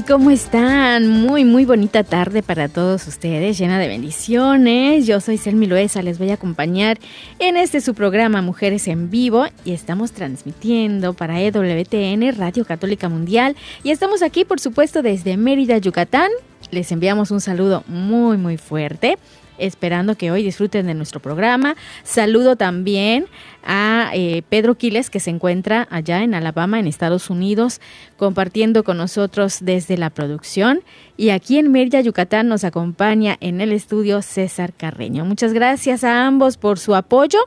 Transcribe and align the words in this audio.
tal? 0.00 0.04
¿Cómo 0.16 0.30
están? 0.30 1.08
Muy, 1.08 1.44
muy 1.44 1.64
bonita 1.64 2.02
tarde 2.02 2.42
para 2.42 2.68
todos 2.68 3.06
ustedes, 3.06 3.58
llena 3.58 3.78
de 3.78 3.88
bendiciones. 3.88 5.06
Yo 5.06 5.20
soy 5.20 5.38
Selmi 5.38 5.66
Loesa, 5.66 6.02
les 6.02 6.18
voy 6.18 6.30
a 6.30 6.34
acompañar 6.34 6.98
en 7.38 7.56
este 7.56 7.80
su 7.80 7.94
programa 7.94 8.42
Mujeres 8.42 8.88
en 8.88 9.10
Vivo 9.10 9.46
y 9.64 9.72
estamos 9.72 10.12
transmitiendo 10.12 11.14
para 11.14 11.40
EWTN, 11.40 12.36
Radio 12.36 12.64
Católica 12.64 13.08
Mundial. 13.08 13.56
Y 13.82 13.90
estamos 13.90 14.22
aquí, 14.22 14.44
por 14.44 14.60
supuesto, 14.60 15.02
desde 15.02 15.36
Mérida, 15.36 15.78
Yucatán. 15.78 16.30
Les 16.70 16.90
enviamos 16.92 17.30
un 17.30 17.40
saludo 17.40 17.84
muy, 17.86 18.36
muy 18.38 18.56
fuerte 18.56 19.18
esperando 19.58 20.16
que 20.16 20.30
hoy 20.30 20.42
disfruten 20.42 20.86
de 20.86 20.94
nuestro 20.94 21.20
programa. 21.20 21.76
Saludo 22.02 22.56
también 22.56 23.26
a 23.64 24.10
eh, 24.14 24.42
Pedro 24.48 24.76
Quiles, 24.76 25.10
que 25.10 25.20
se 25.20 25.30
encuentra 25.30 25.88
allá 25.90 26.22
en 26.22 26.34
Alabama, 26.34 26.78
en 26.78 26.86
Estados 26.86 27.30
Unidos, 27.30 27.80
compartiendo 28.16 28.84
con 28.84 28.96
nosotros 28.96 29.58
desde 29.60 29.96
la 29.96 30.10
producción. 30.10 30.82
Y 31.16 31.30
aquí 31.30 31.58
en 31.58 31.72
Mérida, 31.72 32.00
Yucatán, 32.00 32.48
nos 32.48 32.64
acompaña 32.64 33.36
en 33.40 33.60
el 33.60 33.72
estudio 33.72 34.22
César 34.22 34.72
Carreño. 34.72 35.24
Muchas 35.24 35.52
gracias 35.52 36.04
a 36.04 36.26
ambos 36.26 36.56
por 36.56 36.78
su 36.78 36.94
apoyo. 36.94 37.38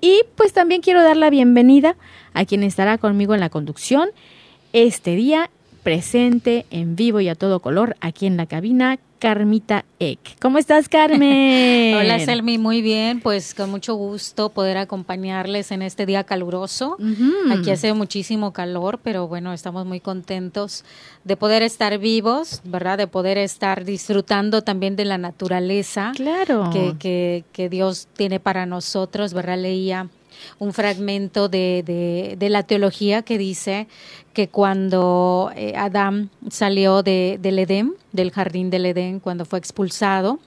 Y 0.00 0.22
pues 0.36 0.52
también 0.52 0.82
quiero 0.82 1.02
dar 1.02 1.16
la 1.16 1.30
bienvenida 1.30 1.96
a 2.34 2.44
quien 2.44 2.62
estará 2.62 2.98
conmigo 2.98 3.32
en 3.34 3.40
la 3.40 3.48
conducción 3.48 4.10
este 4.74 5.14
día 5.14 5.50
presente 5.84 6.66
en 6.70 6.96
vivo 6.96 7.20
y 7.20 7.28
a 7.28 7.34
todo 7.36 7.60
color 7.60 7.94
aquí 8.00 8.26
en 8.26 8.36
la 8.36 8.46
cabina, 8.46 8.98
Carmita 9.20 9.84
Eck. 10.00 10.18
¿Cómo 10.40 10.58
estás, 10.58 10.88
Carmen? 10.88 11.94
Hola, 11.98 12.18
Selmi, 12.18 12.58
muy 12.58 12.82
bien. 12.82 13.20
Pues 13.20 13.54
con 13.54 13.70
mucho 13.70 13.94
gusto 13.94 14.48
poder 14.50 14.76
acompañarles 14.78 15.70
en 15.72 15.82
este 15.82 16.04
día 16.04 16.24
caluroso. 16.24 16.96
Aquí 17.50 17.70
hace 17.70 17.92
muchísimo 17.94 18.52
calor, 18.52 18.98
pero 19.02 19.28
bueno, 19.28 19.52
estamos 19.52 19.86
muy 19.86 20.00
contentos 20.00 20.84
de 21.22 21.36
poder 21.36 21.62
estar 21.62 21.96
vivos, 21.98 22.60
¿verdad? 22.64 22.98
De 22.98 23.06
poder 23.06 23.38
estar 23.38 23.84
disfrutando 23.84 24.62
también 24.62 24.96
de 24.96 25.04
la 25.04 25.16
naturaleza 25.18 26.12
Claro. 26.16 26.70
que, 26.72 26.94
que, 26.98 27.44
que 27.52 27.68
Dios 27.68 28.08
tiene 28.16 28.40
para 28.40 28.66
nosotros, 28.66 29.32
¿verdad? 29.32 29.58
Leía 29.58 30.08
un 30.58 30.72
fragmento 30.72 31.48
de, 31.48 31.82
de, 31.84 32.36
de 32.38 32.48
la 32.48 32.62
teología 32.62 33.22
que 33.22 33.38
dice 33.38 33.86
que 34.34 34.48
cuando 34.48 35.50
eh, 35.56 35.74
Adán 35.76 36.30
salió 36.50 37.02
de, 37.02 37.38
del 37.40 37.58
Edén, 37.58 37.94
del 38.12 38.32
jardín 38.32 38.68
del 38.68 38.86
Edén, 38.86 39.20
cuando 39.20 39.44
fue 39.44 39.58
expulsado, 39.58 40.40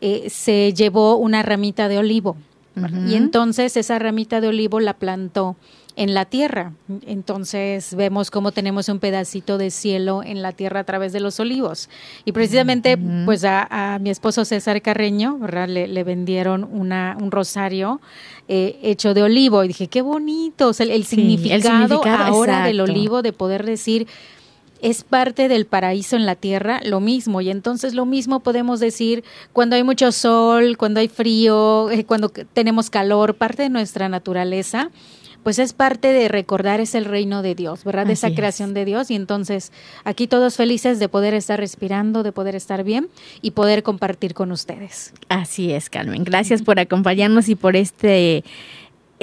eh, 0.00 0.28
se 0.28 0.72
llevó 0.74 1.16
una 1.16 1.42
ramita 1.42 1.88
de 1.88 1.98
olivo. 1.98 2.36
Y 3.06 3.14
entonces 3.14 3.76
esa 3.76 4.00
ramita 4.00 4.40
de 4.40 4.48
olivo 4.48 4.80
la 4.80 4.94
plantó 4.94 5.54
en 5.96 6.12
la 6.14 6.24
tierra. 6.24 6.72
Entonces 7.06 7.94
vemos 7.94 8.30
cómo 8.30 8.52
tenemos 8.52 8.88
un 8.88 8.98
pedacito 8.98 9.58
de 9.58 9.70
cielo 9.70 10.22
en 10.24 10.42
la 10.42 10.52
tierra 10.52 10.80
a 10.80 10.84
través 10.84 11.12
de 11.12 11.20
los 11.20 11.38
olivos. 11.40 11.88
Y 12.24 12.32
precisamente, 12.32 12.98
pues 13.24 13.44
a, 13.44 13.94
a 13.94 13.98
mi 13.98 14.10
esposo 14.10 14.44
César 14.44 14.82
Carreño, 14.82 15.38
¿verdad? 15.38 15.68
Le, 15.68 15.86
le 15.86 16.04
vendieron 16.04 16.64
una, 16.64 17.16
un 17.20 17.30
rosario 17.30 18.00
eh, 18.48 18.78
hecho 18.82 19.14
de 19.14 19.22
olivo. 19.22 19.62
Y 19.64 19.68
dije, 19.68 19.86
qué 19.86 20.02
bonito. 20.02 20.68
O 20.68 20.72
sea, 20.72 20.84
el, 20.84 20.92
el 20.92 21.04
Sí, 21.04 21.16
significado, 21.16 21.54
el 21.56 21.62
significado, 21.62 22.24
ahora 22.24 22.66
del 22.66 22.80
olivo, 22.80 23.22
de 23.22 23.32
poder 23.32 23.64
decir, 23.64 24.06
es 24.82 25.02
parte 25.02 25.48
del 25.48 25.64
paraíso 25.64 26.16
en 26.16 26.26
la 26.26 26.34
tierra, 26.34 26.80
lo 26.84 27.00
mismo. 27.00 27.40
Y 27.40 27.50
entonces 27.50 27.94
lo 27.94 28.04
mismo 28.04 28.40
podemos 28.40 28.80
decir 28.80 29.24
cuando 29.52 29.76
hay 29.76 29.82
mucho 29.84 30.12
sol, 30.12 30.76
cuando 30.76 31.00
hay 31.00 31.08
frío, 31.08 31.90
eh, 31.90 32.04
cuando 32.04 32.28
tenemos 32.28 32.90
calor, 32.90 33.34
parte 33.36 33.62
de 33.62 33.68
nuestra 33.70 34.08
naturaleza, 34.08 34.90
pues 35.44 35.58
es 35.58 35.74
parte 35.74 36.12
de 36.12 36.28
recordar 36.28 36.80
es 36.80 36.94
el 36.94 37.04
reino 37.04 37.42
de 37.42 37.54
Dios, 37.54 37.84
¿verdad? 37.84 38.06
De 38.06 38.14
esa 38.14 38.28
es. 38.28 38.34
creación 38.34 38.74
de 38.74 38.84
Dios. 38.84 39.10
Y 39.10 39.14
entonces 39.14 39.70
aquí 40.02 40.26
todos 40.26 40.56
felices 40.56 40.98
de 40.98 41.08
poder 41.08 41.34
estar 41.34 41.60
respirando, 41.60 42.22
de 42.22 42.32
poder 42.32 42.56
estar 42.56 42.82
bien 42.82 43.08
y 43.42 43.52
poder 43.52 43.82
compartir 43.82 44.34
con 44.34 44.50
ustedes. 44.50 45.12
Así 45.28 45.70
es, 45.70 45.90
Carmen. 45.90 46.24
Gracias 46.24 46.62
por 46.62 46.80
acompañarnos 46.80 47.48
y 47.48 47.54
por 47.54 47.76
este 47.76 48.42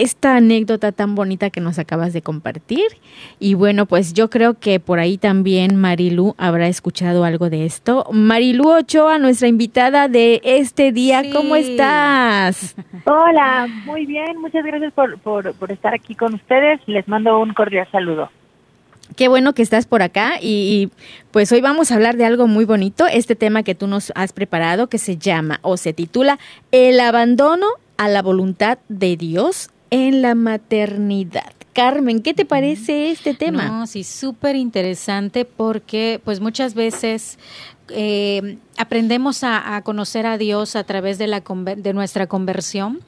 esta 0.02 0.36
anécdota 0.36 0.92
tan 0.92 1.14
bonita 1.14 1.50
que 1.52 1.62
nos 1.62 1.78
acabas 1.78 2.12
de 2.14 2.22
compartir. 2.22 2.86
Y 3.40 3.54
bueno, 3.54 3.86
pues 3.86 4.14
yo 4.14 4.30
creo 4.30 4.56
que 4.56 4.80
por 4.80 5.00
ahí 5.00 5.18
también 5.18 5.76
Marilú 5.76 6.34
habrá 6.38 6.68
escuchado 6.68 7.24
algo 7.24 7.50
de 7.50 7.66
esto. 7.66 8.08
Marilú 8.12 8.70
Ochoa, 8.70 9.20
nuestra 9.20 9.48
invitada 9.48 10.08
de 10.08 10.42
este 10.44 10.92
día, 10.92 11.22
Sí. 11.22 11.32
¿cómo 11.32 11.56
estás? 11.56 12.76
Hola, 13.06 13.68
muy 13.86 14.06
bien, 14.06 14.40
muchas 14.42 14.66
gracias 14.66 14.92
por, 14.94 15.20
por, 15.20 15.54
por 15.54 15.72
estar 15.72 15.94
aquí 15.94 16.16
con 16.16 16.34
ustedes. 16.34 16.80
Les 16.88 17.08
mando 17.08 17.40
un 17.40 17.54
cordial 17.54 17.88
saludo. 17.92 18.30
Qué 19.16 19.28
bueno 19.28 19.54
que 19.54 19.62
estás 19.62 19.86
por 19.88 20.02
acá 20.02 20.36
y, 20.42 20.48
y, 20.48 20.92
pues 21.32 21.52
hoy 21.52 21.60
vamos 21.62 21.92
a 21.92 21.96
hablar 21.96 22.16
de 22.16 22.26
algo 22.26 22.48
muy 22.48 22.64
bonito, 22.64 23.06
este 23.08 23.36
tema 23.36 23.62
que 23.62 23.76
tú 23.76 23.86
nos 23.88 24.12
has 24.16 24.32
preparado 24.32 24.88
que 24.88 24.98
se 24.98 25.18
llama 25.18 25.60
o 25.64 25.76
se 25.76 25.92
titula 25.92 26.40
El 26.72 26.98
abandono 27.02 27.68
a 27.98 28.08
la 28.08 28.22
voluntad 28.22 28.80
de 28.88 29.18
Dios 29.18 29.70
en 29.92 30.24
la 30.24 30.34
maternidad. 30.34 31.54
Carmen, 31.74 32.22
¿qué 32.22 32.34
te 32.34 32.46
parece 32.46 33.12
este 33.12 33.34
tema? 33.34 33.68
No, 33.68 33.88
sí, 33.88 34.04
súper 34.04 34.56
interesante 34.56 35.46
porque 35.46 36.20
pues 36.26 36.40
muchas 36.42 36.74
veces 36.74 37.38
eh, 37.90 38.58
aprendemos 38.78 39.44
a, 39.44 39.76
a 39.76 39.82
conocer 39.84 40.26
a 40.26 40.38
Dios 40.38 40.76
a 40.76 40.84
través 40.84 41.18
de, 41.18 41.28
la, 41.28 41.42
de 41.42 41.94
nuestra 41.94 42.28
conversión. 42.28 43.00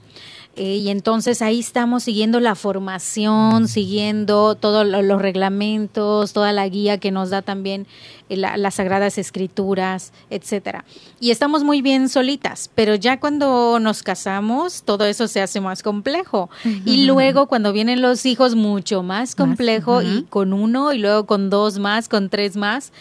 Eh, 0.55 0.75
y 0.77 0.89
entonces 0.89 1.41
ahí 1.41 1.59
estamos 1.59 2.03
siguiendo 2.03 2.39
la 2.39 2.53
formación, 2.55 3.67
siguiendo 3.67 4.53
todos 4.55 4.85
lo- 4.85 5.01
los 5.01 5.21
reglamentos, 5.21 6.31
toda 6.33 6.51
la 6.51 6.67
guía 6.67 6.99
que 6.99 7.11
nos 7.11 7.29
da 7.31 7.41
también 7.41 7.87
eh, 8.29 8.37
la- 8.37 8.55
las 8.57 8.75
sagradas 8.75 9.17
escrituras, 9.17 10.13
etcétera. 10.29 10.85
Y 11.19 11.31
estamos 11.31 11.63
muy 11.63 11.81
bien 11.81 12.07
solitas, 12.07 12.69
pero 12.75 12.95
ya 12.95 13.19
cuando 13.19 13.79
nos 13.79 14.03
casamos, 14.03 14.83
todo 14.83 15.05
eso 15.05 15.27
se 15.27 15.41
hace 15.41 15.59
más 15.59 15.81
complejo. 15.83 16.49
Y 16.85 17.05
luego 17.05 17.47
cuando 17.47 17.73
vienen 17.73 18.01
los 18.01 18.25
hijos, 18.25 18.55
mucho 18.55 19.01
más 19.03 19.35
complejo 19.35 20.01
y 20.01 20.23
con 20.29 20.53
uno 20.53 20.93
y 20.93 20.99
luego 20.99 21.25
con 21.25 21.49
dos 21.49 21.79
más, 21.79 22.07
con 22.09 22.29
tres 22.29 22.55
más. 22.55 22.91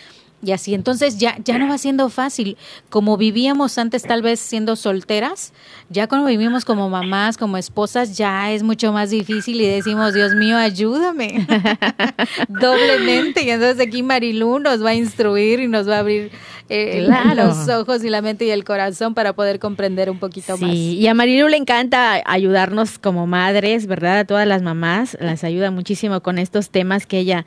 Y 0.45 0.51
así, 0.51 0.75
entonces 0.75 1.19
ya, 1.19 1.37
ya 1.45 1.57
no 1.59 1.69
va 1.69 1.79
siendo 1.79 2.09
fácil. 2.09 2.57
Como 2.91 3.17
vivíamos 3.17 3.79
antes, 3.79 4.03
tal 4.03 4.23
vez 4.23 4.41
siendo 4.41 4.75
solteras, 4.75 5.53
ya 5.89 6.09
cuando 6.09 6.27
vivimos 6.27 6.65
como 6.65 6.89
mamás, 6.91 7.39
como 7.39 7.57
esposas, 7.59 8.17
ya 8.17 8.51
es 8.51 8.65
mucho 8.65 8.93
más 8.93 9.11
difícil 9.11 9.61
y 9.61 9.67
decimos, 9.69 10.15
Dios 10.15 10.35
mío, 10.35 10.57
ayúdame. 10.57 11.47
Doblemente. 12.49 13.45
Y 13.45 13.51
entonces 13.51 13.87
aquí 13.87 14.03
Marilú 14.03 14.59
nos 14.59 14.85
va 14.85 14.91
a 14.91 14.95
instruir 14.95 15.61
y 15.61 15.69
nos 15.69 15.89
va 15.89 15.97
a 15.97 15.99
abrir 16.01 16.31
eh, 16.69 17.05
Claro. 17.07 17.47
los 17.47 17.69
ojos 17.69 18.03
y 18.05 18.09
la 18.11 18.23
mente 18.23 18.45
y 18.45 18.51
el 18.51 18.65
corazón 18.65 19.15
para 19.15 19.35
poder 19.35 19.59
comprender 19.59 20.11
un 20.11 20.19
poquito 20.19 20.57
más. 20.59 20.71
Sí, 20.71 20.97
y 20.99 21.07
a 21.07 21.15
Marilu 21.15 21.49
le 21.49 21.57
encanta 21.57 22.21
ayudarnos 22.25 22.99
como 22.99 23.27
madres, 23.27 23.87
¿verdad? 23.87 24.21
A 24.21 24.25
todas 24.25 24.47
las 24.47 24.63
mamás, 24.63 25.17
las 25.21 25.45
ayuda 25.45 25.71
muchísimo 25.71 26.21
con 26.23 26.39
estos 26.39 26.71
temas 26.71 27.07
que 27.07 27.19
ella 27.19 27.47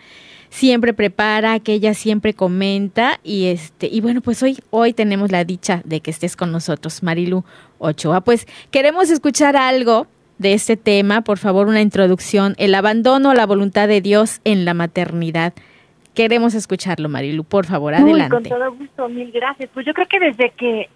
siempre 0.55 0.93
prepara, 0.93 1.59
que 1.59 1.73
ella 1.73 1.93
siempre 1.93 2.33
comenta 2.33 3.19
y 3.23 3.47
este 3.47 3.87
y 3.91 3.99
bueno, 3.99 4.21
pues 4.21 4.41
hoy 4.41 4.57
hoy 4.69 4.93
tenemos 4.93 5.29
la 5.29 5.43
dicha 5.43 5.81
de 5.83 5.99
que 5.99 6.11
estés 6.11 6.37
con 6.37 6.53
nosotros, 6.53 7.03
Marilu 7.03 7.43
Ochoa. 7.77 8.21
Pues 8.21 8.47
queremos 8.71 9.09
escuchar 9.09 9.57
algo 9.57 10.07
de 10.37 10.53
este 10.53 10.77
tema, 10.77 11.21
por 11.21 11.39
favor, 11.39 11.67
una 11.67 11.81
introducción, 11.81 12.55
el 12.57 12.73
abandono 12.73 13.31
a 13.31 13.35
la 13.35 13.45
voluntad 13.45 13.89
de 13.89 13.99
Dios 13.99 14.39
en 14.45 14.63
la 14.63 14.73
maternidad. 14.73 15.53
Queremos 16.13 16.53
escucharlo, 16.53 17.09
Marilu, 17.09 17.43
por 17.43 17.65
favor, 17.65 17.93
adelante. 17.93 18.29
con 18.29 18.43
todo 18.43 18.71
gusto, 18.75 19.09
mil 19.09 19.33
gracias. 19.33 19.69
Pues 19.73 19.85
yo 19.85 19.93
creo 19.93 20.07
que 20.07 20.19
desde 20.21 20.51
que 20.51 20.89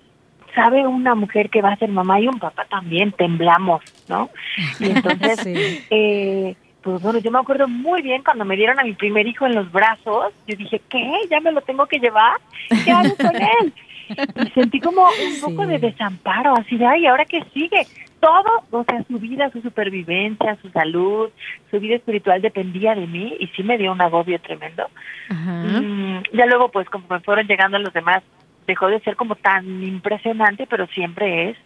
sabe 0.56 0.88
una 0.88 1.16
mujer 1.16 1.50
que 1.50 1.62
va 1.62 1.74
a 1.74 1.78
ser 1.78 1.90
mamá 1.90 2.22
y 2.22 2.30
un 2.30 2.40
papá 2.40 2.66
también 2.70 3.12
temblamos, 3.12 3.82
¿no? 4.08 4.30
Y 4.80 4.86
entonces, 4.86 5.86
eh, 5.90 6.56
pues 6.82 7.02
bueno, 7.02 7.20
yo 7.20 7.30
me 7.32 7.40
acuerdo 7.40 7.68
muy 7.68 8.02
bien 8.02 8.24
cuando 8.24 8.46
me 8.46 8.56
dieron 8.56 8.80
a 8.80 8.84
mi 8.84 8.94
primer 8.94 9.28
hijo 9.28 9.46
en 9.46 9.56
los 9.56 9.72
brazos, 9.72 10.34
yo 10.48 10.56
dije, 10.56 10.82
¿qué? 10.90 11.12
¿Ya 11.30 11.40
me 11.42 11.52
lo 11.52 11.62
tengo 11.62 11.86
que 11.88 12.00
llevar? 12.00 12.40
¿Qué 12.86 12.92
hago 12.92 13.16
con 13.18 13.36
él? 13.36 13.74
Y 14.46 14.50
sentí 14.52 14.80
como 14.80 15.04
un 15.04 15.42
poco 15.42 15.68
de 15.68 15.78
desamparo, 15.78 16.56
así 16.56 16.78
de, 16.78 16.86
ay, 16.86 17.06
¿ahora 17.06 17.26
qué 17.26 17.44
sigue? 17.54 17.86
Todo, 18.20 18.64
o 18.72 18.84
sea, 18.84 19.04
su 19.04 19.20
vida, 19.20 19.50
su 19.52 19.62
supervivencia, 19.62 20.58
su 20.62 20.70
salud, 20.70 21.30
su 21.70 21.80
vida 21.80 21.96
espiritual 21.96 22.42
dependía 22.42 22.96
de 22.96 23.08
mí 23.08 23.36
y 23.40 23.48
sí 23.48 23.64
me 23.64 23.78
dio 23.78 23.92
un 23.92 24.02
agobio 24.02 24.40
tremendo. 24.40 24.88
Mm, 25.30 26.20
ya 26.34 26.46
luego, 26.46 26.70
pues, 26.70 26.90
como 26.90 27.06
me 27.10 27.20
fueron 27.20 27.48
llegando 27.48 27.78
los 27.78 27.94
demás, 27.94 28.24
dejó 28.68 28.88
de 28.88 29.00
ser 29.02 29.16
como 29.16 29.36
tan 29.36 29.84
impresionante, 29.84 30.66
pero 30.68 30.88
siempre 30.88 31.50
es, 31.50 31.58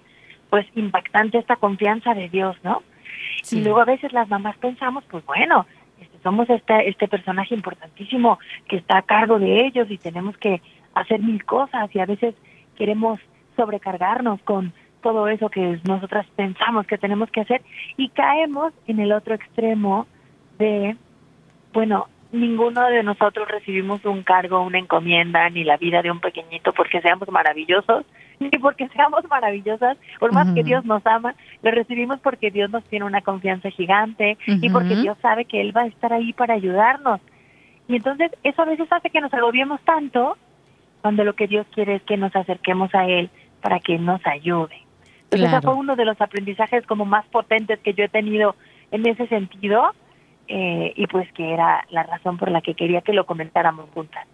pues, 0.49 0.65
impactante 0.75 1.37
esta 1.37 1.55
confianza 1.55 2.13
de 2.13 2.29
Dios, 2.29 2.55
¿no? 2.63 2.83
Y 3.51 3.61
luego 3.61 3.81
a 3.81 3.85
veces 3.85 4.13
las 4.13 4.29
mamás 4.29 4.57
pensamos, 4.57 5.03
pues 5.09 5.25
bueno, 5.25 5.65
este, 5.99 6.17
somos 6.23 6.49
este, 6.49 6.89
este 6.89 7.07
personaje 7.07 7.53
importantísimo 7.53 8.39
que 8.67 8.77
está 8.77 8.99
a 8.99 9.01
cargo 9.01 9.39
de 9.39 9.65
ellos 9.65 9.89
y 9.91 9.97
tenemos 9.97 10.37
que 10.37 10.61
hacer 10.93 11.19
mil 11.19 11.43
cosas 11.43 11.93
y 11.93 11.99
a 11.99 12.05
veces 12.05 12.35
queremos 12.77 13.19
sobrecargarnos 13.55 14.41
con 14.43 14.73
todo 15.01 15.27
eso 15.27 15.49
que 15.49 15.79
nosotras 15.83 16.25
pensamos 16.35 16.87
que 16.87 16.97
tenemos 16.97 17.29
que 17.29 17.41
hacer 17.41 17.61
y 17.97 18.09
caemos 18.09 18.73
en 18.87 18.99
el 18.99 19.11
otro 19.11 19.35
extremo 19.35 20.07
de, 20.57 20.95
bueno, 21.73 22.07
ninguno 22.31 22.87
de 22.87 23.03
nosotros 23.03 23.47
recibimos 23.47 24.03
un 24.05 24.23
cargo, 24.23 24.61
una 24.61 24.79
encomienda, 24.79 25.49
ni 25.49 25.63
la 25.63 25.77
vida 25.77 26.01
de 26.01 26.09
un 26.09 26.19
pequeñito 26.19 26.73
porque 26.73 27.01
seamos 27.01 27.29
maravillosos, 27.29 28.05
ni 28.39 28.49
porque 28.49 28.87
seamos 28.89 29.23
maravillosas, 29.29 29.97
por 30.19 30.33
más 30.33 30.53
que 30.53 30.63
Dios 30.63 30.85
nos 30.85 31.05
ama, 31.05 31.35
lo 31.61 31.71
recibimos 31.71 32.19
porque 32.19 32.51
Dios 32.51 32.69
nos 32.69 32.83
tiene 32.85 33.05
una 33.05 33.21
confianza 33.21 33.69
gigante 33.69 34.37
y 34.47 34.69
porque 34.69 34.95
Dios 34.95 35.17
sabe 35.21 35.45
que 35.45 35.61
Él 35.61 35.75
va 35.75 35.81
a 35.81 35.87
estar 35.87 36.13
ahí 36.13 36.33
para 36.33 36.55
ayudarnos. 36.55 37.21
Y 37.87 37.97
entonces 37.97 38.31
eso 38.43 38.61
a 38.61 38.65
veces 38.65 38.87
hace 38.91 39.09
que 39.09 39.21
nos 39.21 39.33
agobiemos 39.33 39.81
tanto 39.81 40.37
cuando 41.01 41.23
lo 41.23 41.33
que 41.33 41.47
Dios 41.47 41.67
quiere 41.73 41.95
es 41.95 42.03
que 42.03 42.17
nos 42.17 42.35
acerquemos 42.35 42.93
a 42.95 43.05
Él 43.05 43.29
para 43.61 43.79
que 43.79 43.97
nos 43.97 44.25
ayude. 44.25 44.83
Entonces, 45.23 45.49
ese 45.51 45.61
fue 45.61 45.73
uno 45.73 45.95
de 45.95 46.05
los 46.05 46.19
aprendizajes 46.21 46.85
como 46.85 47.05
más 47.05 47.25
potentes 47.25 47.79
que 47.79 47.93
yo 47.93 48.03
he 48.03 48.09
tenido 48.09 48.55
en 48.91 49.07
ese 49.07 49.27
sentido 49.27 49.93
eh, 50.47 50.93
y 50.95 51.07
pues 51.07 51.31
que 51.33 51.53
era 51.53 51.85
la 51.89 52.03
razón 52.03 52.37
por 52.37 52.51
la 52.51 52.61
que 52.61 52.75
quería 52.75 53.01
que 53.01 53.13
lo 53.13 53.25
comentáramos 53.25 53.89
juntas. 53.93 54.27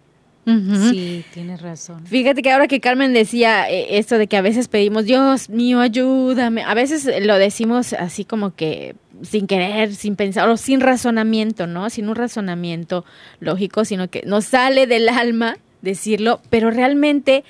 Sí, 0.45 1.23
tienes 1.33 1.61
razón. 1.61 2.05
Fíjate 2.07 2.41
que 2.41 2.51
ahora 2.51 2.67
que 2.67 2.79
Carmen 2.79 3.13
decía 3.13 3.69
eh, 3.69 3.99
esto 3.99 4.17
de 4.17 4.27
que 4.27 4.37
a 4.37 4.41
veces 4.41 4.67
pedimos, 4.67 5.05
Dios 5.05 5.49
mío, 5.49 5.79
ayúdame, 5.79 6.63
a 6.63 6.73
veces 6.73 7.07
lo 7.23 7.37
decimos 7.37 7.93
así 7.93 8.25
como 8.25 8.55
que 8.55 8.95
sin 9.21 9.47
querer, 9.47 9.93
sin 9.93 10.15
pensar 10.15 10.49
o 10.49 10.57
sin 10.57 10.79
razonamiento, 10.79 11.67
¿no? 11.67 11.89
Sin 11.89 12.09
un 12.09 12.15
razonamiento 12.15 13.05
lógico, 13.39 13.85
sino 13.85 14.09
que 14.09 14.23
nos 14.25 14.45
sale 14.45 14.87
del 14.87 15.09
alma 15.09 15.57
decirlo, 15.81 16.41
pero 16.49 16.71
realmente 16.71 17.43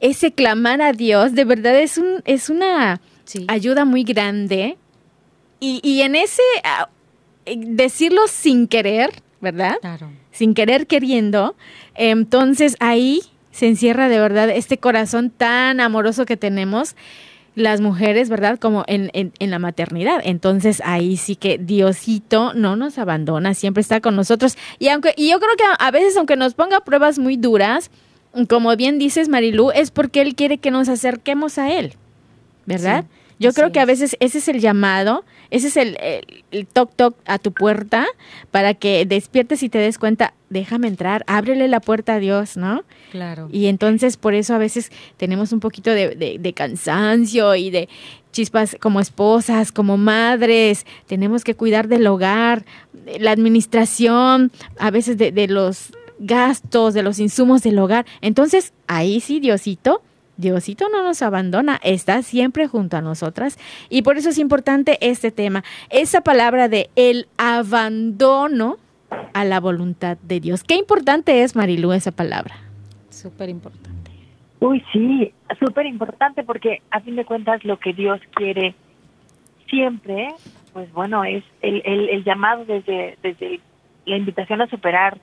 ese 0.00 0.32
clamar 0.32 0.82
a 0.82 0.92
Dios 0.92 1.34
de 1.34 1.44
verdad 1.44 1.78
es, 1.80 1.98
un, 1.98 2.22
es 2.24 2.50
una 2.50 3.00
ayuda 3.48 3.84
muy 3.84 4.04
grande. 4.04 4.76
Y, 5.60 5.80
y 5.82 6.02
en 6.02 6.14
ese 6.14 6.42
ah, 6.62 6.88
decirlo 7.46 8.22
sin 8.28 8.66
querer, 8.68 9.10
¿verdad? 9.44 9.76
Claro. 9.80 10.10
Sin 10.32 10.54
querer 10.54 10.88
queriendo, 10.88 11.54
entonces 11.94 12.76
ahí 12.80 13.22
se 13.52 13.68
encierra 13.68 14.08
de 14.08 14.18
verdad 14.18 14.50
este 14.50 14.78
corazón 14.78 15.30
tan 15.30 15.78
amoroso 15.78 16.26
que 16.26 16.36
tenemos 16.36 16.96
las 17.54 17.80
mujeres, 17.80 18.28
¿verdad? 18.28 18.58
Como 18.58 18.82
en, 18.88 19.10
en, 19.12 19.32
en, 19.38 19.50
la 19.52 19.60
maternidad. 19.60 20.20
Entonces 20.24 20.82
ahí 20.84 21.16
sí 21.16 21.36
que 21.36 21.58
Diosito 21.58 22.52
no 22.54 22.74
nos 22.74 22.98
abandona, 22.98 23.54
siempre 23.54 23.80
está 23.80 24.00
con 24.00 24.16
nosotros. 24.16 24.58
Y 24.80 24.88
aunque, 24.88 25.14
y 25.16 25.30
yo 25.30 25.38
creo 25.38 25.54
que 25.56 25.64
a 25.78 25.90
veces, 25.92 26.16
aunque 26.16 26.34
nos 26.34 26.54
ponga 26.54 26.80
pruebas 26.80 27.20
muy 27.20 27.36
duras, 27.36 27.92
como 28.48 28.74
bien 28.74 28.98
dices, 28.98 29.28
Marilú, 29.28 29.70
es 29.70 29.92
porque 29.92 30.20
Él 30.20 30.34
quiere 30.34 30.58
que 30.58 30.72
nos 30.72 30.88
acerquemos 30.88 31.58
a 31.58 31.70
Él, 31.70 31.94
¿verdad? 32.66 33.04
Yo 33.38 33.52
creo 33.52 33.72
que 33.72 33.80
a 33.80 33.84
veces 33.84 34.16
ese 34.20 34.38
es 34.38 34.48
el 34.48 34.60
llamado, 34.60 35.24
ese 35.54 35.68
es 35.68 35.76
el, 35.76 35.96
el, 36.50 36.66
toc 36.66 36.90
toc 36.96 37.14
a 37.26 37.38
tu 37.38 37.52
puerta 37.52 38.06
para 38.50 38.74
que 38.74 39.06
despiertes 39.06 39.62
y 39.62 39.68
te 39.68 39.78
des 39.78 39.98
cuenta, 39.98 40.34
déjame 40.50 40.88
entrar, 40.88 41.22
ábrele 41.28 41.68
la 41.68 41.78
puerta 41.78 42.14
a 42.14 42.18
Dios, 42.18 42.56
¿no? 42.56 42.82
Claro. 43.12 43.48
Y 43.52 43.66
entonces 43.66 44.16
por 44.16 44.34
eso 44.34 44.56
a 44.56 44.58
veces 44.58 44.90
tenemos 45.16 45.52
un 45.52 45.60
poquito 45.60 45.92
de, 45.92 46.38
de, 46.40 46.52
cansancio 46.54 47.54
y 47.54 47.70
de 47.70 47.88
chispas 48.32 48.76
como 48.80 48.98
esposas, 48.98 49.70
como 49.70 49.96
madres, 49.96 50.86
tenemos 51.06 51.44
que 51.44 51.54
cuidar 51.54 51.86
del 51.86 52.04
hogar, 52.08 52.64
la 53.20 53.30
administración, 53.30 54.50
a 54.80 54.90
veces 54.90 55.18
de, 55.18 55.30
de 55.30 55.46
los 55.46 55.92
gastos, 56.18 56.94
de 56.94 57.04
los 57.04 57.20
insumos 57.20 57.62
del 57.62 57.78
hogar. 57.78 58.06
Entonces, 58.22 58.72
ahí 58.88 59.20
sí, 59.20 59.38
Diosito, 59.38 60.02
Diosito 60.36 60.88
no 60.88 61.02
nos 61.02 61.22
abandona, 61.22 61.80
está 61.82 62.22
siempre 62.22 62.66
junto 62.66 62.96
a 62.96 63.00
nosotras 63.00 63.58
y 63.88 64.02
por 64.02 64.16
eso 64.16 64.30
es 64.30 64.38
importante 64.38 64.98
este 65.00 65.30
tema, 65.30 65.64
esa 65.90 66.22
palabra 66.22 66.68
de 66.68 66.90
el 66.96 67.28
abandono 67.36 68.78
a 69.32 69.44
la 69.44 69.60
voluntad 69.60 70.16
de 70.22 70.40
Dios. 70.40 70.64
Qué 70.64 70.76
importante 70.76 71.42
es, 71.42 71.54
Marilu, 71.54 71.92
esa 71.92 72.10
palabra. 72.10 72.56
Súper 73.10 73.48
importante. 73.48 74.10
Uy, 74.60 74.82
sí, 74.92 75.32
súper 75.60 75.86
importante 75.86 76.42
porque 76.42 76.82
a 76.90 77.00
fin 77.00 77.16
de 77.16 77.24
cuentas 77.24 77.64
lo 77.64 77.78
que 77.78 77.92
Dios 77.92 78.20
quiere 78.34 78.74
siempre, 79.68 80.28
pues 80.72 80.92
bueno, 80.92 81.24
es 81.24 81.44
el, 81.62 81.82
el, 81.84 82.08
el 82.08 82.24
llamado 82.24 82.64
desde, 82.64 83.18
desde 83.22 83.60
la 84.06 84.16
invitación 84.16 84.62
a 84.62 84.66
superar 84.68 85.18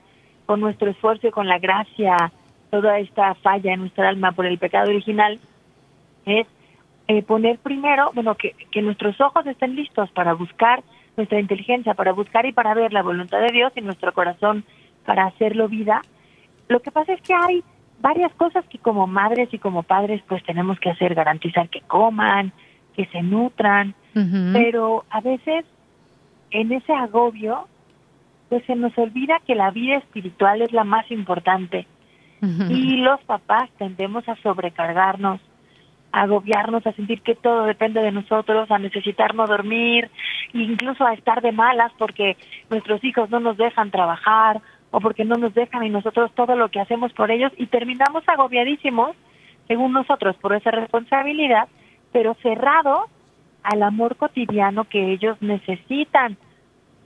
con 0.46 0.60
nuestro 0.60 0.90
esfuerzo 0.90 1.28
y 1.28 1.31
con 1.31 1.48
la 1.48 1.60
gracia 1.60 2.31
toda 2.71 2.97
esta 3.00 3.35
falla 3.35 3.73
en 3.73 3.81
nuestra 3.81 4.09
alma 4.09 4.31
por 4.31 4.47
el 4.47 4.57
pecado 4.57 4.89
original 4.89 5.39
es 6.25 6.47
eh, 7.07 7.21
poner 7.21 7.59
primero, 7.59 8.12
bueno, 8.15 8.35
que, 8.35 8.56
que 8.71 8.81
nuestros 8.81 9.19
ojos 9.19 9.45
estén 9.45 9.75
listos 9.75 10.09
para 10.12 10.33
buscar 10.33 10.81
nuestra 11.18 11.39
inteligencia, 11.39 11.94
para 11.94 12.13
buscar 12.13 12.45
y 12.45 12.53
para 12.53 12.73
ver 12.73 12.94
la 12.94 13.03
voluntad 13.03 13.41
de 13.41 13.51
Dios 13.51 13.73
en 13.75 13.85
nuestro 13.85 14.13
corazón, 14.13 14.63
para 15.06 15.25
hacerlo 15.25 15.68
vida. 15.68 16.01
Lo 16.69 16.79
que 16.79 16.91
pasa 16.91 17.13
es 17.13 17.21
que 17.21 17.33
hay 17.33 17.62
varias 18.00 18.33
cosas 18.35 18.65
que 18.68 18.77
como 18.77 19.05
madres 19.05 19.50
y 19.53 19.60
como 19.60 19.84
padres 19.84 20.24
pues 20.27 20.41
tenemos 20.43 20.79
que 20.79 20.89
hacer, 20.89 21.13
garantizar 21.13 21.67
que 21.69 21.81
coman, 21.81 22.53
que 22.96 23.05
se 23.07 23.22
nutran, 23.22 23.93
pero 24.53 25.05
a 25.10 25.22
veces 25.22 25.65
en 26.51 26.72
ese 26.72 26.93
agobio 26.93 27.67
pues 28.50 28.65
se 28.65 28.75
nos 28.75 28.98
olvida 28.98 29.39
que 29.46 29.55
la 29.55 29.72
vida 29.72 29.98
espiritual 29.98 30.62
es 30.62 30.72
la 30.74 30.84
más 30.84 31.10
importante 31.12 31.88
y 32.41 32.98
los 32.98 33.21
papás 33.21 33.69
tendemos 33.77 34.27
a 34.27 34.36
sobrecargarnos, 34.38 35.39
a 36.12 36.21
agobiarnos, 36.21 36.86
a 36.88 36.93
sentir 36.93 37.21
que 37.21 37.36
todo 37.36 37.65
depende 37.65 38.01
de 38.01 38.12
nosotros, 38.12 38.69
a 38.71 38.79
necesitar 38.79 39.36
no 39.36 39.45
dormir, 39.45 40.10
incluso 40.53 41.05
a 41.05 41.13
estar 41.13 41.41
de 41.41 41.51
malas 41.51 41.91
porque 41.98 42.38
nuestros 42.69 43.03
hijos 43.03 43.29
no 43.29 43.39
nos 43.39 43.57
dejan 43.57 43.91
trabajar 43.91 44.62
o 44.89 45.00
porque 45.00 45.24
no 45.24 45.36
nos 45.36 45.53
dejan 45.53 45.83
y 45.83 45.89
nosotros 45.89 46.31
todo 46.36 46.55
lo 46.55 46.69
que 46.69 46.79
hacemos 46.79 47.13
por 47.13 47.31
ellos 47.31 47.51
y 47.57 47.67
terminamos 47.67 48.24
agobiadísimos, 48.27 49.15
según 49.67 49.93
nosotros, 49.93 50.36
por 50.38 50.53
esa 50.53 50.71
responsabilidad, 50.71 51.67
pero 52.12 52.36
cerrados 52.41 53.05
al 53.63 53.83
amor 53.83 54.17
cotidiano 54.17 54.86
que 54.86 55.13
ellos 55.13 55.38
necesitan 55.41 56.38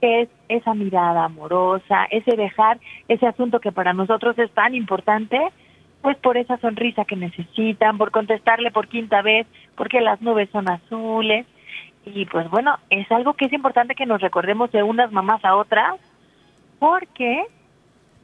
es 0.00 0.28
esa 0.48 0.74
mirada 0.74 1.24
amorosa, 1.24 2.06
ese 2.10 2.36
dejar 2.36 2.78
ese 3.08 3.26
asunto 3.26 3.60
que 3.60 3.72
para 3.72 3.92
nosotros 3.92 4.38
es 4.38 4.50
tan 4.52 4.74
importante, 4.74 5.38
pues 6.02 6.16
por 6.18 6.36
esa 6.36 6.56
sonrisa 6.58 7.04
que 7.04 7.16
necesitan, 7.16 7.98
por 7.98 8.10
contestarle 8.10 8.70
por 8.70 8.88
quinta 8.88 9.22
vez, 9.22 9.46
porque 9.76 10.00
las 10.00 10.20
nubes 10.20 10.48
son 10.50 10.70
azules. 10.70 11.46
Y 12.04 12.26
pues 12.26 12.48
bueno, 12.50 12.76
es 12.90 13.10
algo 13.10 13.34
que 13.34 13.46
es 13.46 13.52
importante 13.52 13.94
que 13.94 14.06
nos 14.06 14.20
recordemos 14.20 14.70
de 14.70 14.82
unas 14.82 15.10
mamás 15.10 15.44
a 15.44 15.56
otras, 15.56 15.96
porque, 16.78 17.44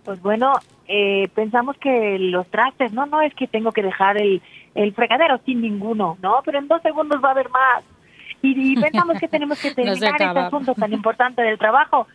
pues 0.05 0.21
bueno, 0.23 0.52
eh, 0.87 1.29
pensamos 1.35 1.76
que 1.79 2.19
los 2.19 2.47
trastes, 2.49 2.93
no, 2.93 3.07
no 3.07 3.21
es 3.23 3.35
que 3.35 3.49
tengo 3.49 3.73
que 3.73 3.83
dejar 3.83 4.21
el, 4.21 4.43
el 4.75 4.93
fregadero 4.95 5.38
sin 5.45 5.62
ninguno, 5.62 6.17
no, 6.23 6.41
pero 6.45 6.59
en 6.59 6.69
dos 6.69 6.83
segundos 6.83 7.21
va 7.25 7.29
a 7.29 7.33
haber 7.33 7.49
más 7.50 7.83
y, 8.43 8.77
pensamos 8.77 9.19
que 9.19 9.29
tenemos 9.29 9.61
que 9.61 9.71
terminar 9.75 10.13
este 10.21 10.25
asunto 10.25 10.75
tan 10.75 10.93
importante 10.93 11.43
del 11.43 11.59
trabajo. 11.59 12.07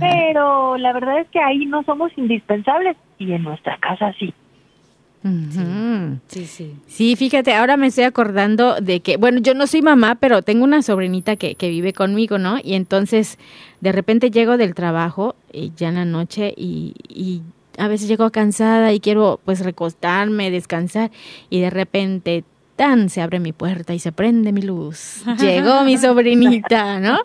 Pero 0.00 0.78
la 0.78 0.92
verdad 0.94 1.20
es 1.20 1.28
que 1.28 1.40
ahí 1.40 1.66
no 1.66 1.82
somos 1.82 2.10
indispensables 2.16 2.96
y 3.18 3.32
en 3.32 3.42
nuestra 3.42 3.76
casa 3.78 4.12
sí. 4.18 4.32
Sí, 6.28 6.46
sí. 6.46 6.76
Sí, 6.86 7.16
fíjate, 7.16 7.54
ahora 7.54 7.76
me 7.76 7.88
estoy 7.88 8.04
acordando 8.04 8.80
de 8.80 9.00
que, 9.00 9.16
bueno, 9.16 9.40
yo 9.40 9.54
no 9.54 9.66
soy 9.66 9.82
mamá, 9.82 10.16
pero 10.20 10.42
tengo 10.42 10.62
una 10.62 10.82
sobrinita 10.82 11.36
que, 11.36 11.56
que 11.56 11.68
vive 11.68 11.92
conmigo, 11.92 12.38
¿no? 12.38 12.58
Y 12.62 12.74
entonces 12.74 13.38
de 13.80 13.92
repente 13.92 14.30
llego 14.30 14.56
del 14.56 14.74
trabajo 14.74 15.34
y 15.52 15.72
ya 15.74 15.88
en 15.88 15.96
la 15.96 16.04
noche 16.04 16.54
y, 16.56 16.94
y 17.08 17.42
a 17.78 17.88
veces 17.88 18.08
llego 18.08 18.30
cansada 18.30 18.92
y 18.92 19.00
quiero 19.00 19.40
pues 19.44 19.64
recostarme, 19.64 20.50
descansar 20.50 21.10
y 21.50 21.60
de 21.60 21.70
repente 21.70 22.44
tan 22.76 23.08
se 23.08 23.22
abre 23.22 23.40
mi 23.40 23.52
puerta 23.52 23.94
y 23.94 23.98
se 23.98 24.12
prende 24.12 24.52
mi 24.52 24.62
luz. 24.62 25.22
Llegó 25.40 25.82
mi 25.82 25.96
sobrinita, 25.98 27.00
¿no? 27.00 27.18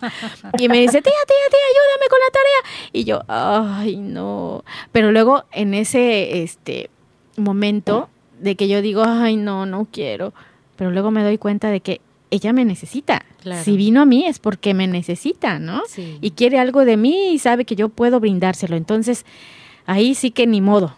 Y 0.57 0.69
me 0.69 0.79
dice, 0.79 1.01
tía, 1.01 1.13
tía, 1.27 1.35
tía, 1.49 1.59
ayúdame 1.69 2.07
con 2.09 2.19
la 2.19 2.31
tarea. 2.31 2.89
Y 2.93 3.03
yo, 3.03 3.21
ay, 3.27 3.97
no. 3.97 4.63
Pero 4.91 5.11
luego 5.11 5.43
en 5.51 5.73
ese 5.73 6.41
este 6.41 6.89
momento 7.37 8.09
de 8.39 8.55
que 8.55 8.67
yo 8.67 8.81
digo, 8.81 9.03
ay, 9.05 9.35
no, 9.35 9.65
no 9.65 9.87
quiero. 9.91 10.33
Pero 10.77 10.91
luego 10.91 11.11
me 11.11 11.23
doy 11.23 11.37
cuenta 11.37 11.69
de 11.69 11.81
que 11.81 12.01
ella 12.31 12.53
me 12.53 12.65
necesita. 12.65 13.25
Si 13.63 13.75
vino 13.75 14.01
a 14.01 14.05
mí 14.05 14.25
es 14.25 14.39
porque 14.39 14.73
me 14.73 14.87
necesita, 14.87 15.59
¿no? 15.59 15.83
Y 16.21 16.31
quiere 16.31 16.59
algo 16.59 16.85
de 16.85 16.95
mí 16.95 17.33
y 17.33 17.39
sabe 17.39 17.65
que 17.65 17.75
yo 17.75 17.89
puedo 17.89 18.19
brindárselo. 18.19 18.77
Entonces, 18.77 19.25
ahí 19.85 20.15
sí 20.15 20.31
que 20.31 20.47
ni 20.47 20.61
modo. 20.61 20.95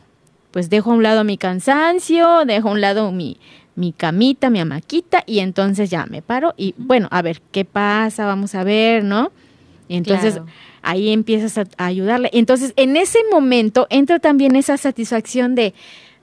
Pues 0.51 0.69
dejo 0.69 0.91
a 0.91 0.93
un 0.93 1.01
lado 1.01 1.23
mi 1.23 1.37
cansancio, 1.37 2.45
dejo 2.45 2.69
a 2.69 2.71
un 2.73 2.81
lado 2.81 3.11
mi, 3.11 3.39
mi 3.75 3.91
camita, 3.91 4.49
mi 4.49 4.59
amaquita 4.59 5.23
y 5.25 5.39
entonces 5.39 5.89
ya 5.89 6.05
me 6.05 6.21
paro 6.21 6.53
y 6.57 6.75
bueno, 6.77 7.07
a 7.11 7.21
ver, 7.21 7.41
¿qué 7.51 7.65
pasa? 7.65 8.25
Vamos 8.25 8.55
a 8.55 8.63
ver, 8.63 9.03
¿no? 9.03 9.31
Y 9.87 9.97
entonces 9.97 10.39
ahí 10.81 11.09
empiezas 11.09 11.57
a, 11.57 11.65
ayudarle. 11.77 12.29
Entonces, 12.33 12.73
en 12.75 12.95
ese 12.97 13.19
momento 13.31 13.87
entra 13.89 14.19
también 14.19 14.55
esa 14.55 14.77
satisfacción 14.77 15.55
de, 15.55 15.73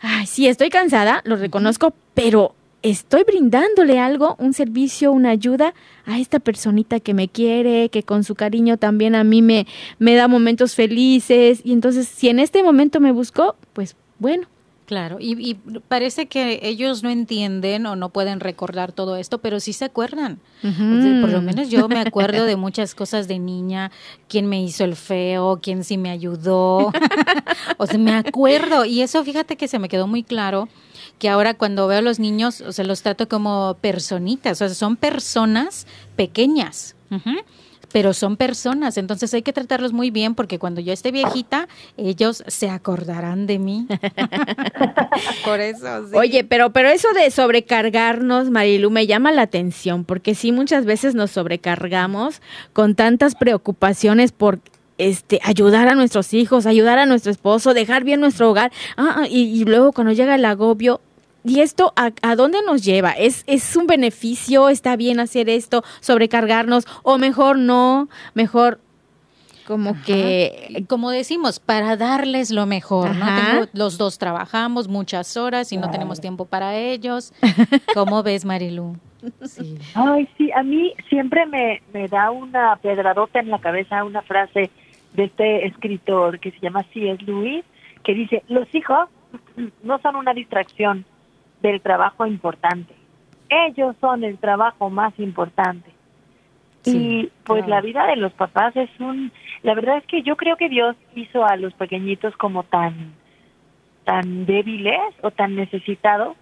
ay, 0.01 0.27
sí, 0.27 0.47
estoy 0.47 0.71
cansada, 0.71 1.23
lo 1.25 1.37
reconozco, 1.37 1.95
pero 2.15 2.55
estoy 2.83 3.25
brindándole 3.25 3.99
algo, 3.99 4.37
un 4.39 4.55
servicio, 4.55 5.13
una 5.13 5.31
ayuda 5.31 5.75
a 6.07 6.19
esta 6.19 6.41
personita 6.41 7.01
que 7.01 7.15
me 7.15 7.29
quiere, 7.29 7.91
que 7.91 8.03
con 8.03 8.25
su 8.25 8.35
cariño 8.35 8.77
también 8.77 9.15
a 9.15 9.25
mí 9.25 9.43
me, 9.43 9.67
me 9.99 10.15
da 10.15 10.29
momentos 10.29 10.75
felices. 10.75 11.61
Y 11.65 11.73
entonces, 11.73 12.09
si 12.09 12.29
en 12.29 12.39
este 12.39 12.63
momento 12.63 13.01
me 13.01 13.13
buscó, 13.13 13.57
pues 13.73 13.97
bueno, 14.19 14.47
Claro, 14.91 15.19
y, 15.21 15.55
parece 15.87 16.27
que 16.27 16.59
ellos 16.65 17.05
no 17.05 17.11
entienden 17.11 17.87
o 17.87 17.95
no 17.95 18.09
pueden 18.09 18.41
recordar 18.41 18.91
todo 18.91 19.15
esto, 19.15 19.39
pero 19.39 19.61
sí 19.61 19.73
se 19.73 19.85
acuerdan. 19.85 20.41
Por 20.63 21.31
lo 21.31 21.41
menos 21.41 21.71
yo 21.71 21.87
me 21.87 22.01
acuerdo 22.01 22.45
de 22.45 22.57
muchas 22.57 22.97
cosas 22.97 23.29
de 23.29 23.39
niña, 23.39 23.93
quién 24.27 24.49
me 24.49 24.61
hizo 24.61 24.83
el 24.83 24.97
feo, 24.97 25.61
quién 25.63 25.85
sí 25.85 25.97
me 25.97 26.11
ayudó, 26.11 26.91
o 27.77 27.87
sea, 27.87 27.99
me 28.01 28.17
acuerdo. 28.17 28.85
Y 28.85 29.03
eso 29.03 29.23
fíjate 29.23 29.57
que 29.57 29.69
se 29.69 29.79
me 29.79 29.89
quedó 29.89 30.09
muy 30.09 30.25
claro 30.25 30.69
que 31.21 31.29
ahora 31.29 31.55
cuando 31.55 31.87
veo 31.87 32.01
a 32.01 32.03
los 32.03 32.19
niños, 32.19 32.61
o 32.61 32.73
sea, 32.73 32.85
los 32.85 33.03
trato 33.03 33.29
como 33.29 33.77
personitas, 33.81 34.61
o 34.61 34.67
sea, 34.67 34.75
son 34.75 34.97
personas 34.97 35.87
pequeñas 36.17 36.97
pero 37.93 38.15
son 38.15 38.37
personas, 38.37 38.97
entonces 38.97 39.33
hay 39.35 39.43
que 39.43 39.53
tratarlos 39.53 39.93
muy 39.93 40.11
bien 40.11 40.35
porque 40.35 40.59
cuando 40.59 40.81
yo 40.81 40.93
esté 40.93 41.11
viejita, 41.11 41.69
ellos 41.97 42.43
se 42.47 42.71
acordarán 42.71 43.47
de 43.47 43.59
mí. 43.59 43.87
Por 45.45 45.61
eso. 45.61 46.09
Sí. 46.09 46.17
Oye, 46.17 46.45
pero, 46.45 46.71
pero 46.71 46.89
eso 46.89 47.13
de 47.13 47.31
sobrecargarnos, 47.31 48.51
Marilu, 48.51 48.91
me 48.91 49.07
llama 49.07 49.33
la 49.33 49.43
atención 49.43 50.05
porque 50.05 50.35
sí 50.35 50.53
muchas 50.53 50.85
veces 50.85 51.15
nos 51.15 51.31
sobrecargamos 51.31 52.43
con 52.73 52.95
tantas 52.95 53.35
preocupaciones 53.35 54.33
por 54.33 54.61
este, 54.99 55.41
ayudar 55.43 55.89
a 55.89 55.95
nuestros 55.95 56.35
hijos, 56.35 56.67
ayudar 56.67 56.99
a 56.99 57.07
nuestro 57.07 57.33
esposo, 57.33 57.73
dejar 57.73 58.05
bien 58.05 58.21
nuestro 58.21 58.51
hogar. 58.51 58.71
Ah, 58.97 59.21
ah 59.21 59.27
y, 59.29 59.45
y, 59.45 59.65
luego 59.65 59.93
cuando 59.93 60.13
llega 60.13 60.35
el 60.35 60.45
agobio, 60.45 61.01
¿Y 61.45 61.61
esto 61.61 61.93
a, 61.97 62.11
a, 62.23 62.37
dónde 62.37 62.59
nos 62.67 62.85
lleva? 62.85 63.13
¿Es, 63.13 63.45
¿Es 63.47 63.77
un 63.77 63.87
beneficio? 63.87 64.69
¿Está 64.69 64.97
bien 64.97 65.21
hacer 65.21 65.49
esto? 65.49 65.83
¿Sobrecargarnos? 66.01 66.87
¿O 67.03 67.19
mejor 67.19 67.59
no? 67.59 68.09
Mejor 68.35 68.81
como 69.71 69.95
que... 70.05 70.85
Como 70.89 71.11
decimos, 71.11 71.61
para 71.61 71.97
darles 71.97 72.51
lo 72.51 72.67
mejor, 72.67 73.15
¿no? 73.15 73.69
los 73.73 73.99
dos 73.99 74.19
trabajamos 74.19 74.89
muchas 74.89 75.37
horas 75.37 75.73
y 75.73 75.77
no 75.77 75.93
tenemos 75.93 76.21
tiempo 76.21 76.45
para 76.45 76.75
ellos. 76.75 77.33
¿Cómo 77.95 78.25
ves, 78.25 78.45
Marilu? 78.45 78.97
Sí. 79.45 79.79
Ay, 79.95 80.29
sí, 80.37 80.51
a 80.53 80.65
mí 80.65 80.93
siempre 81.09 81.47
me, 81.47 81.83
me 81.93 82.09
da 82.09 82.33
una 82.33 82.75
pedradota 82.83 83.39
en 83.39 83.51
la 83.51 83.61
cabeza 83.61 84.03
una 84.03 84.23
frase 84.23 84.71
de 85.13 85.25
este 85.25 85.67
escritor 85.67 86.41
que 86.41 86.51
se 86.51 86.59
llama 86.59 86.83
C.S. 86.93 87.23
Lewis, 87.25 87.65
que 88.03 88.15
dice, 88.15 88.43
los 88.49 88.75
hijos 88.75 89.09
no 89.85 90.01
son 90.01 90.17
una 90.17 90.35
distracción, 90.35 91.05
del 91.63 91.81
trabajo 91.81 92.27
importante. 92.27 92.95
Ellos 93.49 93.97
son 94.01 94.25
el 94.25 94.39
trabajo 94.39 94.91
más 94.91 95.13
importante. 95.19 95.91
y 96.85 97.31
pues 97.45 97.67
la 97.67 97.83
vida 97.83 98.07
de 98.07 98.17
los 98.17 98.33
papás 98.33 98.75
es 98.75 98.89
un, 99.01 99.31
la 99.63 99.75
verdad 99.75 99.99
es 99.99 100.07
que 100.07 100.23
yo 100.23 100.37
creo 100.37 100.57
que 100.57 100.71
Dios 100.71 100.97
hizo 101.15 101.45
a 101.45 101.57
los 101.57 101.75
pequeñitos 101.75 102.35
como 102.37 102.63
tan, 102.63 103.13
tan 104.05 104.47
débiles 104.47 105.01
o 105.21 105.31
tan 105.31 105.57
necesitados, 105.57 106.37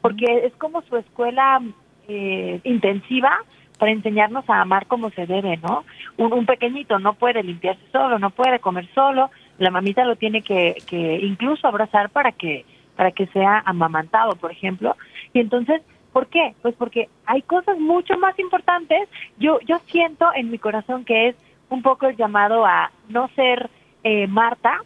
porque 0.00 0.46
es 0.46 0.52
como 0.56 0.82
su 0.82 0.96
escuela 0.96 1.60
eh, 2.08 2.60
intensiva 2.64 3.38
para 3.78 3.92
enseñarnos 3.92 4.48
a 4.48 4.60
amar 4.60 4.86
como 4.86 5.10
se 5.10 5.26
debe, 5.26 5.58
¿no? 5.58 5.84
Un, 6.16 6.32
un, 6.32 6.46
pequeñito 6.46 6.98
no 6.98 7.14
puede 7.14 7.42
limpiarse 7.42 7.82
solo, 7.92 8.18
no 8.18 8.30
puede 8.30 8.58
comer 8.58 8.88
solo, 8.94 9.30
la 9.58 9.70
mamita 9.70 10.04
lo 10.04 10.16
tiene 10.16 10.42
que, 10.42 10.76
que 10.86 11.18
incluso 11.22 11.66
abrazar 11.66 12.10
para 12.10 12.32
que 12.32 12.64
para 12.96 13.12
que 13.12 13.26
sea 13.28 13.62
amamantado, 13.64 14.36
por 14.36 14.50
ejemplo. 14.50 14.96
Y 15.32 15.40
entonces, 15.40 15.82
¿por 16.12 16.28
qué? 16.28 16.54
Pues 16.62 16.74
porque 16.76 17.08
hay 17.26 17.42
cosas 17.42 17.78
mucho 17.78 18.16
más 18.18 18.38
importantes. 18.38 19.08
Yo, 19.38 19.58
yo 19.66 19.78
siento 19.86 20.26
en 20.34 20.50
mi 20.50 20.58
corazón 20.58 21.04
que 21.04 21.28
es 21.28 21.36
un 21.68 21.82
poco 21.82 22.06
el 22.06 22.16
llamado 22.16 22.64
a 22.64 22.90
no 23.08 23.28
ser 23.34 23.68
eh, 24.02 24.26
Marta, 24.26 24.80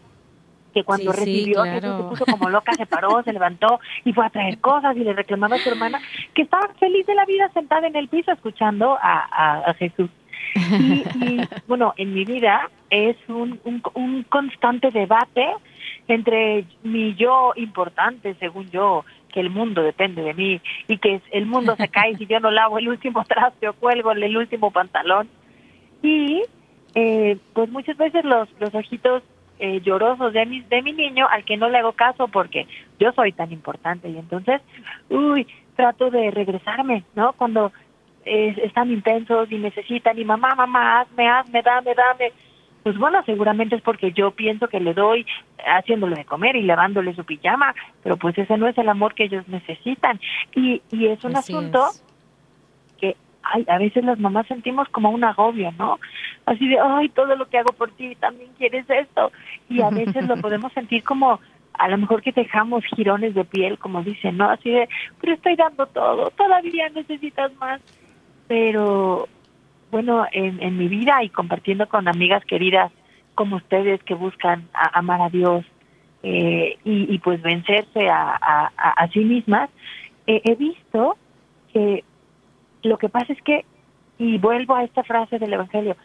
que 0.73 0.85
cuando 0.85 1.13
recibió 1.13 1.65
se 1.65 1.81
puso 1.81 2.25
como 2.27 2.51
loca, 2.51 2.73
se 2.75 2.87
paró, 2.87 3.23
se 3.23 3.33
levantó 3.33 3.81
y 4.05 4.13
fue 4.13 4.27
a 4.27 4.31
traer 4.31 4.59
cosas 4.61 4.97
y 4.97 5.01
le 5.01 5.13
reclamaba 5.13 5.57
a 5.57 5.59
su 5.59 5.69
hermana 5.71 6.01
que 6.35 6.43
estaba 6.43 6.69
feliz 6.79 7.07
de 7.07 7.15
la 7.15 7.25
vida 7.25 7.51
sentada 7.53 7.87
en 7.87 7.97
el 7.97 8.09
piso 8.09 8.33
escuchando 8.33 8.97
a, 9.01 9.69
a, 9.69 9.75
Jesús. 9.75 10.11
Y, 10.55 11.05
y, 11.21 11.49
bueno, 11.67 11.95
en 11.97 12.15
mi 12.15 12.25
vida 12.25 12.71
es 12.91 13.17
un, 13.29 13.61
un, 13.65 13.83
un 13.95 14.23
constante 14.25 14.91
debate 14.91 15.47
entre 16.07 16.65
mi 16.83 17.15
yo 17.15 17.53
importante, 17.57 18.35
según 18.35 18.71
yo, 18.71 19.05
que 19.33 19.41
el 19.41 19.51
mundo 19.51 19.83
depende 19.83 20.23
de 20.23 20.35
mí 20.35 20.61
y 20.87 20.99
que 20.99 21.21
el 21.33 21.47
mundo 21.47 21.77
se 21.77 21.89
cae 21.89 22.17
si 22.17 22.27
yo 22.27 22.41
no 22.41 22.51
lavo 22.51 22.79
el 22.79 22.89
último 22.89 23.25
traste 23.25 23.69
o 23.69 23.75
cuelgo 23.75 24.13
el 24.13 24.37
último 24.37 24.71
pantalón. 24.71 25.29
Y 26.03 26.43
eh, 26.95 27.37
pues 27.53 27.71
muchas 27.71 27.97
veces 27.97 28.25
los, 28.25 28.49
los 28.59 28.75
ojitos 28.75 29.23
eh, 29.59 29.81
llorosos 29.83 30.33
de 30.33 30.47
mi, 30.47 30.61
de 30.63 30.83
mi 30.83 30.93
niño 30.93 31.27
al 31.29 31.45
que 31.45 31.57
no 31.57 31.69
le 31.69 31.79
hago 31.79 31.93
caso 31.93 32.29
porque 32.29 32.67
yo 32.99 33.13
soy 33.13 33.33
tan 33.33 33.53
importante 33.53 34.09
y 34.09 34.17
entonces, 34.17 34.63
uy, 35.11 35.47
trato 35.77 36.11
de 36.11 36.31
regresarme, 36.31 37.05
¿no? 37.15 37.33
Cuando 37.33 37.73
eh, 38.25 38.55
están 38.63 38.91
intensos 38.91 39.51
y 39.51 39.59
necesitan 39.59 40.19
y 40.19 40.25
mamá, 40.25 40.55
mamá, 40.55 41.01
hazme, 41.01 41.29
hazme, 41.29 41.63
dame, 41.63 41.95
dame 41.95 42.33
pues 42.89 42.97
bueno, 42.97 43.23
seguramente 43.27 43.77
es 43.77 43.83
porque 43.83 44.13
yo 44.13 44.31
pienso 44.31 44.67
que 44.67 44.81
le 44.81 44.95
doy 44.95 45.27
haciéndole 45.59 46.17
de 46.17 46.25
comer 46.25 46.57
y 46.57 46.63
lavándole 46.63 47.15
su 47.15 47.23
pijama, 47.23 47.75
pero 48.03 48.17
pues 48.17 48.39
ese 48.39 48.57
no 48.57 48.67
es 48.67 48.79
el 48.79 48.89
amor 48.89 49.13
que 49.13 49.25
ellos 49.25 49.47
necesitan. 49.47 50.19
Y, 50.55 50.81
y 50.91 51.09
es 51.09 51.23
un 51.23 51.37
asunto 51.37 51.85
que 52.99 53.15
ay, 53.43 53.67
a 53.69 53.77
veces 53.77 54.07
las 54.07 54.19
mamás 54.19 54.47
sentimos 54.47 54.89
como 54.89 55.11
un 55.11 55.23
agobio, 55.23 55.71
¿no? 55.79 56.01
Así 56.47 56.67
de, 56.67 56.79
ay, 56.81 57.11
todo 57.11 57.37
lo 57.37 57.47
que 57.51 57.59
hago 57.59 57.75
por 57.75 57.91
ti, 57.91 58.15
también 58.15 58.53
quieres 58.57 58.89
esto. 58.89 59.33
Y 59.69 59.83
a 59.83 59.91
veces 59.91 60.27
lo 60.27 60.37
podemos 60.41 60.73
sentir 60.73 61.05
como 61.05 61.41
a 61.75 61.89
lo 61.89 61.99
mejor 61.99 62.23
que 62.23 62.33
dejamos 62.33 62.87
jirones 62.87 63.35
de 63.35 63.45
piel, 63.45 63.79
como 63.79 64.03
dicen, 64.03 64.39
¿no? 64.39 64.49
Así 64.49 64.71
de, 64.71 64.89
pero 65.21 65.35
estoy 65.35 65.57
dando 65.57 65.85
todo, 65.89 66.31
todavía 66.31 66.89
necesitas 66.89 67.55
más. 67.57 67.83
Pero 68.47 69.29
bueno, 69.91 70.27
en, 70.33 70.63
en 70.63 70.77
mi 70.77 70.89
vida 70.89 71.23
y 71.23 71.31
compartiendo 71.31 71.89
con 71.89 72.09
amigas 72.09 72.45
queridas 72.45 72.93
como 73.35 73.57
ustedes 73.57 74.03
que 74.03 74.15
buscan 74.15 74.69
amar 74.73 75.23
a 75.23 75.29
Dios 75.29 75.65
eh, 76.23 76.77
y, 76.85 77.15
y, 77.15 77.19
pues 77.21 77.41
vencerse 77.41 78.09
a, 78.09 78.37
a, 78.41 78.71
a 78.91 79.09
sí 79.09 79.21
mismas, 79.21 79.71
eh, 80.27 80.43
he 80.45 80.57
visto 80.57 81.17
que 81.73 82.03
lo 82.83 82.99
que 82.99 83.09
pasa 83.09 83.33
es 83.33 83.41
que, 83.43 83.65
y 84.19 84.39
vuelvo 84.39 84.75
a 84.75 84.83
esta 84.83 85.05
frase 85.05 85.39
del 85.39 85.53
Evangelio, 85.53 85.97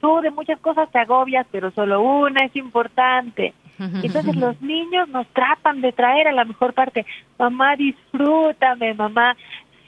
tú 0.00 0.20
de 0.20 0.30
muchas 0.30 0.60
cosas 0.60 0.90
te 0.90 0.98
agobias, 0.98 1.46
pero 1.50 1.70
solo 1.70 2.02
una 2.02 2.44
es 2.44 2.54
importante. 2.56 3.54
Entonces 3.78 4.36
los 4.36 4.60
niños 4.60 5.08
nos 5.08 5.26
tratan 5.28 5.80
de 5.80 5.90
traer 5.92 6.28
a 6.28 6.32
la 6.32 6.44
mejor 6.44 6.72
parte, 6.72 7.04
mamá 7.36 7.74
disfrútame, 7.74 8.94
mamá 8.94 9.36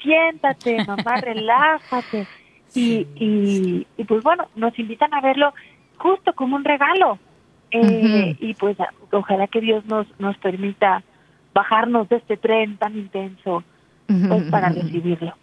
siéntate, 0.02 0.84
mamá 0.84 1.16
relájate. 1.20 2.26
Y, 2.74 3.06
y, 3.14 3.86
y, 3.96 4.04
pues 4.04 4.22
bueno, 4.22 4.48
nos 4.56 4.76
invitan 4.78 5.14
a 5.14 5.20
verlo 5.20 5.54
justo 5.96 6.32
como 6.34 6.56
un 6.56 6.64
regalo. 6.64 7.18
Eh, 7.70 8.36
y 8.38 8.54
pues 8.54 8.76
ojalá 9.10 9.46
que 9.48 9.60
Dios 9.60 9.84
nos, 9.86 10.06
nos 10.20 10.36
permita 10.38 11.02
bajarnos 11.52 12.08
de 12.08 12.16
este 12.16 12.36
tren 12.36 12.76
tan 12.76 12.96
intenso 12.96 13.64
pues, 14.06 14.44
para 14.50 14.68
recibirlo. 14.68 15.34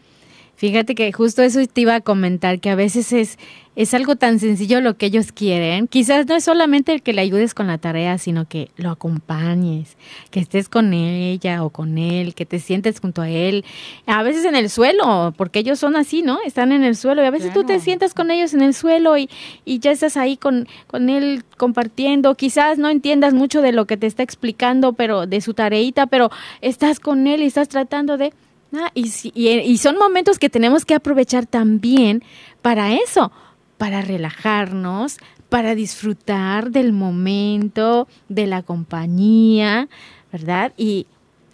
Fíjate 0.61 0.93
que 0.93 1.11
justo 1.11 1.41
eso 1.41 1.59
te 1.65 1.81
iba 1.81 1.95
a 1.95 2.01
comentar, 2.01 2.59
que 2.59 2.69
a 2.69 2.75
veces 2.75 3.13
es, 3.13 3.39
es 3.75 3.95
algo 3.95 4.15
tan 4.15 4.37
sencillo 4.37 4.79
lo 4.79 4.95
que 4.95 5.07
ellos 5.07 5.31
quieren. 5.31 5.87
Quizás 5.87 6.27
no 6.27 6.35
es 6.35 6.43
solamente 6.43 6.93
el 6.93 7.01
que 7.01 7.13
le 7.13 7.23
ayudes 7.23 7.55
con 7.55 7.65
la 7.65 7.79
tarea, 7.79 8.19
sino 8.19 8.47
que 8.47 8.69
lo 8.77 8.91
acompañes, 8.91 9.97
que 10.29 10.39
estés 10.39 10.69
con 10.69 10.93
ella 10.93 11.63
o 11.63 11.71
con 11.71 11.97
él, 11.97 12.35
que 12.35 12.45
te 12.45 12.59
sientes 12.59 12.99
junto 12.99 13.23
a 13.23 13.29
él. 13.31 13.65
A 14.05 14.21
veces 14.21 14.45
en 14.45 14.55
el 14.55 14.69
suelo, 14.69 15.33
porque 15.35 15.57
ellos 15.57 15.79
son 15.79 15.95
así, 15.95 16.21
¿no? 16.21 16.37
Están 16.45 16.71
en 16.71 16.83
el 16.83 16.95
suelo 16.95 17.23
y 17.23 17.25
a 17.25 17.31
veces 17.31 17.51
tú 17.53 17.63
te 17.63 17.79
sientas 17.79 18.13
con 18.13 18.29
ellos 18.29 18.53
en 18.53 18.61
el 18.61 18.75
suelo 18.75 19.17
y, 19.17 19.31
y 19.65 19.79
ya 19.79 19.89
estás 19.89 20.15
ahí 20.15 20.37
con, 20.37 20.67
con 20.85 21.09
él 21.09 21.43
compartiendo. 21.57 22.35
Quizás 22.35 22.77
no 22.77 22.89
entiendas 22.89 23.33
mucho 23.33 23.63
de 23.63 23.71
lo 23.71 23.85
que 23.85 23.97
te 23.97 24.05
está 24.05 24.21
explicando, 24.21 24.93
pero 24.93 25.25
de 25.25 25.41
su 25.41 25.55
tareita, 25.55 26.05
pero 26.05 26.29
estás 26.61 26.99
con 26.99 27.25
él 27.25 27.41
y 27.41 27.45
estás 27.45 27.67
tratando 27.67 28.19
de 28.19 28.31
Ah, 28.73 28.91
y, 28.93 29.11
y, 29.35 29.77
son 29.77 29.97
momentos 29.97 30.39
que 30.39 30.49
tenemos 30.49 30.85
que 30.85 30.95
aprovechar 30.95 31.45
también 31.45 32.23
para 32.61 32.93
eso, 32.93 33.31
para 33.77 34.01
relajarnos, 34.01 35.17
para 35.49 35.75
disfrutar 35.75 36.71
del 36.71 36.93
momento, 36.93 38.07
de 38.29 38.47
la 38.47 38.63
compañía, 38.63 39.89
¿verdad? 40.31 40.71
Y 40.77 41.07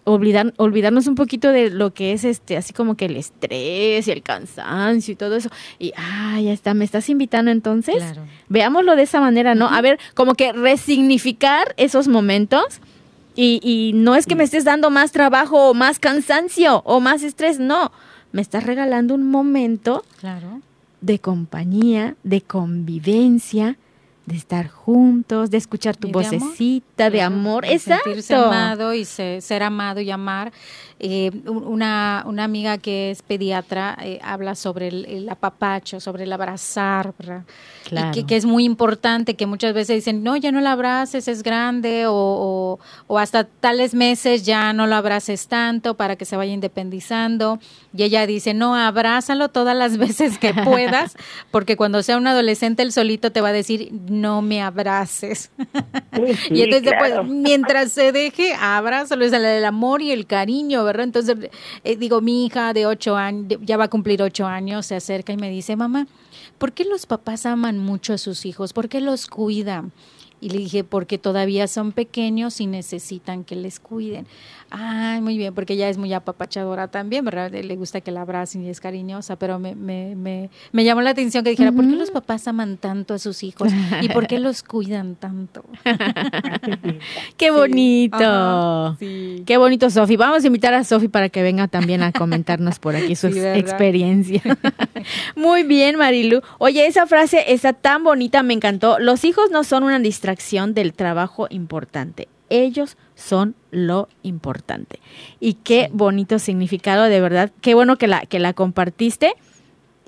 olvidar, 0.03 0.53
olvidarnos 0.57 1.07
un 1.07 1.15
poquito 1.15 1.49
de 1.49 1.69
lo 1.69 1.93
que 1.93 2.13
es 2.13 2.23
este, 2.23 2.55
así 2.55 2.73
como 2.73 2.95
que 2.95 3.05
el 3.05 3.17
estrés 3.17 4.07
y 4.07 4.11
el 4.11 4.21
cansancio 4.21 5.13
y 5.13 5.15
todo 5.15 5.35
eso. 5.35 5.49
Y, 5.79 5.93
ah, 5.97 6.39
ya 6.39 6.53
está, 6.53 6.73
me 6.73 6.85
estás 6.85 7.09
invitando 7.09 7.51
entonces. 7.51 8.03
Veámoslo 8.47 8.95
de 8.95 9.03
esa 9.03 9.19
manera, 9.19 9.55
¿no? 9.55 9.67
A 9.67 9.81
ver, 9.81 9.99
como 10.13 10.35
que 10.35 10.53
resignificar 10.53 11.73
esos 11.77 12.07
momentos 12.07 12.81
y, 13.37 13.61
y 13.61 13.93
no 13.93 14.15
es 14.15 14.25
que 14.25 14.35
me 14.35 14.43
estés 14.43 14.65
dando 14.65 14.89
más 14.89 15.11
trabajo 15.11 15.69
o 15.69 15.73
más 15.73 15.99
cansancio 15.99 16.81
o 16.85 16.99
más 16.99 17.23
estrés, 17.23 17.59
no. 17.59 17.91
Me 18.31 18.41
estás 18.41 18.63
regalando 18.65 19.13
un 19.13 19.29
momento 19.29 20.03
claro. 20.19 20.61
de 21.01 21.19
compañía, 21.19 22.15
de 22.23 22.41
convivencia, 22.41 23.77
de 24.25 24.35
estar 24.35 24.67
juntos, 24.67 25.51
de 25.51 25.57
escuchar 25.57 25.95
tu 25.95 26.09
vocecita 26.09 27.09
de 27.09 27.21
amor, 27.21 27.65
de 27.65 27.79
sentirse 27.79 28.35
amado 28.35 28.93
y 28.93 29.05
ser 29.05 29.63
amado 29.63 30.01
y 30.01 30.11
amar. 30.11 30.51
Eh, 30.99 31.29
una, 31.45 32.23
una 32.25 32.43
amiga 32.43 32.79
que 32.79 33.11
es 33.11 33.21
pediatra 33.21 33.95
eh, 34.01 34.19
habla 34.23 34.55
sobre 34.55 34.87
el, 34.87 35.29
apapacho, 35.29 35.99
sobre 35.99 36.23
el 36.23 36.33
abrazar, 36.33 37.13
y 38.13 38.23
que, 38.23 38.35
es 38.35 38.45
muy 38.45 38.65
importante, 38.65 39.35
que 39.35 39.45
muchas 39.45 39.75
veces 39.75 39.97
dicen, 39.97 40.23
no, 40.23 40.35
ya 40.35 40.51
no 40.51 40.59
lo 40.59 40.69
abraces, 40.69 41.27
es 41.27 41.43
grande, 41.43 42.05
o, 42.07 42.79
o, 43.05 43.19
hasta 43.19 43.43
tales 43.43 43.93
meses 43.93 44.43
ya 44.43 44.73
no 44.73 44.87
lo 44.87 44.95
abraces 44.95 45.47
tanto 45.47 45.93
para 45.95 46.15
que 46.15 46.25
se 46.25 46.35
vaya 46.35 46.51
independizando. 46.51 47.59
Y 47.95 48.03
ella 48.03 48.25
dice, 48.25 48.53
no, 48.55 48.75
abrázalo 48.75 49.49
todas 49.49 49.77
las 49.77 49.97
veces 49.99 50.39
que 50.39 50.53
puedas, 50.53 51.15
porque 51.51 51.77
cuando 51.77 52.01
sea 52.01 52.17
un 52.17 52.25
adolescente, 52.25 52.81
el 52.81 52.91
solito 52.91 53.31
te 53.31 53.41
va 53.41 53.49
a 53.49 53.53
decir, 53.53 53.91
no 54.09 54.41
me 54.41 54.63
abraces. 54.63 55.51
y 56.49 56.63
entonces, 56.63 56.93
mientras 57.25 57.91
se 57.91 58.11
deje, 58.11 58.55
abrázalo, 58.55 59.25
es 59.25 59.33
el 59.33 59.63
amor 59.63 60.01
y 60.01 60.11
el 60.11 60.25
cariño, 60.25 60.86
Entonces, 61.03 61.35
eh, 61.83 61.95
digo, 61.95 62.21
mi 62.21 62.45
hija 62.45 62.73
de 62.73 62.85
ocho 62.85 63.15
años, 63.15 63.59
ya 63.61 63.77
va 63.77 63.85
a 63.85 63.89
cumplir 63.89 64.21
ocho 64.21 64.45
años, 64.45 64.85
se 64.85 64.95
acerca 64.95 65.33
y 65.33 65.37
me 65.37 65.49
dice, 65.49 65.75
mamá, 65.75 66.07
¿por 66.57 66.73
qué 66.73 66.85
los 66.85 67.05
papás 67.05 67.45
aman 67.45 67.77
mucho 67.77 68.13
a 68.13 68.17
sus 68.17 68.45
hijos? 68.45 68.73
¿Por 68.73 68.89
qué 68.89 69.01
los 69.01 69.27
cuidan? 69.27 69.91
Y 70.39 70.49
le 70.49 70.59
dije, 70.59 70.83
porque 70.83 71.17
todavía 71.17 71.67
son 71.67 71.91
pequeños 71.91 72.61
y 72.61 72.67
necesitan 72.67 73.43
que 73.43 73.55
les 73.55 73.79
cuiden. 73.79 74.27
Ay, 74.69 75.19
muy 75.21 75.37
bien, 75.37 75.55
porque 75.55 75.73
ella 75.73 75.89
es 75.89 75.97
muy 75.97 76.13
apapachadora 76.13 76.89
también, 76.89 77.25
¿verdad? 77.25 77.51
Le 77.51 77.75
gusta 77.75 78.01
que 78.01 78.11
la 78.11 78.21
abracen 78.21 78.63
y 78.63 78.69
es 78.69 78.79
cariñosa, 78.79 79.37
pero 79.37 79.57
me, 79.57 79.73
me, 79.73 80.15
me, 80.15 80.49
me 80.73 80.83
llamó 80.83 81.01
la 81.01 81.11
atención 81.11 81.43
que 81.43 81.49
dijera, 81.51 81.71
¿por 81.71 81.87
qué 81.87 81.95
los 81.95 82.11
papás 82.11 82.47
aman 82.47 82.77
tanto 82.77 83.15
a 83.15 83.17
sus 83.19 83.43
hijos? 83.43 83.71
¿Y 84.01 84.09
por 84.09 84.27
qué 84.27 84.39
los 84.39 84.61
cuidan 84.61 85.15
tanto? 85.15 85.63
¡Qué 87.37 87.49
bonito! 87.49 88.97
¡Qué 88.99 89.57
bonito, 89.57 89.89
Sofi! 89.89 90.17
Vamos 90.17 90.43
a 90.43 90.47
invitar 90.47 90.73
a 90.73 90.83
Sofi 90.83 91.07
para 91.07 91.29
que 91.29 91.41
venga 91.41 91.67
también 91.67 92.03
a 92.03 92.11
comentarnos 92.11 92.77
por 92.77 92.95
aquí 92.95 93.15
su 93.15 93.27
experiencia. 93.27 94.43
muy 95.35 95.63
bien, 95.63 95.97
Marilu. 95.97 96.41
Oye, 96.59 96.85
esa 96.85 97.07
frase 97.07 97.53
está 97.53 97.73
tan 97.73 98.03
bonita, 98.03 98.43
me 98.43 98.53
encantó. 98.53 98.99
Los 98.99 99.23
hijos 99.23 99.49
no 99.49 99.63
son 99.63 99.83
una 99.83 99.97
distracción 99.97 100.26
del 100.73 100.93
trabajo 100.93 101.47
importante 101.49 102.27
ellos 102.49 102.97
son 103.15 103.55
lo 103.71 104.07
importante. 104.23 104.99
Y 105.39 105.55
qué 105.55 105.89
bonito 105.91 106.39
significado, 106.39 107.03
de 107.05 107.21
verdad. 107.21 107.51
Qué 107.61 107.73
bueno 107.73 107.97
que 107.97 108.07
la, 108.07 108.21
que 108.21 108.39
la 108.39 108.53
compartiste. 108.53 109.33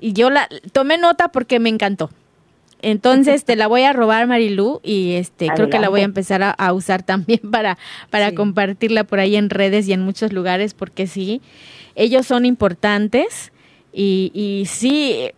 Y 0.00 0.12
yo 0.12 0.30
la 0.30 0.48
tomé 0.72 0.98
nota 0.98 1.28
porque 1.28 1.60
me 1.60 1.68
encantó. 1.68 2.10
Entonces 2.82 3.44
te 3.44 3.56
la 3.56 3.66
voy 3.66 3.82
a 3.82 3.92
robar, 3.92 4.26
Marilu, 4.26 4.80
y 4.82 5.12
este 5.12 5.48
creo 5.48 5.68
que 5.68 5.78
la 5.78 5.90
voy 5.90 6.00
a 6.00 6.04
empezar 6.04 6.42
a, 6.42 6.72
usar 6.72 7.02
también 7.02 7.40
para, 7.50 7.76
para 8.08 8.34
compartirla 8.34 9.04
por 9.04 9.20
ahí 9.20 9.36
en 9.36 9.50
redes 9.50 9.86
y 9.86 9.92
en 9.92 10.00
muchos 10.00 10.32
lugares, 10.32 10.72
porque 10.72 11.06
sí, 11.06 11.42
ellos 11.94 12.26
son 12.26 12.46
importantes 12.46 13.52
y, 13.92 14.30
y 14.32 14.64
sí, 14.64 15.30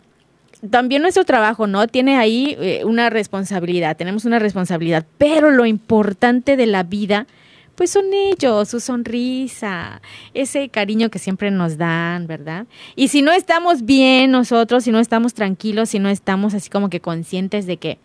también 0.71 1.03
nuestro 1.03 1.25
trabajo, 1.25 1.67
¿no? 1.67 1.89
Tiene 1.89 2.17
ahí 2.17 2.57
eh, 2.61 2.83
una 2.85 3.11
responsabilidad, 3.11 3.97
tenemos 3.97 4.25
una 4.25 4.39
responsabilidad, 4.39 5.05
pero 5.19 5.51
lo 5.51 5.67
importante 5.67 6.57
de 6.57 6.67
la 6.67 6.85
vida, 6.85 7.27
pues 7.75 7.91
son 7.91 8.05
ellos, 8.13 8.69
su 8.69 8.79
sonrisa, 8.79 10.01
ese 10.35 10.69
cariño 10.69 11.11
que 11.11 11.19
siempre 11.19 11.51
nos 11.51 11.79
dan, 11.79 12.27
¿verdad? 12.27 12.67
Y 12.95 13.09
si 13.09 13.23
no 13.23 13.33
estamos 13.33 13.85
bien 13.85 14.31
nosotros, 14.31 14.85
si 14.85 14.93
no 14.93 15.01
estamos 15.01 15.35
tranquilos, 15.35 15.91
si 15.91 15.99
no 15.99 16.09
estamos 16.09 16.55
así 16.55 16.71
como 16.71 16.91
que 16.91 17.01
conscientes 17.01 17.67
de 17.67 17.79
que 17.79 17.99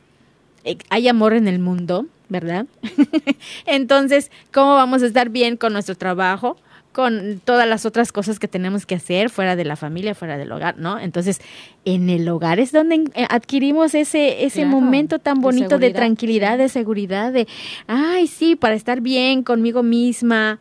eh, 0.64 0.78
hay 0.90 1.08
amor 1.08 1.34
en 1.34 1.48
el 1.48 1.60
mundo, 1.60 2.08
¿verdad? 2.28 2.66
Entonces, 3.68 4.32
¿cómo 4.52 4.74
vamos 4.76 5.04
a 5.04 5.08
estar 5.08 5.30
bien 5.30 5.58
con 5.58 5.74
nuestro 5.74 5.96
trabajo? 5.96 6.58
Con 6.98 7.40
todas 7.46 7.70
las 7.70 7.86
otras 7.86 8.12
cosas 8.12 8.40
que 8.40 8.48
tenemos 8.48 8.88
que 8.88 8.96
hacer 8.96 9.30
fuera 9.30 9.56
de 9.56 9.64
la 9.64 9.76
familia, 9.76 10.16
fuera 10.16 10.36
del 10.36 10.52
hogar, 10.52 10.80
¿no? 10.80 10.98
Entonces, 10.98 11.40
en 11.86 12.10
el 12.10 12.28
hogar 12.28 12.60
es 12.60 12.72
donde 12.72 13.04
eh, 13.14 13.28
adquirimos 13.30 13.94
ese, 13.94 14.46
ese 14.46 14.66
momento 14.66 15.20
tan 15.20 15.40
bonito 15.40 15.78
de, 15.78 15.92
tranquilidad, 15.92 16.58
de 16.58 16.70
seguridad, 16.70 17.32
de, 17.32 17.48
ay, 17.86 18.26
sí, 18.26 18.56
para 18.56 18.74
estar 18.74 19.02
bien 19.02 19.44
conmigo 19.44 19.84
misma 19.84 20.60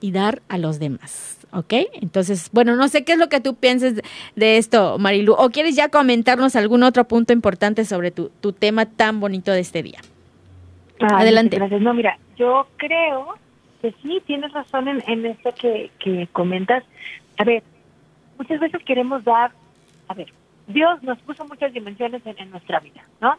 y 0.00 0.10
dar 0.10 0.40
a 0.48 0.56
los 0.56 0.78
demás. 0.78 1.46
¿Ok? 1.52 1.74
Entonces, 2.00 2.48
bueno, 2.50 2.76
no 2.76 2.88
sé 2.88 3.04
qué 3.04 3.12
es 3.12 3.18
lo 3.18 3.28
que 3.28 3.42
tú 3.42 3.54
pienses 3.54 4.00
de 4.36 4.56
esto, 4.56 4.98
Marilu. 4.98 5.34
¿O 5.34 5.50
quieres 5.50 5.76
ya 5.76 5.90
comentarnos 5.90 6.56
algún 6.56 6.82
otro 6.82 7.04
punto 7.04 7.34
importante 7.34 7.84
sobre 7.84 8.10
tu, 8.10 8.30
tu 8.40 8.54
tema 8.54 8.86
tan 8.86 9.20
bonito 9.20 9.52
de 9.52 9.60
este 9.60 9.82
día? 9.82 10.00
Adelante. 10.98 11.56
Gracias. 11.56 11.82
No, 11.82 11.92
mira, 11.92 12.18
yo 12.38 12.68
creo 12.78 13.34
sí, 14.02 14.22
tienes 14.26 14.52
razón 14.52 14.88
en, 14.88 15.02
en 15.06 15.26
esto 15.26 15.54
que, 15.54 15.90
que 15.98 16.28
comentas. 16.32 16.84
A 17.38 17.44
ver, 17.44 17.62
muchas 18.38 18.60
veces 18.60 18.82
queremos 18.84 19.24
dar, 19.24 19.52
a 20.08 20.14
ver, 20.14 20.32
Dios 20.66 21.02
nos 21.02 21.18
puso 21.18 21.44
muchas 21.44 21.72
dimensiones 21.72 22.22
en, 22.24 22.50
nuestra 22.50 22.80
vida, 22.80 23.02
¿no? 23.20 23.36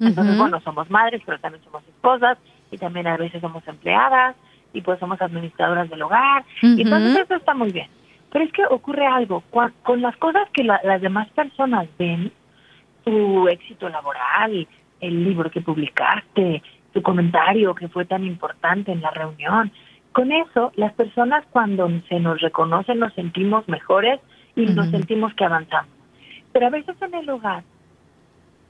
Entonces, 0.00 0.36
bueno, 0.36 0.60
somos 0.60 0.90
madres, 0.90 1.22
pero 1.24 1.38
también 1.38 1.62
somos 1.64 1.82
esposas 1.86 2.38
y 2.70 2.78
también 2.78 3.06
a 3.06 3.16
veces 3.16 3.40
somos 3.40 3.66
empleadas 3.68 4.34
y 4.72 4.80
pues 4.80 4.98
somos 4.98 5.20
administradoras 5.20 5.88
del 5.88 6.02
hogar. 6.02 6.44
Y 6.62 6.82
entonces 6.82 7.16
eso 7.16 7.36
está 7.36 7.54
muy 7.54 7.70
bien. 7.70 7.88
Pero 8.32 8.44
es 8.44 8.52
que 8.52 8.64
ocurre 8.68 9.06
algo, 9.06 9.44
con, 9.50 10.02
las 10.02 10.16
cosas 10.16 10.48
que 10.52 10.64
las 10.64 11.00
demás 11.00 11.28
personas 11.30 11.86
ven, 11.96 12.32
tu 13.04 13.46
éxito 13.48 13.88
laboral, 13.88 14.66
el 15.00 15.24
libro 15.24 15.50
que 15.50 15.60
publicaste, 15.60 16.62
tu 16.94 17.02
comentario 17.02 17.74
que 17.74 17.88
fue 17.88 18.06
tan 18.06 18.24
importante 18.24 18.92
en 18.92 19.02
la 19.02 19.10
reunión. 19.10 19.70
Con 20.12 20.30
eso, 20.32 20.72
las 20.76 20.94
personas 20.94 21.44
cuando 21.50 21.90
se 22.08 22.20
nos 22.20 22.40
reconocen 22.40 23.00
nos 23.00 23.12
sentimos 23.14 23.68
mejores 23.68 24.20
y 24.54 24.64
nos 24.66 24.88
sentimos 24.90 25.34
que 25.34 25.44
avanzamos. 25.44 25.90
Pero 26.52 26.68
a 26.68 26.70
veces 26.70 26.96
en 27.02 27.14
el 27.14 27.28
hogar, 27.28 27.64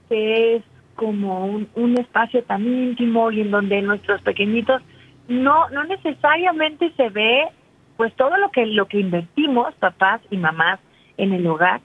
que 0.08 0.56
es 0.56 0.62
como 0.96 1.44
un, 1.46 1.98
espacio 1.98 2.42
tan 2.44 2.64
íntimo 2.66 3.30
y 3.30 3.42
en 3.42 3.50
donde 3.50 3.82
nuestros 3.82 4.22
pequeñitos 4.22 4.82
no 5.28 5.68
no 5.70 5.84
necesariamente 5.84 6.92
se 6.96 7.08
ve 7.08 7.48
pues 7.96 8.14
todo 8.14 8.36
lo 8.36 8.50
que 8.50 8.66
lo 8.66 8.86
que 8.86 9.00
invertimos 9.00 9.74
papás 9.76 10.20
y 10.30 10.36
mamás 10.36 10.78
en 11.16 11.32
el 11.32 11.46
hogar 11.46 11.80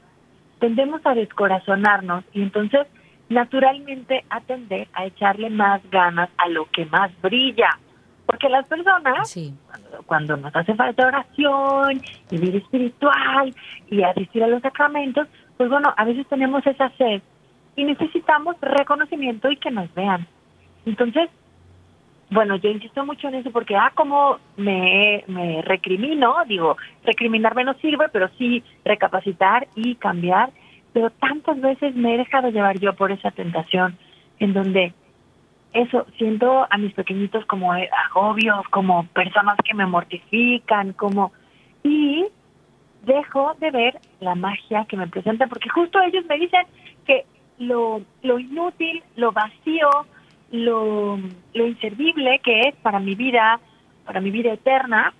tendemos 0.59 1.01
a 1.05 1.15
descorazonarnos 1.15 2.23
y 2.33 2.41
entonces 2.43 2.85
naturalmente 3.29 4.25
atender 4.29 4.87
a 4.93 5.05
echarle 5.05 5.49
más 5.49 5.81
ganas 5.89 6.29
a 6.37 6.49
lo 6.49 6.65
que 6.71 6.85
más 6.85 7.11
brilla. 7.21 7.69
Porque 8.25 8.49
las 8.49 8.67
personas, 8.67 9.35
cuando, 10.05 10.37
nos 10.37 10.55
hace 10.55 10.75
falta 10.75 11.07
oración 11.07 12.01
y 12.29 12.37
vida 12.37 12.57
espiritual 12.59 13.53
y 13.89 14.03
asistir 14.03 14.43
a 14.43 14.47
los 14.47 14.61
sacramentos, 14.61 15.27
pues 15.57 15.69
bueno, 15.69 15.93
a 15.97 16.05
veces 16.05 16.27
tenemos 16.27 16.65
esa 16.67 16.89
sed 16.91 17.21
y 17.75 17.83
necesitamos 17.83 18.55
reconocimiento 18.61 19.49
y 19.49 19.57
que 19.57 19.71
nos 19.71 19.91
vean. 19.95 20.27
Entonces, 20.85 21.29
bueno, 22.29 22.57
yo 22.57 22.69
insisto 22.69 23.03
mucho 23.05 23.27
en 23.27 23.35
eso 23.35 23.51
porque, 23.51 23.75
ah, 23.75 23.91
como 23.95 24.37
me, 24.57 25.23
me 25.27 25.61
recrimino, 25.63 26.35
digo, 26.47 26.77
recriminarme 27.03 27.63
no 27.63 27.73
sirve, 27.75 28.09
pero 28.09 28.29
sí 28.37 28.63
recapacitar 28.85 29.67
y 29.75 29.95
cambiar, 29.95 30.51
pero 30.93 31.09
tantas 31.11 31.59
veces 31.61 31.95
me 31.95 32.15
he 32.15 32.17
dejado 32.17 32.49
llevar 32.49 32.79
yo 32.79 32.93
por 32.95 33.11
esa 33.11 33.31
tentación 33.31 33.97
en 34.39 34.53
donde 34.53 34.93
eso, 35.73 36.05
siento 36.17 36.65
a 36.69 36.77
mis 36.77 36.93
pequeñitos 36.93 37.45
como 37.45 37.71
agobios, 37.71 38.67
como 38.69 39.05
personas 39.07 39.55
que 39.63 39.75
me 39.75 39.85
mortifican, 39.85 40.93
como... 40.93 41.31
Y 41.83 42.25
dejo 43.05 43.53
de 43.59 43.71
ver 43.71 43.99
la 44.19 44.35
magia 44.35 44.85
que 44.85 44.97
me 44.97 45.07
presenta, 45.07 45.47
porque 45.47 45.69
justo 45.69 46.01
ellos 46.01 46.25
me 46.27 46.37
dicen 46.37 46.65
que 47.05 47.25
lo, 47.59 48.01
lo 48.23 48.39
inútil, 48.39 49.03
lo 49.15 49.31
vacío, 49.31 49.89
lo, 50.51 51.17
lo 51.53 51.67
inservible 51.67 52.39
que 52.43 52.61
es 52.61 52.75
para 52.77 52.99
mi 52.99 53.15
vida, 53.15 53.59
para 54.05 54.21
mi 54.21 54.31
vida 54.31 54.53
eterna, 54.53 55.13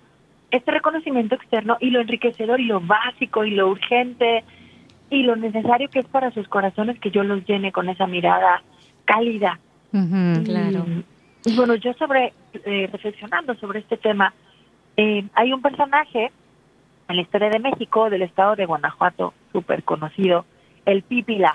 este 0.50 0.72
reconocimiento 0.72 1.36
externo 1.36 1.76
y 1.80 1.90
lo 1.90 2.00
enriquecedor 2.00 2.60
y 2.60 2.64
lo 2.64 2.80
básico 2.80 3.44
y 3.44 3.52
lo 3.52 3.68
urgente 3.68 4.44
y 5.10 5.24
lo 5.24 5.36
necesario 5.36 5.90
que 5.90 5.98
es 5.98 6.06
para 6.06 6.30
sus 6.30 6.48
corazones 6.48 6.98
que 7.00 7.10
yo 7.10 7.24
los 7.24 7.44
llene 7.44 7.72
con 7.72 7.88
esa 7.88 8.06
mirada 8.06 8.62
cálida. 9.04 9.58
claro. 9.90 10.86
Y, 11.44 11.56
bueno, 11.56 11.74
yo 11.74 11.92
sobre, 11.94 12.32
eh, 12.64 12.88
reflexionando 12.92 13.54
sobre 13.56 13.80
este 13.80 13.96
tema, 13.96 14.32
eh, 14.96 15.24
hay 15.34 15.52
un 15.52 15.62
personaje 15.62 16.30
en 17.08 17.16
la 17.16 17.22
historia 17.22 17.50
de 17.50 17.58
México, 17.58 18.08
del 18.08 18.22
estado 18.22 18.54
de 18.56 18.66
Guanajuato, 18.66 19.34
súper 19.52 19.82
conocido, 19.82 20.44
el 20.86 21.02
Pípila. 21.02 21.54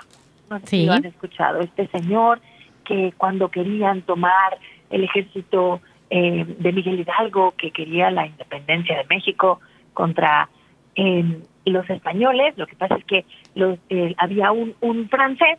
No 0.50 0.60
sé 0.60 0.66
si 0.66 0.86
lo 0.86 0.92
han 0.92 1.04
escuchado. 1.06 1.60
Este 1.60 1.86
señor 1.88 2.40
que 2.84 3.12
cuando 3.16 3.48
querían 3.48 4.02
tomar 4.02 4.58
el 4.90 5.04
ejército 5.04 5.80
eh, 6.10 6.44
de 6.46 6.72
Miguel 6.72 7.00
Hidalgo, 7.00 7.54
que 7.56 7.70
quería 7.70 8.10
la 8.10 8.26
independencia 8.26 8.96
de 8.98 9.04
México 9.08 9.60
contra 9.94 10.48
eh, 10.94 11.40
los 11.70 11.88
españoles, 11.90 12.56
lo 12.56 12.66
que 12.66 12.76
pasa 12.76 12.96
es 12.96 13.04
que 13.04 13.24
los, 13.54 13.78
eh, 13.90 14.14
había 14.18 14.52
un, 14.52 15.08
francés, 15.08 15.58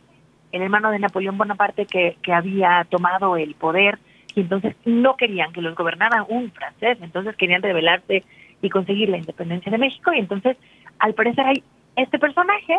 el 0.52 0.62
hermano 0.62 0.90
de 0.90 0.98
Napoleón 0.98 1.36
Bonaparte, 1.36 1.86
que, 1.86 2.16
que 2.22 2.32
había 2.32 2.86
tomado 2.88 3.36
el 3.36 3.54
poder 3.54 3.98
y 4.34 4.40
entonces 4.40 4.74
no 4.84 5.16
querían 5.16 5.52
que 5.52 5.60
los 5.60 5.74
gobernara 5.74 6.24
un 6.28 6.50
francés, 6.52 6.98
entonces 7.02 7.36
querían 7.36 7.62
rebelarse 7.62 8.24
y 8.62 8.70
conseguir 8.70 9.08
la 9.08 9.18
independencia 9.18 9.70
de 9.70 9.78
México 9.78 10.12
y 10.12 10.18
entonces 10.18 10.56
al 10.98 11.14
parecer 11.14 11.44
hay 11.46 11.62
este 11.96 12.18
personaje 12.18 12.76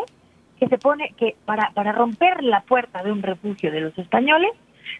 que 0.58 0.68
se 0.68 0.78
pone 0.78 1.14
que 1.16 1.36
para 1.46 1.70
para 1.70 1.92
romper 1.92 2.42
la 2.42 2.60
puerta 2.62 3.02
de 3.02 3.12
un 3.12 3.22
refugio 3.22 3.70
de 3.70 3.80
los 3.80 3.96
españoles 3.98 4.50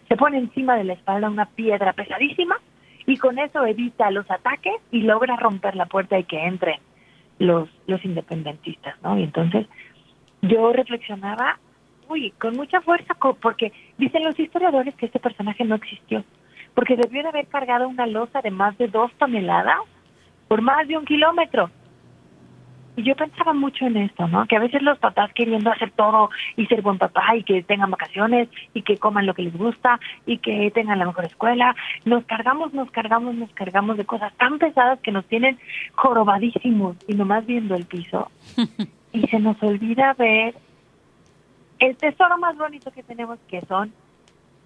se 0.07 0.15
pone 0.15 0.39
encima 0.39 0.75
de 0.75 0.85
la 0.85 0.93
espalda 0.93 1.29
una 1.29 1.45
piedra 1.45 1.93
pesadísima 1.93 2.57
y 3.05 3.17
con 3.17 3.37
eso 3.37 3.65
evita 3.65 4.09
los 4.09 4.29
ataques 4.29 4.75
y 4.91 5.01
logra 5.01 5.35
romper 5.35 5.75
la 5.75 5.85
puerta 5.85 6.17
y 6.17 6.23
que 6.23 6.45
entren 6.45 6.79
los 7.41 7.69
los 7.87 8.03
independentistas, 8.05 8.95
¿no? 9.01 9.17
Y 9.17 9.23
entonces 9.23 9.67
yo 10.41 10.71
reflexionaba, 10.71 11.59
uy, 12.07 12.31
con 12.39 12.55
mucha 12.55 12.81
fuerza 12.81 13.15
porque 13.41 13.71
dicen 13.97 14.23
los 14.23 14.39
historiadores 14.39 14.95
que 14.95 15.07
este 15.07 15.19
personaje 15.19 15.65
no 15.65 15.75
existió, 15.75 16.23
porque 16.75 16.95
debió 16.95 17.23
de 17.23 17.29
haber 17.29 17.47
cargado 17.47 17.87
una 17.87 18.05
losa 18.05 18.41
de 18.41 18.51
más 18.51 18.77
de 18.77 18.87
dos 18.87 19.11
toneladas 19.17 19.79
por 20.47 20.61
más 20.61 20.87
de 20.87 20.97
un 20.97 21.05
kilómetro. 21.05 21.69
Y 22.95 23.03
yo 23.03 23.15
pensaba 23.15 23.53
mucho 23.53 23.85
en 23.85 23.97
esto, 23.97 24.27
¿no? 24.27 24.45
Que 24.47 24.57
a 24.57 24.59
veces 24.59 24.81
los 24.81 24.99
papás 24.99 25.31
queriendo 25.33 25.71
hacer 25.71 25.91
todo 25.91 26.29
y 26.57 26.65
ser 26.67 26.81
buen 26.81 26.97
papá 26.97 27.35
y 27.35 27.43
que 27.43 27.63
tengan 27.63 27.91
vacaciones 27.91 28.49
y 28.73 28.81
que 28.81 28.97
coman 28.97 29.25
lo 29.25 29.33
que 29.33 29.43
les 29.43 29.57
gusta 29.57 29.99
y 30.25 30.39
que 30.39 30.71
tengan 30.71 30.99
la 30.99 31.05
mejor 31.05 31.25
escuela, 31.25 31.75
nos 32.05 32.25
cargamos, 32.25 32.73
nos 32.73 32.91
cargamos, 32.91 33.35
nos 33.35 33.51
cargamos 33.53 33.97
de 33.97 34.05
cosas 34.05 34.33
tan 34.37 34.59
pesadas 34.59 34.99
que 34.99 35.11
nos 35.11 35.25
tienen 35.25 35.57
jorobadísimos 35.93 36.97
y 37.07 37.13
nomás 37.13 37.45
viendo 37.45 37.75
el 37.75 37.85
piso. 37.85 38.29
y 39.13 39.27
se 39.27 39.39
nos 39.39 39.61
olvida 39.63 40.13
ver 40.13 40.55
el 41.79 41.95
tesoro 41.97 42.37
más 42.37 42.57
bonito 42.57 42.91
que 42.91 43.03
tenemos 43.03 43.39
que 43.47 43.61
son 43.61 43.93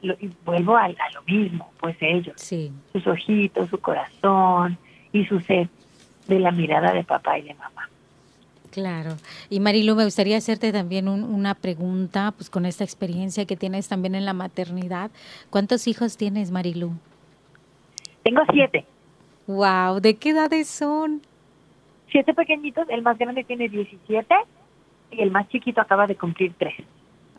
y 0.02 0.30
vuelvo 0.44 0.78
a, 0.78 0.84
a, 0.84 1.12
lo 1.14 1.24
mismo, 1.26 1.72
pues 1.80 1.96
ellos, 2.00 2.36
sí. 2.38 2.72
sus 2.92 3.08
ojitos, 3.08 3.70
su 3.70 3.80
corazón, 3.80 4.78
y 5.16 5.26
su 5.26 5.40
sed 5.40 5.68
de 6.28 6.40
la 6.40 6.52
mirada 6.52 6.92
de 6.92 7.04
papá 7.06 7.40
y 7.40 7.44
de 7.44 7.54
mamá. 7.54 7.90
Claro. 8.76 9.12
Y 9.50 9.62
Marilu, 9.62 9.96
me 9.96 10.04
gustaría 10.04 10.36
hacerte 10.36 10.74
también 10.74 11.08
una 11.08 11.54
pregunta, 11.56 12.34
pues 12.36 12.50
con 12.50 12.66
esta 12.66 12.84
experiencia 12.84 13.46
que 13.46 13.56
tienes 13.56 13.88
también 13.88 14.16
en 14.16 14.26
la 14.26 14.34
maternidad. 14.34 15.12
¿Cuántos 15.50 15.88
hijos 15.88 16.18
tienes, 16.18 16.52
Marilu? 16.52 16.92
Tengo 18.24 18.42
siete. 18.52 18.86
Wow, 19.48 20.02
¿de 20.02 20.16
qué 20.16 20.32
edades 20.32 20.68
son? 20.68 21.22
Siete 22.12 22.34
pequeñitos, 22.34 22.86
el 22.90 23.02
más 23.02 23.18
grande 23.18 23.46
tiene 23.46 23.70
17 23.70 24.36
y 25.12 25.22
el 25.22 25.32
más 25.32 25.48
chiquito 25.48 25.80
acaba 25.80 26.06
de 26.06 26.18
cumplir 26.18 26.54
tres. 26.58 26.74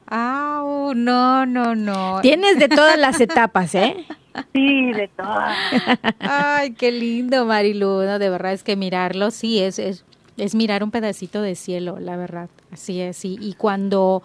Ah, 0.06 0.62
no, 0.96 1.44
no, 1.44 1.74
no. 1.74 2.20
Tienes 2.22 2.58
de 2.58 2.70
todas 2.70 2.98
las 2.98 3.20
etapas, 3.20 3.74
¿eh? 3.74 4.06
Sí, 4.52 4.92
de 4.92 5.08
todas. 5.08 5.56
Ay, 6.18 6.72
qué 6.74 6.92
lindo, 6.92 7.44
Marilu. 7.44 7.98
de 7.98 8.30
verdad 8.30 8.52
es 8.52 8.62
que 8.62 8.76
mirarlo, 8.76 9.30
sí, 9.30 9.60
es, 9.60 9.78
es, 9.78 10.04
es 10.36 10.54
mirar 10.54 10.84
un 10.84 10.90
pedacito 10.90 11.42
de 11.42 11.54
cielo, 11.54 11.98
la 11.98 12.16
verdad. 12.16 12.48
Así 12.70 13.00
es. 13.00 13.24
Y, 13.24 13.38
y 13.40 13.54
cuando, 13.54 14.22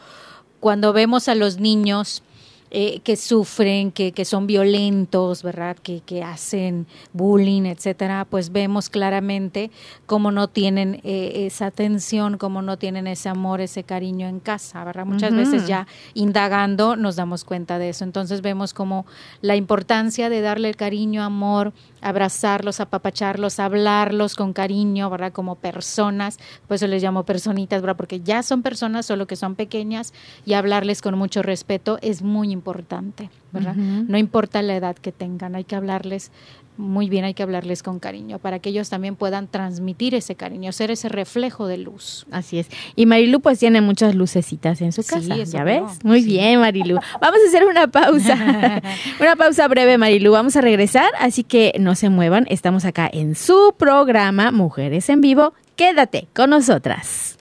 cuando 0.60 0.94
vemos 0.94 1.28
a 1.28 1.36
los 1.36 1.60
niños 1.60 2.24
eh, 2.74 3.02
que 3.04 3.18
sufren, 3.18 3.92
que, 3.92 4.14
que, 4.14 4.24
son 4.24 4.48
violentos, 4.48 5.44
¿verdad? 5.44 5.76
Que, 5.76 6.00
que, 6.00 6.24
hacen 6.24 6.88
bullying, 7.12 7.64
etcétera, 7.64 8.26
pues 8.30 8.52
vemos 8.52 8.90
claramente 8.90 9.72
cómo 10.06 10.32
no 10.32 10.48
tienen 10.48 11.02
eh, 11.04 11.48
esa 11.48 11.66
atención, 11.66 12.38
cómo 12.38 12.62
no 12.62 12.78
tienen 12.78 13.08
ese 13.08 13.28
amor, 13.28 13.60
ese 13.60 13.84
cariño 13.84 14.28
en 14.28 14.40
casa, 14.40 14.86
¿verdad? 14.86 15.06
Muchas 15.06 15.36
veces 15.36 15.68
ya 15.68 15.86
indagando 16.14 16.96
nos 16.96 17.18
damos 17.18 17.44
cuenta 17.44 17.78
de 17.78 17.90
eso. 17.90 18.06
Entonces 18.06 18.42
vemos 18.42 18.74
como 18.74 19.06
la 19.42 19.58
importancia 19.58 20.30
de 20.30 20.40
darle 20.40 20.70
el 20.70 20.78
cariño, 20.78 21.24
amor, 21.24 21.74
abrazarlos, 22.02 22.80
apapacharlos, 22.80 23.60
hablarlos 23.60 24.36
con 24.36 24.54
cariño, 24.54 25.10
¿verdad? 25.10 25.34
Como 25.34 25.56
personas, 25.56 26.40
por 26.68 26.76
eso 26.76 26.88
les 26.88 27.04
llamo 27.04 27.24
personitas, 27.24 27.82
¿verdad? 27.82 27.98
Porque 27.98 28.22
ya 28.22 28.44
son 28.44 28.62
personas, 28.62 29.06
solo 29.06 29.28
que 29.28 29.36
son 29.36 29.56
pequeñas 29.56 30.14
y 30.46 30.54
hablarles 30.54 31.02
con 31.02 31.18
mucho 31.18 31.42
respeto 31.42 32.00
es 32.02 32.22
muy 32.22 32.48
importante, 32.48 32.61
¿verdad? 33.52 33.76
No 33.76 34.18
importa 34.18 34.62
la 34.62 34.76
edad 34.76 34.96
que 34.96 35.12
tengan, 35.12 35.56
hay 35.56 35.64
que 35.64 35.76
hablarles 35.76 36.32
muy 36.78 37.10
bien, 37.10 37.26
hay 37.26 37.34
que 37.34 37.44
hablarles 37.44 37.84
con 37.84 38.00
cariño 38.00 38.40
para 38.40 38.60
que 38.60 38.70
ellos 38.70 38.90
también 38.90 39.16
puedan 39.16 39.48
transmitir 39.48 40.16
ese 40.16 40.36
cariño, 40.36 40.72
ser 40.72 40.92
ese 40.92 41.10
reflejo 41.10 41.68
de 41.68 41.78
luz. 41.78 42.26
Así 42.32 42.60
es. 42.60 42.70
Y 42.96 43.06
Marilu 43.06 43.42
pues 43.42 43.60
tiene 43.60 43.82
muchas 43.82 44.16
lucecitas 44.16 44.82
en 44.82 44.92
su 44.92 45.04
casa, 45.04 45.36
¿ya 45.36 45.64
ves? 45.64 46.04
Muy 46.04 46.24
bien, 46.24 46.60
Marilu. 46.60 47.00
Vamos 47.22 47.40
a 47.46 47.48
hacer 47.48 47.66
una 47.66 47.88
pausa. 47.88 48.82
una 49.20 49.36
pausa 49.36 49.68
breve, 49.68 49.98
Marilu. 49.98 50.32
Vamos 50.32 50.56
a 50.56 50.62
regresar, 50.62 51.12
así 51.20 51.44
que 51.44 51.74
no 51.80 51.96
se 51.96 52.10
muevan. 52.10 52.46
Estamos 52.50 52.86
acá 52.86 53.10
en 53.12 53.36
su 53.36 53.76
programa 53.78 54.52
Mujeres 54.52 55.10
en 55.10 55.22
Vivo. 55.22 55.54
Quédate 55.76 56.28
con 56.34 56.50
nosotras. 56.50 57.41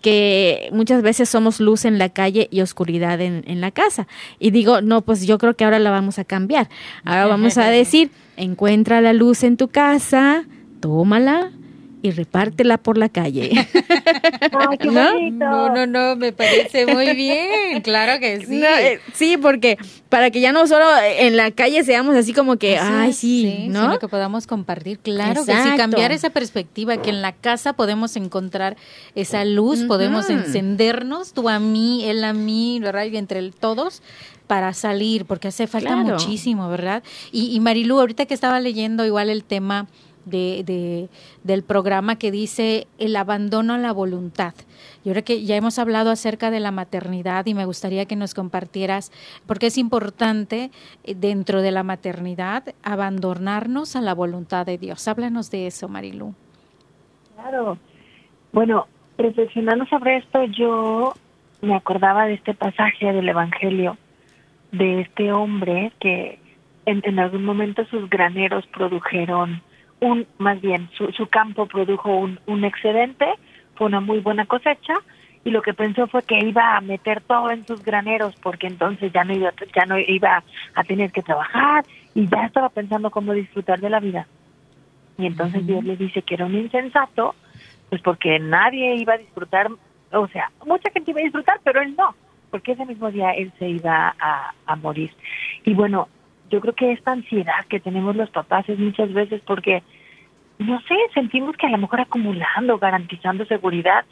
que 0.03 0.69
muchas 0.73 1.03
veces 1.03 1.29
somos 1.29 1.61
luz 1.61 1.87
en 1.87 1.99
la 1.99 2.11
calle 2.11 2.49
y 2.51 2.61
oscuridad 2.61 3.21
en, 3.21 3.45
en, 3.47 3.61
la 3.61 3.71
casa. 3.71 4.07
Y 4.39 4.51
digo, 4.51 4.83
no, 4.83 5.01
pues 5.01 5.27
yo 5.27 5.39
creo 5.39 5.55
que 5.55 5.65
ahora 5.65 5.79
la 5.79 5.91
vamos 5.91 6.19
a 6.19 6.25
cambiar. 6.25 6.69
Ahora 7.05 7.27
vamos 7.27 7.57
a 7.57 7.67
decir, 7.71 8.11
encuentra 8.37 9.01
la 9.01 9.13
luz 9.13 9.45
en 9.45 9.57
tu 9.57 9.69
casa, 9.69 10.45
tómala, 10.81 11.53
y 12.03 12.11
repártela 12.11 12.79
por 12.79 12.99
la 12.99 13.09
calle. 13.09 13.51
Ay, 14.53 14.79
qué 14.79 14.89
¿No? 14.89 15.13
bonito. 15.13 15.45
no, 15.45 15.69
no, 15.75 15.87
no, 15.87 16.17
me 16.17 16.33
parece 16.33 16.87
muy 16.87 17.15
bien, 17.15 17.81
claro 17.83 18.19
que 18.21 18.41
sí. 18.47 18.57
No, 18.57 18.67
eh, 18.67 19.01
sí, 19.13 19.37
porque 19.37 19.79
para 20.09 20.31
que 20.31 20.41
ya 20.41 20.53
no 20.53 20.67
solo 20.67 20.85
en 21.19 21.37
la 21.37 21.51
calle 21.53 21.85
seamos 21.85 22.15
así 22.17 22.33
como 22.35 22.57
que, 22.57 22.77
ay, 22.79 23.13
sí, 23.13 23.67
¿no? 23.69 23.83
sino 23.83 23.99
que 23.99 24.09
podamos 24.09 24.47
compartir, 24.47 24.99
claro 24.99 25.41
que 25.45 25.53
sí, 25.53 25.59
Exacto. 25.59 25.77
cambiar 25.79 26.13
esa 26.13 26.31
perspectiva, 26.31 26.97
que 27.01 27.11
en 27.11 27.23
la 27.23 27.33
casa 27.33 27.73
podemos 27.75 28.17
encontrar 28.17 28.77
esa 29.15 29.45
luz, 29.45 29.85
podemos 29.85 30.29
encendernos, 30.29 31.33
tú 31.33 31.49
a 31.49 31.59
mí, 31.59 32.05
él 32.05 32.25
a 32.25 32.33
mí, 32.33 32.79
¿verdad? 32.81 33.05
Y 33.07 33.17
entre 33.17 33.39
el- 33.39 33.55
todos 33.55 34.03
para 34.47 34.75
salir, 34.75 35.25
porque 35.25 35.49
hace 35.49 35.67
falta 35.67 35.91
Claro. 35.95 36.05
muchísimo, 36.19 36.69
¿verdad? 36.69 37.03
Y, 37.31 37.55
y 37.55 37.61
Marilu, 37.61 37.99
ahorita 37.99 38.27
que 38.27 38.35
estaba 38.35 38.61
leyendo 38.61 39.07
igual 39.07 39.31
el 39.31 39.45
tema 39.45 39.87
de, 40.25 40.63
de- 40.65 41.09
del 41.45 41.63
programa 41.63 42.17
que 42.17 42.31
dice 42.31 42.87
el 42.99 43.17
abandono 43.17 43.75
a 43.75 43.79
la 43.79 43.93
voluntad. 43.93 44.55
Y 45.05 45.09
ahora 45.09 45.23
que 45.23 45.45
ya 45.45 45.57
hemos 45.57 45.79
hablado 45.79 46.11
acerca 46.11 46.51
de 46.51 46.61
la 46.61 46.71
maternidad 46.71 47.47
y 47.47 47.55
me 47.55 47.65
gustaría 47.65 48.07
que 48.07 48.17
nos 48.17 48.35
compartieras, 48.35 49.11
porque 49.47 49.67
es 49.67 49.79
importante 49.79 50.71
eh, 51.05 51.15
dentro 51.15 51.63
de 51.63 51.71
la 51.73 51.83
maternidad 51.83 52.63
abandonarnos 52.83 53.97
a 53.97 54.01
la 54.01 54.15
voluntad 54.15 54.67
de 54.67 54.79
Dios. 54.79 55.07
Háblanos 55.09 55.51
de 55.51 55.67
eso, 55.67 55.89
Marilu. 55.89 56.35
Claro. 57.35 57.79
Bueno, 58.53 58.87
reflexionando 59.19 59.87
sobre 59.87 60.19
esto, 60.19 60.45
yo 60.45 61.15
me 61.61 61.75
acordaba 61.75 62.27
de 62.27 62.35
este 62.35 62.55
pasaje 62.55 63.13
del 63.13 63.29
Evangelio, 63.29 63.97
de 64.73 65.01
este 65.03 65.33
hombre 65.33 65.93
que 66.01 66.39
en, 66.87 67.01
en 67.05 67.19
algún 67.19 67.45
momento 67.45 67.85
sus 67.87 68.09
graneros 68.11 68.67
produjeron 68.69 69.63
un, 70.03 70.27
más 70.39 70.61
bien, 70.61 70.91
su, 70.99 71.13
su 71.13 71.29
campo 71.29 71.67
produjo 71.67 72.15
un, 72.15 72.41
un 72.47 72.65
excedente, 72.65 73.27
fue 73.77 73.87
una 73.87 74.01
muy 74.01 74.19
buena 74.19 74.47
cosecha, 74.47 74.95
y 75.45 75.51
lo 75.51 75.63
que 75.63 75.75
pensó 75.75 76.09
fue 76.09 76.23
que 76.23 76.39
iba 76.39 76.77
a 76.77 76.81
meter 76.81 77.21
todo 77.21 77.51
en 77.51 77.67
sus 77.67 77.83
graneros 77.83 78.35
porque 78.43 78.67
entonces 78.67 79.13
ya 79.13 79.25
no 79.25 79.33
iba, 79.33 79.53
ya 79.75 79.87
no 79.87 79.99
iba 79.99 80.43
a 80.75 80.85
tener 80.85 81.11
que 81.11 81.23
trabajar 81.23 81.85
y 82.15 82.29
ya 82.29 82.47
estaba 82.47 82.69
pensando 82.69 83.11
cómo 83.11 83.33
disfrutar 83.33 83.81
de 83.81 83.91
la 83.91 84.01
vida. 84.01 84.27
Y 85.19 85.27
entonces. 85.27 85.67
Dios 85.67 85.85
le 85.85 85.97
dice 85.97 86.23
que 86.23 86.35
era 86.35 86.47
un 86.47 86.55
insensato, 86.55 87.35
pues 87.91 88.03
porque 88.03 88.39
nadie 88.39 88.97
iba 88.97 89.15
a 89.15 89.19
disfrutar, 89.19 89.69
o 90.13 90.29
sea, 90.29 90.51
mucha 90.67 90.91
gente 90.91 91.11
iba 91.11 91.21
a 91.21 91.25
disfrutar, 91.25 91.61
pero 91.63 91.81
él 91.81 91.95
no, 91.97 92.15
porque 92.51 92.73
ese 92.73 92.87
mismo 92.87 93.11
día 93.11 93.31
él 93.33 93.53
se 93.59 93.69
iba 93.69 94.15
a, 94.19 94.53
a 94.67 94.77
morir. 94.77 95.13
Y 95.65 95.75
bueno, 95.75 96.09
yo 96.53 96.61
creo 96.61 96.75
que 96.75 96.93
esta 96.93 97.13
ansiedad 97.13 97.65
que 97.69 97.81
tenemos 97.81 98.15
los 98.15 98.29
papás 98.29 98.69
es 98.69 98.79
muchas 98.79 99.11
veces 99.15 99.41
porque, 99.47 99.83
no 100.59 100.79
sé, 100.83 100.95
sentimos 101.15 101.57
que 101.57 101.67
a 101.67 101.71
lo 101.71 101.79
mejor 101.79 102.03
acumulando, 102.03 102.79
garantizando 102.79 103.47
seguridad, 103.47 104.05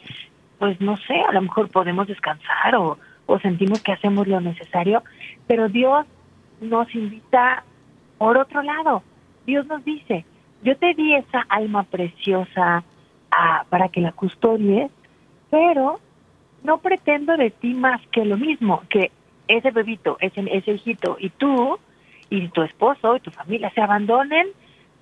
pues 0.57 0.81
no 0.81 0.97
sé, 0.97 1.21
a 1.21 1.31
lo 1.33 1.41
mejor 1.43 1.69
podemos 1.69 2.07
descansar 2.07 2.75
o, 2.75 2.97
o 3.27 3.39
sentimos 3.39 3.83
que 3.83 3.91
hacemos 3.91 4.27
lo 4.27 4.41
necesario, 4.41 5.03
pero 5.45 5.69
Dios 5.69 6.07
nos 6.59 6.93
invita 6.95 7.63
por 8.17 8.37
otro 8.37 8.63
lado. 8.63 9.03
Dios 9.45 9.67
nos 9.67 9.85
dice, 9.85 10.25
yo 10.63 10.75
te 10.77 10.95
di 10.95 11.13
esa 11.13 11.41
alma 11.47 11.83
preciosa 11.83 12.83
ah, 13.31 13.65
para 13.69 13.89
que 13.89 14.01
la 14.01 14.13
custodies, 14.13 14.91
pero 15.51 15.99
no 16.63 16.79
pretendo 16.79 17.37
de 17.37 17.51
ti 17.51 17.75
más 17.75 18.01
que 18.11 18.25
lo 18.25 18.37
mismo, 18.37 18.81
que 18.89 19.11
ese 19.47 19.69
bebito, 19.69 20.17
ese, 20.21 20.43
ese 20.51 20.71
hijito 20.71 21.17
y 21.19 21.29
tú 21.29 21.77
y 22.31 22.47
tu 22.47 22.63
esposo 22.63 23.17
y 23.17 23.19
tu 23.19 23.29
familia 23.29 23.69
se 23.75 23.81
abandonen 23.81 24.47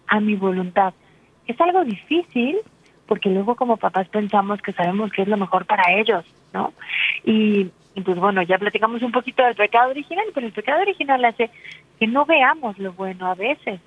a 0.08 0.20
mi 0.20 0.36
voluntad. 0.36 0.94
Es 1.48 1.62
algo 1.62 1.86
difícil 1.86 2.58
porque 3.08 3.30
luego 3.30 3.56
como 3.56 3.78
papás 3.78 4.10
pensamos 4.10 4.62
que 4.62 4.74
sabemos 4.74 5.12
que 5.12 5.22
es 5.22 5.28
lo 5.28 5.38
mejor 5.38 5.66
para 5.66 5.94
ellos, 5.94 6.26
¿no? 6.54 6.74
Y, 7.24 7.70
y 7.96 8.02
pues 8.02 8.18
bueno, 8.18 8.42
ya 8.42 8.58
platicamos 8.58 9.02
un 9.02 9.12
poquito 9.12 9.44
del 9.44 9.56
pecado 9.56 9.92
original, 9.92 10.26
pero 10.34 10.48
el 10.48 10.54
pecado 10.54 10.82
original 10.82 11.24
hace 11.24 11.50
que 12.00 12.08
no 12.08 12.26
veamos 12.26 12.78
lo 12.80 12.94
bueno 12.94 13.28
a 13.28 13.36
veces 13.36 13.80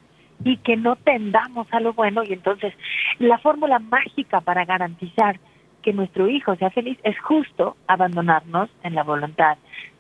y 0.45 0.57
que 0.59 0.77
no 0.77 0.97
tendamos 0.97 1.67
a 1.73 1.81
lo 1.81 1.93
bueno 1.93 2.23
y 2.25 2.33
entonces 2.33 2.75
la 3.19 3.39
fórmula 3.39 3.79
mágica 3.79 4.41
para 4.41 4.65
garantizar 4.65 5.39
que 5.83 5.93
nuestro 5.93 6.29
hijo 6.29 6.55
sea 6.57 6.71
feliz 6.71 6.99
es 7.03 7.19
justo 7.21 7.77
abandonarnos 7.89 8.71
en 8.85 8.95
la 8.95 9.03
voluntad 9.03 9.57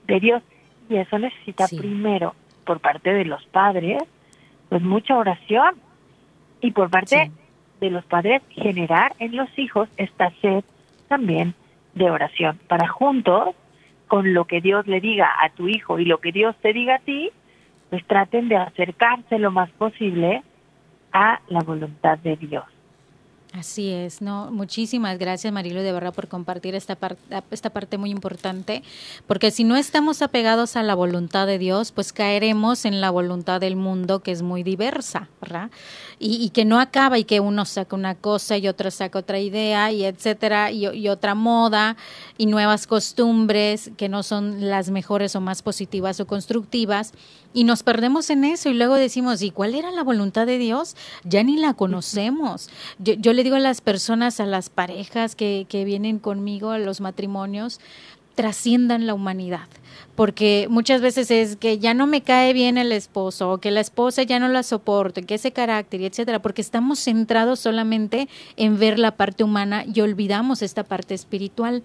de 0.06 0.20
Dios 0.20 0.42
y 0.88 0.96
eso 0.96 1.18
necesita 1.18 1.66
Sí. 1.66 1.76
primero 1.76 2.34
por 2.64 2.80
parte 2.80 3.12
de 3.12 3.24
los 3.24 3.44
padres 3.46 4.02
pues 4.68 4.82
mucha 4.82 5.16
oración 5.16 5.76
y 6.60 6.70
por 6.72 6.90
parte 6.90 7.26
Sí. 7.26 7.32
de 7.80 7.90
los 7.90 8.04
padres 8.04 8.42
generar 8.50 9.12
en 9.18 9.36
los 9.36 9.48
hijos 9.58 9.88
esta 9.96 10.30
sed 10.40 10.64
también 11.08 11.54
de 11.94 12.10
oración 12.10 12.58
para 12.68 12.88
juntos 12.88 13.54
con 14.06 14.32
lo 14.34 14.44
que 14.46 14.60
Dios 14.60 14.86
le 14.86 15.00
diga 15.00 15.28
a 15.42 15.50
tu 15.50 15.68
hijo 15.68 15.98
y 15.98 16.04
lo 16.04 16.18
que 16.18 16.32
Dios 16.32 16.54
te 16.62 16.72
diga 16.72 16.96
a 16.96 16.98
ti 17.00 17.30
pues 17.90 18.06
traten 18.06 18.48
de 18.48 18.56
acercarse 18.56 19.38
lo 19.38 19.50
más 19.50 19.68
posible 19.72 20.42
a 21.12 21.40
la 21.48 21.60
voluntad 21.60 22.18
de 22.18 22.36
Dios. 22.36 22.64
Así 23.52 23.90
es, 23.90 24.22
no, 24.22 24.50
muchísimas 24.50 25.18
gracias 25.18 25.52
Marilu 25.52 25.80
de 25.80 25.92
verdad 25.92 26.14
por 26.14 26.26
compartir 26.26 26.74
esta 26.74 26.96
parte 26.96 27.20
esta 27.50 27.68
parte 27.68 27.98
muy 27.98 28.10
importante, 28.10 28.82
porque 29.26 29.50
si 29.50 29.62
no 29.62 29.76
estamos 29.76 30.22
apegados 30.22 30.74
a 30.76 30.82
la 30.82 30.94
voluntad 30.94 31.46
de 31.46 31.58
Dios, 31.58 31.92
pues 31.92 32.14
caeremos 32.14 32.86
en 32.86 33.02
la 33.02 33.10
voluntad 33.10 33.60
del 33.60 33.76
mundo 33.76 34.20
que 34.20 34.32
es 34.32 34.40
muy 34.40 34.62
diversa, 34.62 35.28
¿verdad? 35.38 35.70
Y, 36.18 36.42
y 36.42 36.48
que 36.48 36.64
no 36.64 36.80
acaba 36.80 37.18
y 37.18 37.24
que 37.24 37.40
uno 37.40 37.66
saca 37.66 37.94
una 37.94 38.14
cosa 38.14 38.56
y 38.56 38.68
otro 38.68 38.90
saca 38.90 39.18
otra 39.18 39.38
idea 39.38 39.92
y 39.92 40.04
etcétera 40.04 40.72
y 40.72 41.08
otra 41.08 41.34
moda 41.34 41.98
y 42.38 42.46
nuevas 42.46 42.86
costumbres 42.86 43.90
que 43.98 44.08
no 44.08 44.22
son 44.22 44.70
las 44.70 44.88
mejores 44.88 45.36
o 45.36 45.42
más 45.42 45.60
positivas 45.60 46.20
o 46.20 46.26
constructivas 46.26 47.12
y 47.52 47.64
nos 47.64 47.82
perdemos 47.82 48.30
en 48.30 48.44
eso 48.44 48.68
y 48.68 48.74
luego 48.74 48.94
decimos, 48.94 49.42
¿y 49.42 49.50
cuál 49.50 49.74
era 49.74 49.90
la 49.90 50.02
voluntad 50.02 50.46
de 50.46 50.58
Dios? 50.58 50.96
Ya 51.24 51.42
ni 51.42 51.56
la 51.56 51.74
conocemos. 51.74 52.70
Yo, 52.98 53.14
yo 53.14 53.32
le 53.32 53.44
digo 53.44 53.56
a 53.56 53.60
las 53.60 53.80
personas, 53.80 54.40
a 54.40 54.46
las 54.46 54.70
parejas 54.70 55.34
que, 55.34 55.66
que 55.68 55.84
vienen 55.84 56.18
conmigo, 56.18 56.70
a 56.70 56.78
los 56.78 57.00
matrimonios, 57.00 57.80
trasciendan 58.34 59.06
la 59.06 59.14
humanidad. 59.14 59.68
porque 60.14 60.66
muchas 60.68 61.00
veces 61.00 61.30
es 61.30 61.56
que 61.56 61.78
ya 61.78 61.94
no 61.94 62.06
me 62.06 62.22
cae 62.22 62.52
bien 62.52 62.76
el 62.76 62.92
esposo 62.92 63.50
o 63.50 63.58
que 63.58 63.70
la 63.70 63.80
esposa 63.80 64.22
ya 64.22 64.38
no 64.38 64.48
la 64.48 64.62
soporto, 64.62 65.22
que 65.22 65.34
ese 65.34 65.52
carácter, 65.52 66.02
etcétera, 66.02 66.40
porque 66.42 66.60
estamos 66.60 66.98
centrados 66.98 67.60
solamente 67.60 68.28
en 68.56 68.78
ver 68.78 68.98
la 68.98 69.16
parte 69.16 69.42
humana 69.42 69.84
y 69.92 70.00
olvidamos 70.00 70.62
esta 70.62 70.84
parte 70.84 71.14
espiritual 71.14 71.82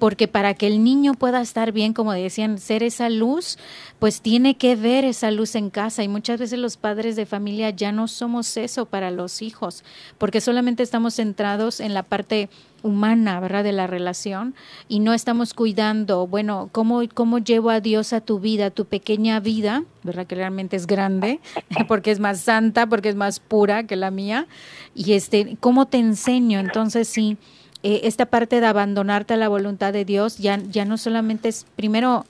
porque 0.00 0.28
para 0.28 0.54
que 0.54 0.66
el 0.66 0.82
niño 0.82 1.12
pueda 1.12 1.42
estar 1.42 1.72
bien, 1.72 1.92
como 1.92 2.12
decían, 2.14 2.58
ser 2.58 2.82
esa 2.82 3.10
luz, 3.10 3.58
pues 3.98 4.22
tiene 4.22 4.56
que 4.56 4.74
ver 4.74 5.04
esa 5.04 5.30
luz 5.30 5.54
en 5.54 5.68
casa 5.68 6.02
y 6.02 6.08
muchas 6.08 6.40
veces 6.40 6.58
los 6.58 6.78
padres 6.78 7.16
de 7.16 7.26
familia 7.26 7.68
ya 7.68 7.92
no 7.92 8.08
somos 8.08 8.56
eso 8.56 8.86
para 8.86 9.10
los 9.10 9.42
hijos, 9.42 9.84
porque 10.16 10.40
solamente 10.40 10.82
estamos 10.82 11.16
centrados 11.16 11.80
en 11.80 11.92
la 11.92 12.02
parte 12.02 12.48
humana, 12.82 13.40
¿verdad? 13.40 13.62
De 13.62 13.72
la 13.72 13.86
relación 13.86 14.54
y 14.88 15.00
no 15.00 15.12
estamos 15.12 15.52
cuidando, 15.52 16.26
bueno, 16.26 16.70
¿cómo, 16.72 17.02
cómo 17.12 17.38
llevo 17.38 17.68
a 17.68 17.80
Dios 17.80 18.14
a 18.14 18.22
tu 18.22 18.40
vida, 18.40 18.70
tu 18.70 18.86
pequeña 18.86 19.38
vida, 19.38 19.84
¿verdad? 20.02 20.26
Que 20.26 20.34
realmente 20.34 20.76
es 20.76 20.86
grande, 20.86 21.40
porque 21.88 22.10
es 22.10 22.20
más 22.20 22.40
santa, 22.40 22.86
porque 22.86 23.10
es 23.10 23.16
más 23.16 23.38
pura 23.38 23.86
que 23.86 23.96
la 23.96 24.10
mía, 24.10 24.46
y 24.94 25.12
este, 25.12 25.58
¿cómo 25.60 25.88
te 25.88 25.98
enseño? 25.98 26.58
Entonces, 26.58 27.06
sí 27.06 27.36
eh, 27.82 28.00
esta 28.04 28.26
parte 28.26 28.60
de 28.60 28.66
abandonarte 28.66 29.34
a 29.34 29.36
la 29.36 29.48
voluntad 29.48 29.92
de 29.92 30.04
Dios 30.04 30.38
ya, 30.38 30.58
ya 30.70 30.84
no 30.84 30.98
solamente 30.98 31.48
es, 31.48 31.66
primero, 31.76 32.26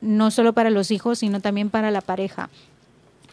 no 0.00 0.30
solo 0.30 0.52
para 0.52 0.70
los 0.70 0.90
hijos, 0.90 1.20
sino 1.20 1.40
también 1.40 1.70
para 1.70 1.90
la 1.90 2.00
pareja. 2.00 2.50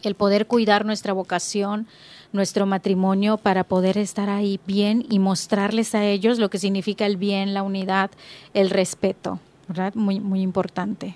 El 0.04 0.16
poder 0.16 0.46
cuidar 0.46 0.86
nuestra 0.86 1.14
vocación, 1.14 1.88
nuestro 2.32 2.66
matrimonio 2.66 3.38
para 3.38 3.64
poder 3.64 3.98
estar 3.98 4.30
ahí 4.30 4.60
bien 4.68 5.06
y 5.10 5.20
mostrarles 5.20 5.96
a 5.96 6.06
ellos 6.06 6.40
lo 6.40 6.50
que 6.50 6.60
significa 6.60 7.06
el 7.06 7.18
bien, 7.18 7.54
la 7.54 7.64
unidad, 7.64 8.12
el 8.54 8.70
respeto, 8.70 9.40
¿verdad? 9.68 9.96
Muy, 9.96 10.20
muy 10.20 10.42
importante. 10.42 11.16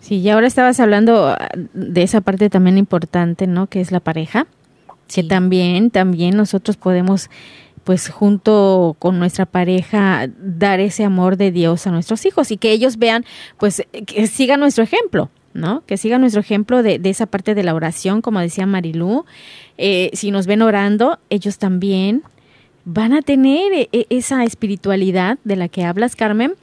Sí, 0.00 0.18
y 0.18 0.30
ahora 0.30 0.46
estabas 0.46 0.78
hablando 0.80 1.28
ah, 1.28 1.48
de 1.74 2.02
esa 2.02 2.20
parte 2.20 2.48
también 2.48 2.78
importante, 2.78 3.46
¿no? 3.46 3.66
Que 3.66 3.80
es 3.80 3.90
la 3.90 4.00
pareja. 4.00 4.46
Que 5.08 5.22
también, 5.22 5.90
también 5.90 6.36
nosotros 6.36 6.76
podemos 6.76 7.28
pues 7.86 8.08
junto 8.08 8.96
con 8.98 9.20
nuestra 9.20 9.46
pareja 9.46 10.28
dar 10.38 10.80
ese 10.80 11.04
amor 11.04 11.36
de 11.36 11.52
Dios 11.52 11.86
a 11.86 11.92
nuestros 11.92 12.26
hijos 12.26 12.50
y 12.50 12.56
que 12.56 12.72
ellos 12.72 12.96
vean, 12.96 13.24
pues 13.58 13.80
que 14.06 14.26
sigan 14.26 14.58
nuestro 14.58 14.82
ejemplo, 14.82 15.30
¿no? 15.54 15.84
Que 15.86 15.96
sigan 15.96 16.20
nuestro 16.20 16.40
ejemplo 16.40 16.82
de, 16.82 17.00
esa 17.04 17.26
parte 17.26 17.54
de 17.54 17.62
la 17.62 17.76
oración, 17.76 18.22
como 18.22 18.40
decía 18.40 18.66
Marilú. 18.66 19.24
Eh, 19.78 20.10
si 20.14 20.32
nos 20.32 20.48
ven 20.48 20.62
orando, 20.62 21.20
ellos 21.30 21.58
también 21.58 22.24
van 22.84 23.12
a 23.12 23.22
tener 23.22 23.72
e, 23.72 23.88
e, 23.92 24.06
esa 24.10 24.42
espiritualidad 24.42 25.38
de 25.44 25.54
la 25.54 25.68
que 25.68 25.84
hablas, 25.84 26.16
Carmen. 26.16 26.54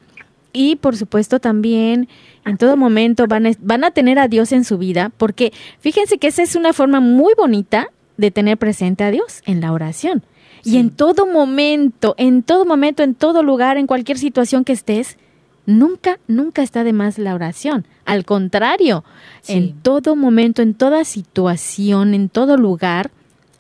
Y 0.52 0.76
por 0.76 0.98
supuesto 0.98 1.40
también 1.40 2.10
en 2.46 2.58
todo 2.58 2.76
momento 2.76 3.28
van 3.28 3.48
a, 3.48 3.52
van 3.60 3.86
a 3.86 3.92
tener 3.92 4.20
a 4.20 4.28
Dios 4.28 4.52
en 4.52 4.66
su 4.66 4.78
vida, 4.78 5.10
porque 5.16 5.54
fíjense 5.80 6.18
que 6.18 6.28
esa 6.28 6.44
es 6.44 6.58
una 6.58 6.74
forma 6.74 7.00
muy 7.00 7.34
bonita 7.38 7.88
de 8.18 8.30
tener 8.30 8.58
presente 8.58 9.06
a 9.06 9.12
Dios 9.12 9.42
en 9.46 9.62
la 9.62 9.72
oración. 9.72 10.22
Y 10.64 10.78
en 10.78 10.92
todo 10.92 11.26
momento, 11.26 12.16
en 12.18 12.44
todo 12.44 12.66
momento, 12.66 13.04
en 13.04 13.16
todo 13.16 13.44
lugar, 13.44 13.78
en 13.78 13.88
cualquier 13.88 14.18
situación 14.18 14.64
que 14.64 14.74
estés, 14.74 15.18
nunca, 15.66 16.20
nunca 16.28 16.64
está 16.64 16.84
de 16.84 16.94
más 16.94 17.18
la 17.18 17.36
oración. 17.36 17.86
Al 18.06 18.26
contrario, 18.26 19.04
en 19.48 19.74
todo 19.82 20.16
momento, 20.16 20.62
en 20.62 20.74
toda 20.74 21.04
situación, 21.04 22.14
en 22.14 22.30
todo 22.30 22.58
lugar, 22.58 23.12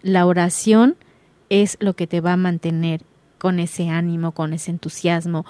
la 0.02 0.26
oración 0.26 0.96
es 1.50 1.78
lo 1.80 1.94
que 1.94 2.08
te 2.08 2.22
va 2.22 2.34
a 2.34 2.38
mantener 2.38 3.02
con 3.38 3.60
ese 3.60 3.90
ánimo, 3.90 4.32
con 4.32 4.54
ese 4.54 4.72
entusiasmo, 4.72 5.46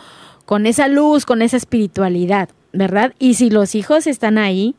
con 0.45 0.65
esa 0.65 0.87
luz, 0.87 1.25
con 1.25 1.41
esa 1.41 1.57
espiritualidad, 1.57 2.49
¿verdad? 2.71 3.13
Y 3.19 3.35
si 3.35 3.49
los 3.49 3.75
hijos 3.75 4.07
están 4.07 4.37
ahí, 4.37 4.75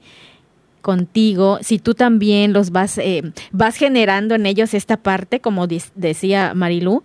contigo, 0.85 1.59
si 1.62 1.79
tú 1.79 1.94
también 1.94 2.53
los 2.53 2.70
vas, 2.70 2.99
eh, 2.99 3.23
vas 3.53 3.75
generando 3.77 4.35
en 4.35 4.44
ellos 4.44 4.75
esta 4.75 4.99
parte, 4.99 5.40
como 5.40 5.66
decía 5.66 6.53
Marilú, 6.55 7.03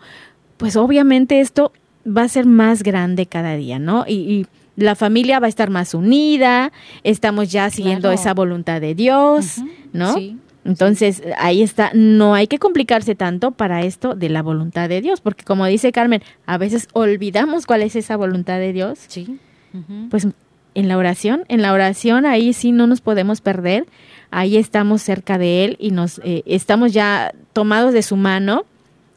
pues 0.58 0.76
obviamente 0.76 1.40
esto 1.40 1.72
va 2.06 2.24
a 2.24 2.28
ser 2.28 2.46
más 2.46 2.84
grande 2.84 3.26
cada 3.26 3.56
día, 3.56 3.80
¿no? 3.80 4.06
Y, 4.06 4.46
la 4.76 4.96
familia 4.96 5.42
va 5.42 5.48
a 5.48 5.50
estar 5.50 5.70
más 5.70 5.94
unida, 5.94 6.72
estamos 7.04 7.52
ya 7.52 7.70
siguiendo 7.70 8.14
esa 8.14 8.34
voluntad 8.34 8.80
de 8.80 8.96
Dios, 8.96 9.58
¿no? 9.92 10.16
Entonces, 10.64 11.22
ahí 11.38 11.62
está, 11.62 11.92
no 11.94 12.34
hay 12.34 12.48
que 12.48 12.60
complicarse 12.60 13.14
tanto 13.14 13.52
para 13.52 13.82
esto 13.82 14.16
de 14.16 14.30
la 14.30 14.42
voluntad 14.42 14.88
de 14.88 15.02
Dios, 15.02 15.20
porque 15.20 15.44
como 15.44 15.66
dice 15.66 15.92
Carmen, 15.92 16.22
a 16.46 16.58
veces 16.58 16.88
olvidamos 16.94 17.66
cuál 17.66 17.82
es 17.82 17.98
esa 17.98 18.16
voluntad 18.16 18.58
de 18.58 18.72
Dios. 18.72 19.00
Sí. 19.10 19.38
Pues 20.10 20.30
en 20.80 20.88
la 20.88 20.98
oración. 20.98 21.44
En 21.50 21.62
la 21.62 21.74
oración 21.74 22.26
ahí 22.26 22.54
sí 22.54 22.72
no 22.72 22.88
nos 22.88 23.02
podemos 23.02 23.42
perder. 23.42 23.86
Ahí 24.32 24.56
estamos 24.56 25.02
cerca 25.02 25.38
de 25.38 25.66
Él 25.66 25.76
y 25.78 25.92
nos 25.92 26.20
eh, 26.24 26.44
estamos 26.46 26.94
ya 26.94 27.34
tomados 27.52 27.94
de 27.94 28.02
su 28.02 28.16
mano. 28.16 28.64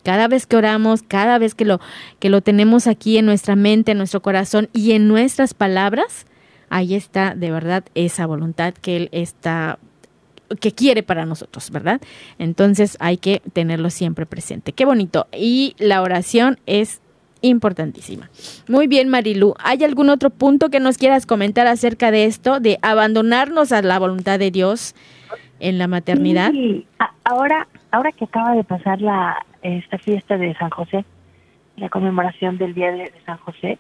Cada 0.02 0.26
vez 0.26 0.46
que 0.46 0.56
oramos, 0.56 1.02
cada 1.02 1.38
vez 1.38 1.54
que 1.54 1.64
lo, 1.64 1.80
que 2.18 2.30
lo 2.30 2.40
tenemos 2.40 2.88
aquí 2.88 3.16
en 3.16 3.26
nuestra 3.26 3.54
mente, 3.54 3.92
en 3.92 3.98
nuestro 3.98 4.22
corazón 4.22 4.68
y 4.72 4.92
en 4.92 5.06
nuestras 5.06 5.54
palabras, 5.54 6.26
ahí 6.68 6.96
está 6.96 7.36
de 7.36 7.52
verdad 7.52 7.84
esa 7.94 8.26
voluntad 8.26 8.74
que 8.74 8.96
Él 8.96 9.08
está 9.12 9.78
que 10.60 10.72
quiere 10.72 11.02
para 11.02 11.24
nosotros, 11.24 11.70
¿verdad? 11.70 12.00
Entonces 12.38 12.96
hay 12.98 13.18
que 13.18 13.40
tenerlo 13.52 13.88
siempre 13.88 14.26
presente. 14.26 14.72
Qué 14.72 14.84
bonito. 14.84 15.28
Y 15.32 15.76
la 15.78 16.02
oración 16.02 16.58
es 16.66 17.00
importantísima. 17.42 18.30
Muy 18.68 18.86
bien, 18.86 19.08
Marilu. 19.08 19.54
¿Hay 19.58 19.84
algún 19.84 20.08
otro 20.08 20.30
punto 20.30 20.70
que 20.70 20.80
nos 20.80 20.98
quieras 20.98 21.26
comentar 21.26 21.66
acerca 21.66 22.10
de 22.10 22.24
esto, 22.24 22.60
de 22.60 22.78
abandonarnos 22.82 23.72
a 23.72 23.82
la 23.82 23.98
voluntad 23.98 24.38
de 24.38 24.50
Dios 24.50 24.94
en 25.60 25.78
la 25.78 25.88
maternidad? 25.88 26.50
Sí, 26.52 26.86
ahora, 27.24 27.68
ahora 27.90 28.12
que 28.12 28.24
acaba 28.24 28.54
de 28.54 28.64
pasar 28.64 29.00
la 29.00 29.44
esta 29.62 29.98
fiesta 29.98 30.36
de 30.36 30.54
San 30.54 30.70
José, 30.70 31.04
la 31.76 31.88
conmemoración 31.88 32.58
del 32.58 32.74
Día 32.74 32.90
de, 32.90 33.12
San 33.24 33.38
José, 33.38 33.78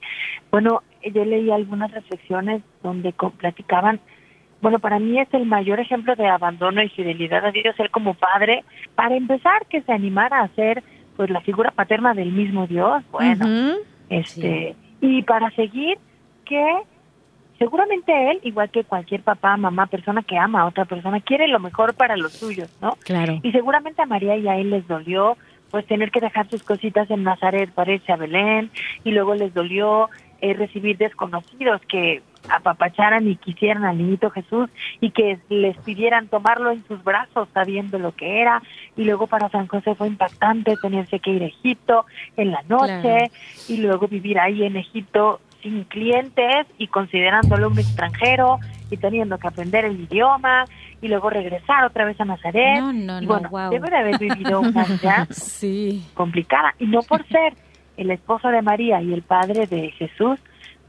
bueno, 0.50 0.82
yo 1.02 1.24
leí 1.24 1.50
algunas 1.50 1.90
reflexiones 1.90 2.62
donde 2.82 3.12
platicaban 3.38 4.00
bueno, 4.62 4.78
para 4.78 5.00
mí 5.00 5.18
es 5.18 5.26
el 5.34 5.44
mayor 5.44 5.80
ejemplo 5.80 6.14
de 6.14 6.28
abandono 6.28 6.84
y 6.84 6.88
fidelidad 6.88 7.44
a 7.44 7.50
Dios, 7.50 7.74
él 7.78 7.90
como 7.90 8.14
padre, 8.14 8.64
para 8.94 9.16
empezar 9.16 9.66
que 9.66 9.82
se 9.82 9.92
animara 9.92 10.40
a 10.40 10.48
ser 10.54 10.84
pues 11.16 11.30
la 11.30 11.40
figura 11.40 11.70
paterna 11.70 12.14
del 12.14 12.32
mismo 12.32 12.66
Dios, 12.66 13.02
bueno, 13.10 13.76
este, 14.08 14.76
y 15.00 15.22
para 15.22 15.50
seguir 15.50 15.98
que 16.44 16.82
seguramente 17.58 18.30
él, 18.30 18.40
igual 18.42 18.70
que 18.70 18.84
cualquier 18.84 19.22
papá, 19.22 19.56
mamá, 19.56 19.86
persona 19.86 20.22
que 20.22 20.36
ama 20.36 20.62
a 20.62 20.66
otra 20.66 20.84
persona, 20.84 21.20
quiere 21.20 21.48
lo 21.48 21.60
mejor 21.60 21.94
para 21.94 22.16
los 22.16 22.32
suyos, 22.32 22.76
¿no? 22.80 22.96
Claro. 23.04 23.38
Y 23.42 23.52
seguramente 23.52 24.02
a 24.02 24.06
María 24.06 24.36
y 24.36 24.48
a 24.48 24.56
él 24.56 24.70
les 24.70 24.86
dolió 24.88 25.36
pues 25.70 25.86
tener 25.86 26.10
que 26.10 26.20
dejar 26.20 26.48
sus 26.50 26.62
cositas 26.62 27.10
en 27.10 27.22
Nazaret 27.22 27.70
para 27.72 27.94
irse 27.94 28.12
a 28.12 28.16
Belén 28.16 28.70
y 29.04 29.10
luego 29.10 29.34
les 29.34 29.54
dolió 29.54 30.10
eh, 30.42 30.52
recibir 30.52 30.98
desconocidos 30.98 31.80
que 31.88 32.20
apapacharan 32.48 33.28
y 33.28 33.36
quisieran 33.36 33.84
al 33.84 33.98
niñito 33.98 34.30
Jesús 34.30 34.68
y 35.00 35.10
que 35.10 35.38
les 35.48 35.76
pidieran 35.78 36.28
tomarlo 36.28 36.70
en 36.70 36.84
sus 36.86 37.02
brazos 37.02 37.48
sabiendo 37.54 37.98
lo 37.98 38.12
que 38.12 38.40
era. 38.40 38.62
Y 38.96 39.04
luego 39.04 39.26
para 39.26 39.48
San 39.48 39.66
José 39.66 39.94
fue 39.94 40.08
impactante 40.08 40.76
tenerse 40.76 41.20
que 41.20 41.30
ir 41.30 41.42
a 41.42 41.46
Egipto 41.46 42.06
en 42.36 42.50
la 42.50 42.62
noche 42.68 43.30
y 43.68 43.78
luego 43.78 44.08
vivir 44.08 44.38
ahí 44.38 44.64
en 44.64 44.76
Egipto 44.76 45.40
sin 45.62 45.84
clientes 45.84 46.66
y 46.78 46.88
considerándolo 46.88 47.68
un 47.68 47.78
extranjero 47.78 48.58
y 48.90 48.96
teniendo 48.96 49.38
que 49.38 49.48
aprender 49.48 49.84
el 49.84 50.00
idioma 50.00 50.64
y 51.00 51.08
luego 51.08 51.30
regresar 51.30 51.84
otra 51.84 52.04
vez 52.04 52.20
a 52.20 52.24
Nazaret. 52.24 52.80
No, 52.80 52.92
no, 52.92 53.22
y 53.22 53.26
bueno, 53.26 53.48
debe 53.70 53.90
de 53.90 53.96
haber 53.96 54.18
vivido 54.18 54.60
una 54.60 54.84
vida 54.84 55.26
sí. 55.30 56.04
complicada 56.14 56.74
y 56.78 56.86
no 56.86 57.00
por 57.02 57.26
ser 57.28 57.54
el 57.96 58.10
esposo 58.10 58.48
de 58.48 58.62
María 58.62 59.00
y 59.02 59.12
el 59.12 59.22
padre 59.22 59.66
de 59.66 59.90
Jesús, 59.92 60.38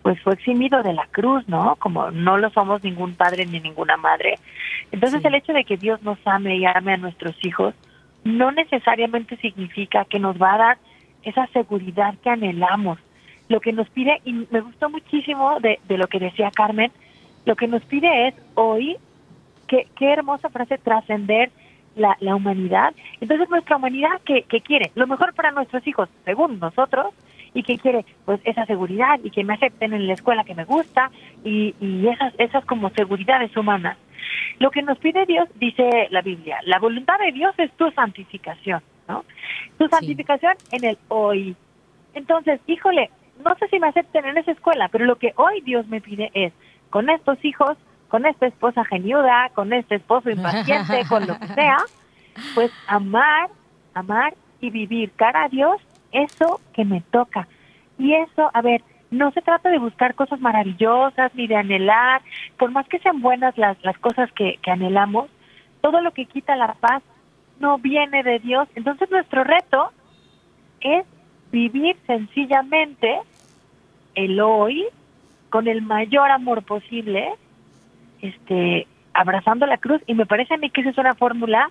pues 0.04 0.22
fue 0.22 0.34
eximido 0.34 0.84
de 0.84 0.94
la 0.94 1.08
cruz, 1.08 1.48
¿no? 1.48 1.78
Como 1.78 2.12
no 2.12 2.38
lo 2.38 2.50
somos 2.52 2.84
ningún 2.84 3.16
padre 3.16 3.46
ni 3.46 3.60
ninguna 3.62 3.98
madre. 3.98 4.36
Entonces 4.92 5.24
el 5.24 5.34
hecho 5.34 5.54
de 5.54 5.64
que 5.64 5.78
Dios 5.78 6.04
nos 6.04 6.20
ame 6.26 6.58
y 6.58 6.66
ame 6.66 6.94
a 6.94 6.98
nuestros 6.98 7.36
hijos 7.44 7.74
no 8.26 8.52
necesariamente 8.52 9.38
significa 9.38 10.06
que 10.06 10.20
nos 10.20 10.40
va 10.42 10.54
a 10.54 10.58
dar 10.58 10.78
esa 11.24 11.48
seguridad 11.48 12.16
que 12.22 12.30
anhelamos. 12.30 13.00
Lo 13.48 13.62
que 13.62 13.72
nos 13.72 13.90
pide, 13.90 14.22
y 14.26 14.34
me 14.34 14.62
gustó 14.62 14.90
muchísimo 14.90 15.60
de, 15.62 15.80
de 15.88 15.98
lo 15.98 16.08
que 16.08 16.20
decía 16.20 16.52
Carmen, 16.52 16.92
lo 17.46 17.56
que 17.56 17.68
nos 17.68 17.84
pide 17.84 18.28
es 18.28 18.36
hoy, 18.56 18.98
qué, 19.68 19.88
qué 19.96 20.12
hermosa 20.12 20.50
frase, 20.50 20.78
trascender 20.78 21.50
la, 21.96 22.18
la 22.20 22.36
humanidad. 22.36 22.94
Entonces 23.22 23.50
nuestra 23.50 23.78
humanidad 23.78 24.22
que, 24.26 24.44
que 24.44 24.62
quiere 24.62 24.92
lo 24.96 25.08
mejor 25.08 25.34
para 25.34 25.52
nuestros 25.52 25.86
hijos, 25.88 26.10
según 26.26 26.60
nosotros, 26.60 27.08
y 27.54 27.64
que 27.64 27.78
quiere 27.78 28.06
pues 28.26 28.40
esa 28.44 28.66
seguridad 28.66 29.20
y 29.24 29.30
que 29.30 29.44
me 29.44 29.54
acepten 29.54 29.94
en 29.94 30.08
la 30.08 30.14
escuela 30.14 30.44
que 30.44 30.56
me 30.56 30.66
gusta 30.66 31.12
y, 31.44 31.76
y 31.80 32.08
esas, 32.08 32.34
esas 32.38 32.66
como 32.66 32.90
seguridades 32.92 33.56
humanas. 33.56 33.98
Lo 34.60 34.72
que 34.72 34.82
nos 34.82 34.98
pide 35.00 35.26
Dios, 35.26 35.48
dice 35.56 36.08
la 36.10 36.22
Biblia, 36.22 36.58
la 36.66 36.80
voluntad 36.80 37.20
de 37.20 37.32
Dios 37.32 37.54
es 37.58 37.72
tu 37.74 37.90
santificación, 37.92 38.82
¿no? 39.08 39.26
Tu 39.78 39.88
santificación 39.88 40.56
en 40.72 40.86
el 40.86 40.98
hoy. 41.10 41.56
Entonces, 42.14 42.60
híjole, 42.68 43.10
no 43.44 43.56
sé 43.56 43.68
si 43.68 43.80
me 43.80 43.88
acepten 43.88 44.26
en 44.26 44.38
esa 44.38 44.52
escuela, 44.52 44.90
pero 44.90 45.06
lo 45.06 45.18
que 45.18 45.34
hoy 45.36 45.62
Dios 45.62 45.88
me 45.88 46.02
pide 46.02 46.32
es, 46.34 46.54
con 46.90 47.10
estos 47.10 47.44
hijos, 47.44 47.78
con 48.08 48.26
esta 48.26 48.46
esposa 48.46 48.86
geniuda, 48.86 49.50
con 49.54 49.74
este 49.74 49.96
esposo 49.96 50.30
impaciente, 50.30 51.04
con 51.10 51.26
lo 51.26 51.40
que 51.40 51.48
sea, 51.48 51.78
pues 52.56 52.72
amar, 52.88 53.50
amar 53.94 54.36
y 54.62 54.70
vivir 54.70 55.12
cara 55.16 55.46
a 55.46 55.50
Dios 55.50 55.82
eso 56.14 56.62
que 56.74 56.86
me 56.86 57.02
toca. 57.02 57.48
Y 57.98 58.14
eso, 58.14 58.50
a 58.54 58.62
ver, 58.62 58.82
no 59.12 59.32
se 59.32 59.42
trata 59.42 59.70
de 59.70 59.78
buscar 59.78 60.16
cosas 60.16 60.40
maravillosas 60.40 61.34
ni 61.36 61.48
de 61.48 61.56
anhelar, 61.56 62.22
por 62.58 62.72
más 62.72 62.88
que 62.88 63.00
sean 63.00 63.22
buenas 63.22 63.58
las, 63.58 63.82
las 63.84 63.98
cosas 64.00 64.32
que, 64.32 64.58
que 64.62 64.72
anhelamos, 64.72 65.30
todo 65.82 66.02
lo 66.02 66.12
que 66.12 66.26
quita 66.26 66.56
la 66.56 66.74
paz 66.74 67.04
no 67.60 67.78
viene 67.78 68.24
de 68.24 68.40
Dios. 68.40 68.68
Entonces 68.76 69.10
nuestro 69.12 69.44
reto 69.44 69.92
es 70.82 71.06
vivir 71.52 71.96
sencillamente 72.08 73.20
el 74.16 74.40
hoy 74.42 74.86
con 75.50 75.68
el 75.68 75.82
mayor 75.84 76.32
amor 76.32 76.64
posible 76.64 77.34
este, 78.22 78.88
abrazando 79.14 79.66
la 79.68 79.78
cruz. 79.78 80.02
Y 80.08 80.16
me 80.16 80.26
parece 80.26 80.56
a 80.56 80.58
mí 80.58 80.70
que 80.70 80.82
esa 80.82 80.90
es 80.90 80.98
una 80.98 81.14
fórmula, 81.14 81.70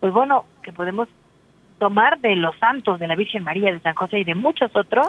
pues 0.00 0.12
bueno, 0.12 0.44
que 0.62 0.72
podemos 0.72 1.08
tomar 1.82 2.20
de 2.20 2.36
los 2.36 2.56
santos, 2.58 3.00
de 3.00 3.08
la 3.08 3.16
Virgen 3.16 3.42
María, 3.42 3.72
de 3.72 3.80
San 3.80 3.96
José 3.96 4.20
y 4.20 4.24
de 4.24 4.36
muchos 4.36 4.70
otros, 4.76 5.08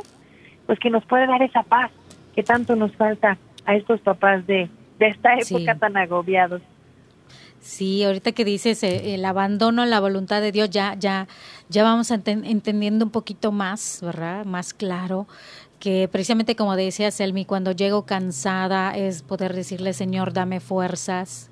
pues 0.66 0.80
que 0.80 0.90
nos 0.90 1.06
puede 1.06 1.28
dar 1.28 1.44
esa 1.44 1.62
paz 1.62 1.92
que 2.34 2.42
tanto 2.42 2.76
nos 2.76 2.92
falta 2.96 3.38
a 3.64 3.76
estos 3.76 4.02
papás 4.02 4.48
de, 4.48 4.68
de 4.98 5.08
esta 5.08 5.36
época 5.36 5.76
tan 5.76 5.96
agobiados. 5.98 6.64
Sí, 7.60 8.04
ahorita 8.04 8.32
que 8.32 8.44
dices 8.44 8.82
eh, 8.82 9.14
el 9.14 9.24
abandono 9.24 9.84
a 9.84 9.86
la 9.86 10.00
voluntad 10.00 10.42
de 10.42 10.52
Dios, 10.52 10.72
ya, 10.72 10.96
ya, 10.96 11.28
ya 11.70 11.84
vamos 11.84 12.10
entendiendo 12.10 13.06
un 13.06 13.12
poquito 13.12 13.52
más, 13.52 14.00
¿verdad? 14.02 14.44
Más 14.44 14.74
claro 14.74 15.28
que 15.80 16.08
precisamente 16.08 16.56
como 16.56 16.76
decía 16.76 17.12
Selmi, 17.12 17.46
cuando 17.46 17.72
llego 17.72 18.08
cansada 18.08 18.98
es 18.98 19.22
poder 19.22 19.54
decirle, 19.54 19.94
Señor, 19.94 20.34
dame 20.34 20.60
fuerzas, 20.60 21.52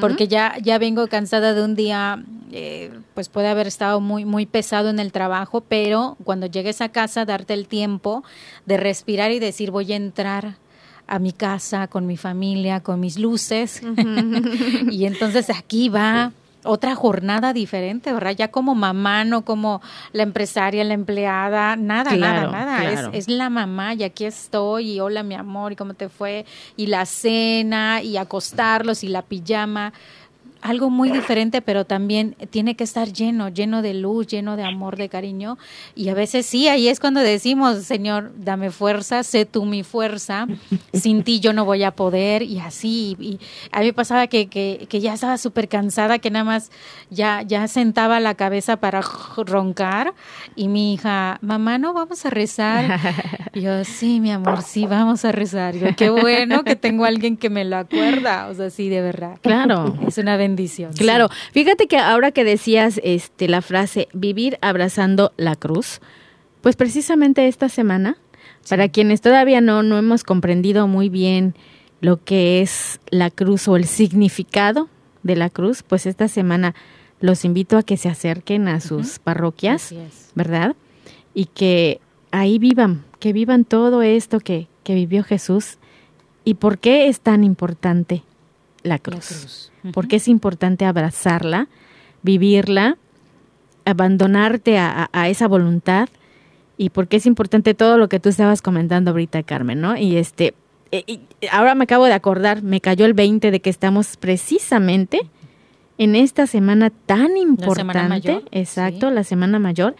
porque 0.00 0.28
ya, 0.28 0.56
ya 0.62 0.78
vengo 0.78 1.06
cansada 1.08 1.54
de 1.54 1.62
un 1.62 1.74
día, 1.74 2.22
eh, 2.52 2.92
pues 3.14 3.28
puede 3.28 3.48
haber 3.48 3.66
estado 3.66 4.00
muy, 4.00 4.24
muy 4.24 4.46
pesado 4.46 4.90
en 4.90 4.98
el 4.98 5.12
trabajo, 5.12 5.60
pero 5.60 6.16
cuando 6.24 6.46
llegues 6.46 6.80
a 6.80 6.90
casa, 6.90 7.24
darte 7.24 7.54
el 7.54 7.66
tiempo 7.66 8.24
de 8.66 8.76
respirar 8.76 9.30
y 9.32 9.38
decir, 9.38 9.70
voy 9.70 9.92
a 9.92 9.96
entrar 9.96 10.56
a 11.06 11.18
mi 11.18 11.32
casa 11.32 11.86
con 11.86 12.06
mi 12.06 12.16
familia, 12.16 12.80
con 12.80 13.00
mis 13.00 13.18
luces, 13.18 13.82
y 14.90 15.06
entonces 15.06 15.50
aquí 15.50 15.88
va 15.88 16.32
otra 16.66 16.94
jornada 16.94 17.52
diferente, 17.52 18.12
¿verdad? 18.12 18.32
Ya 18.32 18.48
como 18.48 18.74
mamá, 18.74 19.24
no 19.24 19.44
como 19.44 19.80
la 20.12 20.22
empresaria, 20.22 20.84
la 20.84 20.94
empleada, 20.94 21.76
nada, 21.76 22.16
nada, 22.16 22.48
nada. 22.48 22.90
Es, 22.90 23.08
es, 23.12 23.28
la 23.28 23.50
mamá 23.50 23.94
y 23.94 24.04
aquí 24.04 24.24
estoy 24.24 24.92
y 24.92 25.00
hola 25.00 25.22
mi 25.22 25.34
amor 25.34 25.72
y 25.72 25.76
cómo 25.76 25.94
te 25.94 26.08
fue 26.08 26.44
y 26.76 26.86
la 26.86 27.06
cena 27.06 28.02
y 28.02 28.16
acostarlos 28.16 29.04
y 29.04 29.08
la 29.08 29.22
pijama 29.22 29.92
algo 30.62 30.90
muy 30.90 31.10
diferente, 31.10 31.62
pero 31.62 31.84
también 31.84 32.34
tiene 32.50 32.74
que 32.74 32.84
estar 32.84 33.12
lleno, 33.12 33.48
lleno 33.48 33.82
de 33.82 33.94
luz, 33.94 34.26
lleno 34.26 34.56
de 34.56 34.64
amor, 34.64 34.96
de 34.96 35.08
cariño. 35.08 35.58
Y 35.94 36.08
a 36.08 36.14
veces 36.14 36.46
sí, 36.46 36.68
ahí 36.68 36.88
es 36.88 37.00
cuando 37.00 37.20
decimos, 37.20 37.84
Señor, 37.84 38.32
dame 38.36 38.70
fuerza, 38.70 39.22
sé 39.22 39.44
tú 39.44 39.64
mi 39.64 39.82
fuerza, 39.82 40.46
sin 40.92 41.22
ti 41.22 41.40
yo 41.40 41.52
no 41.52 41.64
voy 41.64 41.84
a 41.84 41.92
poder, 41.92 42.42
y 42.42 42.58
así. 42.58 43.16
Y 43.20 43.38
a 43.72 43.80
mí 43.80 43.86
me 43.86 43.92
pasaba 43.92 44.26
que, 44.26 44.48
que, 44.48 44.86
que 44.88 45.00
ya 45.00 45.14
estaba 45.14 45.38
súper 45.38 45.68
cansada, 45.68 46.18
que 46.18 46.30
nada 46.30 46.44
más 46.44 46.70
ya, 47.10 47.42
ya 47.42 47.68
sentaba 47.68 48.20
la 48.20 48.34
cabeza 48.34 48.76
para 48.76 49.02
roncar, 49.36 50.14
y 50.54 50.68
mi 50.68 50.94
hija, 50.94 51.38
mamá, 51.42 51.78
¿no 51.78 51.92
vamos 51.92 52.26
a 52.26 52.30
rezar? 52.30 52.98
Y 53.54 53.62
yo, 53.62 53.84
sí, 53.84 54.20
mi 54.20 54.30
amor, 54.30 54.62
sí, 54.62 54.86
vamos 54.86 55.24
a 55.24 55.32
rezar. 55.32 55.76
Y 55.76 55.80
yo, 55.80 55.96
qué 55.96 56.10
bueno 56.10 56.64
que 56.64 56.76
tengo 56.76 57.04
a 57.04 57.08
alguien 57.08 57.36
que 57.36 57.50
me 57.50 57.64
lo 57.64 57.76
acuerda, 57.76 58.48
o 58.48 58.54
sea, 58.54 58.70
sí, 58.70 58.88
de 58.88 59.00
verdad. 59.00 59.38
Claro. 59.40 59.96
Es 60.06 60.18
una 60.18 60.36
bendición 60.36 60.45
Claro, 60.98 61.28
fíjate 61.52 61.86
que 61.86 61.98
ahora 61.98 62.30
que 62.30 62.44
decías 62.44 63.00
este 63.02 63.48
la 63.48 63.62
frase 63.62 64.08
vivir 64.12 64.58
abrazando 64.60 65.32
la 65.36 65.56
cruz, 65.56 66.00
pues 66.60 66.76
precisamente 66.76 67.48
esta 67.48 67.68
semana, 67.68 68.16
para 68.68 68.88
quienes 68.88 69.20
todavía 69.20 69.60
no 69.60 69.82
no 69.82 69.98
hemos 69.98 70.22
comprendido 70.22 70.86
muy 70.86 71.08
bien 71.08 71.54
lo 72.00 72.22
que 72.22 72.62
es 72.62 73.00
la 73.10 73.30
cruz 73.30 73.68
o 73.68 73.76
el 73.76 73.86
significado 73.86 74.88
de 75.22 75.36
la 75.36 75.50
cruz, 75.50 75.82
pues 75.82 76.06
esta 76.06 76.28
semana 76.28 76.74
los 77.20 77.44
invito 77.44 77.78
a 77.78 77.82
que 77.82 77.96
se 77.96 78.08
acerquen 78.08 78.68
a 78.68 78.80
sus 78.80 79.18
parroquias, 79.18 79.94
¿verdad? 80.34 80.76
Y 81.34 81.46
que 81.46 82.00
ahí 82.30 82.58
vivan, 82.58 83.04
que 83.18 83.32
vivan 83.32 83.64
todo 83.64 84.02
esto 84.02 84.40
que, 84.40 84.68
que 84.84 84.94
vivió 84.94 85.24
Jesús 85.24 85.78
y 86.44 86.54
por 86.54 86.78
qué 86.78 87.08
es 87.08 87.20
tan 87.20 87.42
importante 87.42 88.22
la 88.82 88.98
cruz. 88.98 89.72
Porque 89.92 90.16
es 90.16 90.28
importante 90.28 90.84
abrazarla, 90.84 91.68
vivirla, 92.22 92.98
abandonarte 93.84 94.78
a, 94.78 95.28
esa 95.28 95.48
voluntad 95.48 96.08
y 96.76 96.90
porque 96.90 97.16
es 97.16 97.26
importante 97.26 97.74
todo 97.74 97.98
lo 97.98 98.08
que 98.08 98.20
tú 98.20 98.28
estabas 98.28 98.60
comentando 98.60 99.12
ahorita, 99.12 99.42
Carmen, 99.44 99.80
¿no? 99.80 99.96
Y 99.96 100.16
este, 100.16 100.54
eh, 100.92 101.20
ahora 101.50 101.74
me 101.74 101.84
acabo 101.84 102.04
de 102.04 102.12
acordar, 102.12 102.62
me 102.62 102.80
cayó 102.80 103.06
el 103.06 103.14
20 103.14 103.50
de 103.50 103.60
que 103.60 103.70
estamos 103.70 104.16
precisamente 104.16 105.20
en 105.98 106.14
esta 106.14 106.46
semana 106.46 106.90
tan 106.90 107.36
importante, 107.36 108.42
exacto, 108.50 109.10
la 109.10 109.24
semana 109.24 109.58
mayor, 109.58 109.96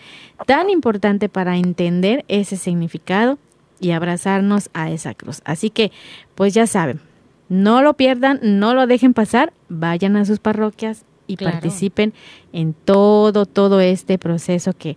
tan 0.46 0.68
importante 0.68 1.28
para 1.28 1.56
entender 1.56 2.24
ese 2.28 2.56
significado 2.56 3.38
y 3.80 3.92
abrazarnos 3.92 4.68
a 4.74 4.90
esa 4.90 5.14
cruz. 5.14 5.40
Así 5.44 5.70
que, 5.70 5.92
pues 6.34 6.54
ya 6.54 6.66
saben, 6.66 7.00
no 7.48 7.82
lo 7.82 7.94
pierdan, 7.94 8.40
no 8.42 8.74
lo 8.74 8.86
dejen 8.86 9.14
pasar, 9.14 9.52
vayan 9.68 10.16
a 10.16 10.24
sus 10.24 10.38
parroquias 10.38 11.04
y 11.26 11.36
participen 11.36 12.14
en 12.52 12.72
todo, 12.72 13.46
todo 13.46 13.80
este 13.80 14.18
proceso 14.18 14.72
que, 14.72 14.96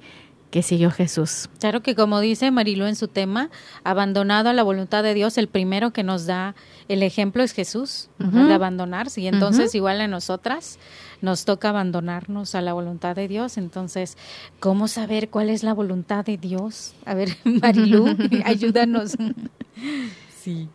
que 0.51 0.63
siguió 0.63 0.91
Jesús. 0.91 1.49
Claro 1.59 1.81
que 1.81 1.95
como 1.95 2.19
dice 2.19 2.51
Marilu 2.51 2.85
en 2.85 2.95
su 2.95 3.07
tema, 3.07 3.49
abandonado 3.83 4.49
a 4.49 4.53
la 4.53 4.63
voluntad 4.63 5.03
de 5.03 5.13
Dios, 5.13 5.37
el 5.37 5.47
primero 5.47 5.91
que 5.91 6.03
nos 6.03 6.25
da 6.25 6.55
el 6.87 7.03
ejemplo 7.03 7.43
es 7.43 7.53
Jesús, 7.53 8.09
de 8.17 8.53
abandonarse. 8.53 9.21
Y 9.21 9.27
entonces 9.27 9.75
igual 9.75 10.01
a 10.01 10.07
nosotras 10.07 10.79
nos 11.21 11.45
toca 11.45 11.69
abandonarnos 11.69 12.55
a 12.55 12.61
la 12.61 12.73
voluntad 12.73 13.15
de 13.15 13.27
Dios. 13.27 13.57
Entonces, 13.57 14.17
¿cómo 14.59 14.87
saber 14.87 15.29
cuál 15.29 15.49
es 15.49 15.63
la 15.63 15.73
voluntad 15.73 16.25
de 16.25 16.37
Dios? 16.37 16.93
A 17.05 17.13
ver, 17.13 17.29
Marilu, 17.43 18.07
ayúdanos. 18.45 19.15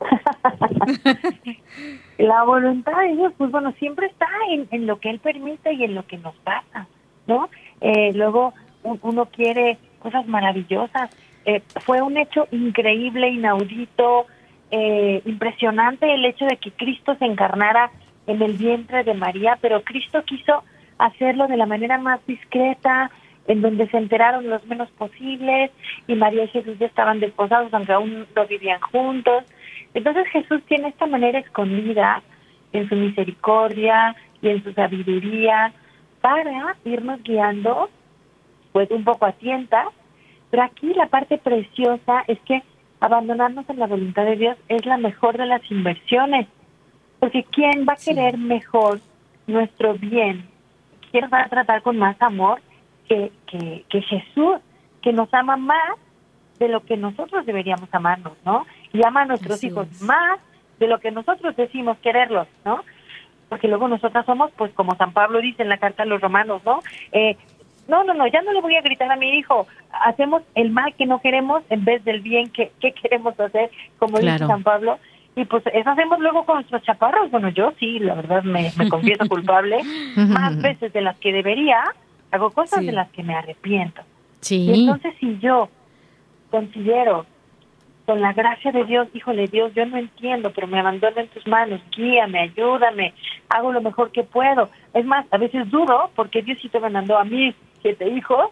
La 2.19 2.43
voluntad 2.45 2.99
de 3.01 3.17
Dios, 3.17 3.33
pues 3.37 3.51
bueno, 3.51 3.73
siempre 3.79 4.07
está 4.07 4.27
en, 4.71 4.87
lo 4.87 5.01
que 5.01 5.11
Él 5.11 5.19
permite 5.19 5.73
y 5.73 5.85
en 5.85 5.95
lo 5.95 6.07
que 6.07 6.19
nos 6.19 6.35
pasa, 6.37 6.87
¿no? 7.27 7.49
Eh, 7.81 8.13
luego 8.15 8.55
uno 8.83 9.27
quiere 9.27 9.79
cosas 9.99 10.27
maravillosas. 10.27 11.11
Eh, 11.47 11.63
fue 11.85 12.03
un 12.03 12.17
hecho 12.17 12.47
increíble, 12.53 13.29
inaudito, 13.29 14.27
eh, 14.71 15.23
impresionante 15.25 16.13
el 16.13 16.25
hecho 16.25 16.47
de 16.47 16.57
que 16.57 16.73
Cristo 16.73 17.17
se 17.19 17.25
encarnara 17.25 17.91
en 18.27 18.43
el 18.43 18.55
vientre 18.55 19.05
de 19.05 19.15
María, 19.15 19.59
pero 19.61 19.83
Cristo 19.83 20.23
quiso 20.25 20.65
hacerlo 20.99 21.47
de 21.47 21.57
la 21.57 21.67
manera 21.67 21.99
más 21.99 22.25
discreta, 22.27 23.11
en 23.47 23.61
donde 23.61 23.89
se 23.89 23.99
enteraron 23.99 24.49
los 24.49 24.65
menos 24.67 24.91
posibles 24.93 25.71
y 26.07 26.15
María 26.15 26.45
y 26.45 26.49
Jesús 26.49 26.79
ya 26.79 26.87
estaban 26.87 27.21
desposados 27.21 27.73
aunque 27.75 27.93
aún 27.93 28.27
no 28.35 28.47
vivían 28.47 28.81
juntos. 28.81 29.45
Entonces 29.95 30.27
Jesús 30.29 30.63
tiene 30.67 30.89
esta 30.89 31.07
manera 31.07 31.39
escondida 31.39 32.23
en 32.73 32.89
su 32.89 32.97
misericordia 32.97 34.17
y 34.43 34.49
en 34.49 34.63
su 34.63 34.73
sabiduría 34.73 35.73
para 36.21 36.77
irnos 36.85 37.23
guiando 37.23 37.89
pues 38.73 38.91
un 38.91 39.05
poco 39.05 39.25
a 39.27 39.33
tientas, 39.33 39.87
pero 40.51 40.65
aquí 40.65 40.93
la 40.95 41.07
parte 41.07 41.39
preciosa 41.39 42.25
es 42.27 42.41
que 42.41 42.63
abandonarnos 42.99 43.69
en 43.71 43.79
la 43.79 43.87
voluntad 43.87 44.25
de 44.25 44.37
Dios 44.37 44.57
es 44.69 44.85
la 44.85 44.97
mejor 44.97 45.39
de 45.39 45.47
las 45.47 45.63
inversiones, 45.71 46.49
porque 47.21 47.45
¿quién 47.45 47.87
va 47.89 47.93
a 47.93 48.05
querer 48.05 48.37
mejor 48.37 49.01
nuestro 49.47 49.95
bien? 49.95 50.49
¿Quién 51.13 51.31
va 51.33 51.43
a 51.43 51.49
tratar 51.49 51.83
con 51.83 51.99
más 51.99 52.21
amor 52.21 52.61
que, 53.09 53.31
que, 53.47 53.85
que 53.89 54.03
Jesús, 54.03 54.57
que 55.03 55.13
nos 55.13 55.33
ama 55.33 55.57
más 55.57 55.99
de 56.59 56.69
lo 56.69 56.85
que 56.85 56.97
nosotros 56.97 57.47
deberíamos 57.47 57.89
amarnos, 57.93 58.33
¿no? 58.45 58.67
Y 58.95 59.05
ama 59.05 59.23
a 59.23 59.27
nuestros 59.27 59.63
hijos 59.63 59.87
más 60.01 60.41
de 60.79 60.87
lo 60.87 60.99
que 60.99 61.11
nosotros 61.11 61.55
decimos 61.57 61.99
quererlos, 61.99 62.49
¿no? 62.65 62.83
Porque 63.49 63.69
luego 63.69 63.89
nosotras 63.89 64.25
somos, 64.25 64.51
pues 64.57 64.73
como 64.73 64.97
San 64.97 65.13
Pablo 65.13 65.41
dice 65.41 65.63
en 65.63 65.69
la 65.69 65.79
carta 65.79 66.05
a 66.05 66.07
los 66.07 66.21
romanos, 66.21 66.63
¿no? 66.65 66.81
Eh, 67.13 67.37
no, 67.89 68.03
no, 68.05 68.15
no, 68.15 68.27
ya 68.27 68.41
no 68.43 68.53
le 68.53 68.61
voy 68.61 68.77
a 68.77 68.81
gritar 68.81 69.11
a 69.11 69.17
mi 69.17 69.39
hijo. 69.39 69.67
Hacemos 70.05 70.43
el 70.55 70.71
mal 70.71 70.95
que 70.95 71.07
no 71.07 71.21
queremos 71.21 71.63
en 71.69 71.85
vez 71.85 72.03
del 72.05 72.21
bien 72.21 72.49
que, 72.51 72.73
que 72.81 72.93
queremos 72.93 73.39
hacer, 73.39 73.71
como 73.99 74.19
dice 74.19 74.39
San 74.39 74.63
Pablo. 74.63 74.99
Y 75.37 75.45
pues 75.45 75.65
eso 75.73 75.91
hacemos 75.91 76.21
luego 76.21 76.47
con 76.47 76.57
nuestros 76.57 76.83
chaparros. 76.83 77.31
Bueno, 77.31 77.49
yo 77.51 77.73
sí, 77.79 77.99
la 77.99 78.15
verdad 78.15 78.43
me, 78.45 78.73
me 78.79 78.89
confieso 78.89 79.27
culpable 79.29 79.83
más 80.17 80.61
veces 80.63 80.93
de 80.93 81.01
las 81.03 81.19
que 81.19 81.33
debería, 81.33 81.83
hago 82.31 82.51
cosas 82.51 82.87
de 82.87 82.93
las 82.93 83.11
que 83.11 83.23
me 83.23 83.35
arrepiento. 83.35 84.03
Sí. 84.41 84.67
Y 84.71 84.85
entonces 84.85 85.15
si 85.19 85.39
yo 85.41 85.69
considero 86.51 87.27
con 88.07 88.21
la 88.21 88.33
gracia 88.33 88.71
de 88.71 88.85
Dios, 88.85 89.09
híjole 89.15 89.49
Dios, 89.49 89.73
yo 89.75 89.87
no 89.87 89.97
entiendo, 89.97 90.53
pero 90.55 90.67
me 90.67 90.79
abandono 90.79 91.19
en 91.21 91.29
tus 91.29 91.47
manos, 91.47 91.81
guíame, 91.97 92.39
ayúdame, 92.41 93.15
hago 93.49 93.73
lo 93.73 93.81
mejor 93.81 94.11
que 94.13 94.25
puedo. 94.25 94.69
Es 94.93 95.05
más, 95.07 95.27
a 95.31 95.39
veces 95.39 95.71
dudo 95.71 96.11
porque 96.15 96.43
Diosito 96.43 96.81
me 96.81 96.91
mandó 96.91 97.19
a 97.19 97.25
mí 97.25 97.55
siete 97.81 98.09
hijos. 98.09 98.51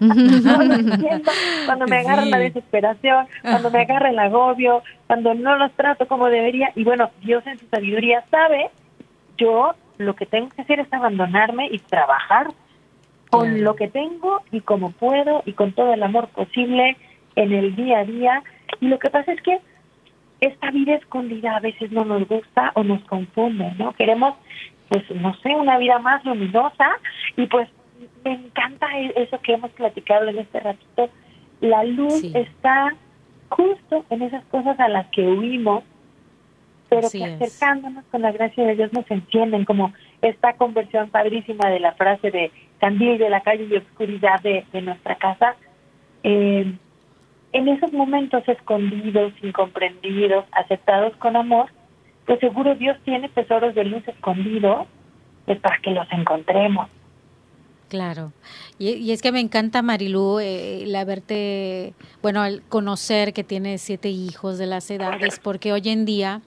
no 0.00 0.62
lo 0.64 0.74
entiendo, 0.74 1.30
cuando 1.64 1.86
me 1.86 1.98
agarra 1.98 2.24
la 2.24 2.38
desesperación, 2.38 3.26
cuando 3.42 3.70
me 3.70 3.82
agarra 3.82 4.10
el 4.10 4.18
agobio, 4.18 4.82
cuando 5.06 5.32
no 5.34 5.56
los 5.56 5.72
trato 5.72 6.06
como 6.06 6.28
debería. 6.28 6.72
Y 6.74 6.84
bueno, 6.84 7.10
Dios 7.22 7.46
en 7.46 7.58
su 7.58 7.66
sabiduría 7.68 8.24
sabe, 8.30 8.70
yo 9.38 9.74
lo 9.98 10.14
que 10.14 10.26
tengo 10.26 10.48
que 10.50 10.62
hacer 10.62 10.80
es 10.80 10.92
abandonarme 10.92 11.68
y 11.70 11.78
trabajar 11.78 12.48
con 13.30 13.62
lo 13.62 13.74
que 13.74 13.88
tengo 13.88 14.42
y 14.52 14.60
como 14.60 14.90
puedo 14.90 15.42
y 15.46 15.52
con 15.52 15.72
todo 15.72 15.92
el 15.92 16.02
amor 16.02 16.28
posible 16.28 16.96
en 17.36 17.52
el 17.52 17.74
día 17.74 18.00
a 18.00 18.04
día. 18.04 18.42
Y 18.84 18.88
lo 18.88 18.98
que 18.98 19.08
pasa 19.08 19.32
es 19.32 19.40
que 19.40 19.60
esta 20.40 20.70
vida 20.70 20.96
escondida 20.96 21.56
a 21.56 21.60
veces 21.60 21.90
no 21.90 22.04
nos 22.04 22.28
gusta 22.28 22.70
o 22.74 22.84
nos 22.84 23.02
confunde, 23.04 23.72
¿no? 23.78 23.94
Queremos, 23.94 24.34
pues, 24.90 25.02
no 25.10 25.34
sé, 25.36 25.54
una 25.54 25.78
vida 25.78 25.98
más 26.00 26.22
luminosa 26.22 26.86
y 27.34 27.46
pues 27.46 27.66
me 28.26 28.32
encanta 28.32 28.86
e-, 28.98 29.14
eso 29.16 29.40
que 29.40 29.54
hemos 29.54 29.70
platicado 29.70 30.28
en 30.28 30.38
este 30.38 30.60
ratito. 30.60 31.08
La 31.62 31.82
luz 31.84 32.24
está 32.34 32.94
justo 33.48 34.04
en 34.10 34.20
esas 34.20 34.44
cosas 34.46 34.78
a 34.78 34.88
las 34.88 35.06
que 35.06 35.22
huimos, 35.22 35.82
pero 36.90 37.08
que 37.10 37.24
acercándonos 37.24 38.04
con 38.10 38.20
la 38.20 38.32
gracia 38.32 38.66
de 38.66 38.76
Dios 38.76 38.92
nos 38.92 39.10
encienden, 39.10 39.64
como 39.64 39.94
esta 40.20 40.52
conversión 40.58 41.08
padrísima 41.08 41.70
de 41.70 41.80
la 41.80 41.92
frase 41.92 42.30
de 42.30 42.52
candil 42.80 43.16
de 43.16 43.30
la 43.30 43.40
calle 43.40 43.64
y 43.64 43.76
oscuridad 43.76 44.42
de, 44.42 44.66
nuestra 44.82 45.14
casa. 45.14 45.56
Eh, 46.22 46.70
en 47.54 47.68
esos 47.68 47.92
momentos 47.92 48.42
escondidos, 48.48 49.32
incomprendidos, 49.40 50.44
aceptados 50.52 51.16
con 51.18 51.36
amor, 51.36 51.70
pues 52.26 52.40
seguro 52.40 52.74
Dios 52.74 52.98
tiene 53.04 53.28
tesoros 53.28 53.74
de 53.76 53.84
luz 53.84 54.06
escondidos 54.08 54.88
pues 55.46 55.60
para 55.60 55.78
que 55.78 55.92
los 55.92 56.06
encontremos. 56.10 56.90
Claro. 57.88 58.32
Y, 58.78 59.12
es 59.12 59.22
que 59.22 59.30
me 59.30 59.38
encanta, 59.38 59.82
Marilú, 59.82 60.40
eh, 60.40 60.82
el 60.82 60.96
haberte, 60.96 61.94
bueno, 62.22 62.44
el 62.44 62.62
conocer 62.62 63.32
que 63.32 63.44
tiene 63.44 63.78
siete 63.78 64.08
hijos 64.08 64.58
de 64.58 64.66
las 64.66 64.90
edades, 64.90 65.38
porque 65.38 65.72
hoy 65.72 65.88
en 65.90 66.04
día 66.04 66.40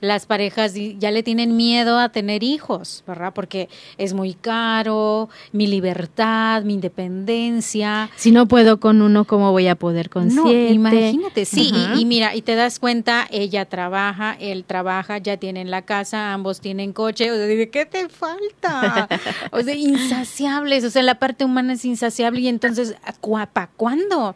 las 0.00 0.26
parejas 0.26 0.74
ya 0.74 1.10
le 1.10 1.22
tienen 1.22 1.56
miedo 1.56 1.98
a 1.98 2.10
tener 2.10 2.42
hijos, 2.42 3.04
¿verdad? 3.06 3.32
Porque 3.34 3.68
es 3.98 4.14
muy 4.14 4.34
caro, 4.34 5.28
mi 5.52 5.66
libertad, 5.66 6.62
mi 6.62 6.74
independencia. 6.74 8.10
Si 8.16 8.30
no 8.30 8.46
puedo 8.46 8.80
con 8.80 9.02
uno, 9.02 9.24
¿cómo 9.24 9.52
voy 9.52 9.68
a 9.68 9.76
poder 9.76 10.10
con 10.10 10.34
no, 10.34 10.50
Imagínate, 10.50 11.44
sí, 11.44 11.72
y, 11.96 12.04
mira, 12.04 12.34
y 12.34 12.42
te 12.42 12.54
das 12.54 12.78
cuenta, 12.78 13.26
ella 13.30 13.64
trabaja, 13.66 14.36
él 14.40 14.64
trabaja, 14.64 15.18
ya 15.18 15.36
tienen 15.36 15.70
la 15.70 15.82
casa, 15.82 16.32
ambos 16.32 16.60
tienen 16.60 16.92
coche, 16.92 17.30
o 17.30 17.34
sea, 17.34 17.46
¿de 17.46 17.70
qué 17.70 17.86
te 17.86 18.08
falta? 18.08 19.08
o 19.52 19.60
sea, 19.60 19.74
insaciables, 19.74 20.84
o 20.84 20.90
sea, 20.90 21.02
la 21.02 21.18
parte 21.18 21.44
humana 21.44 21.74
es 21.74 21.84
insaciable 21.84 22.40
y 22.40 22.48
entonces, 22.48 22.96
¿para 23.52 23.70
cuándo? 23.76 24.34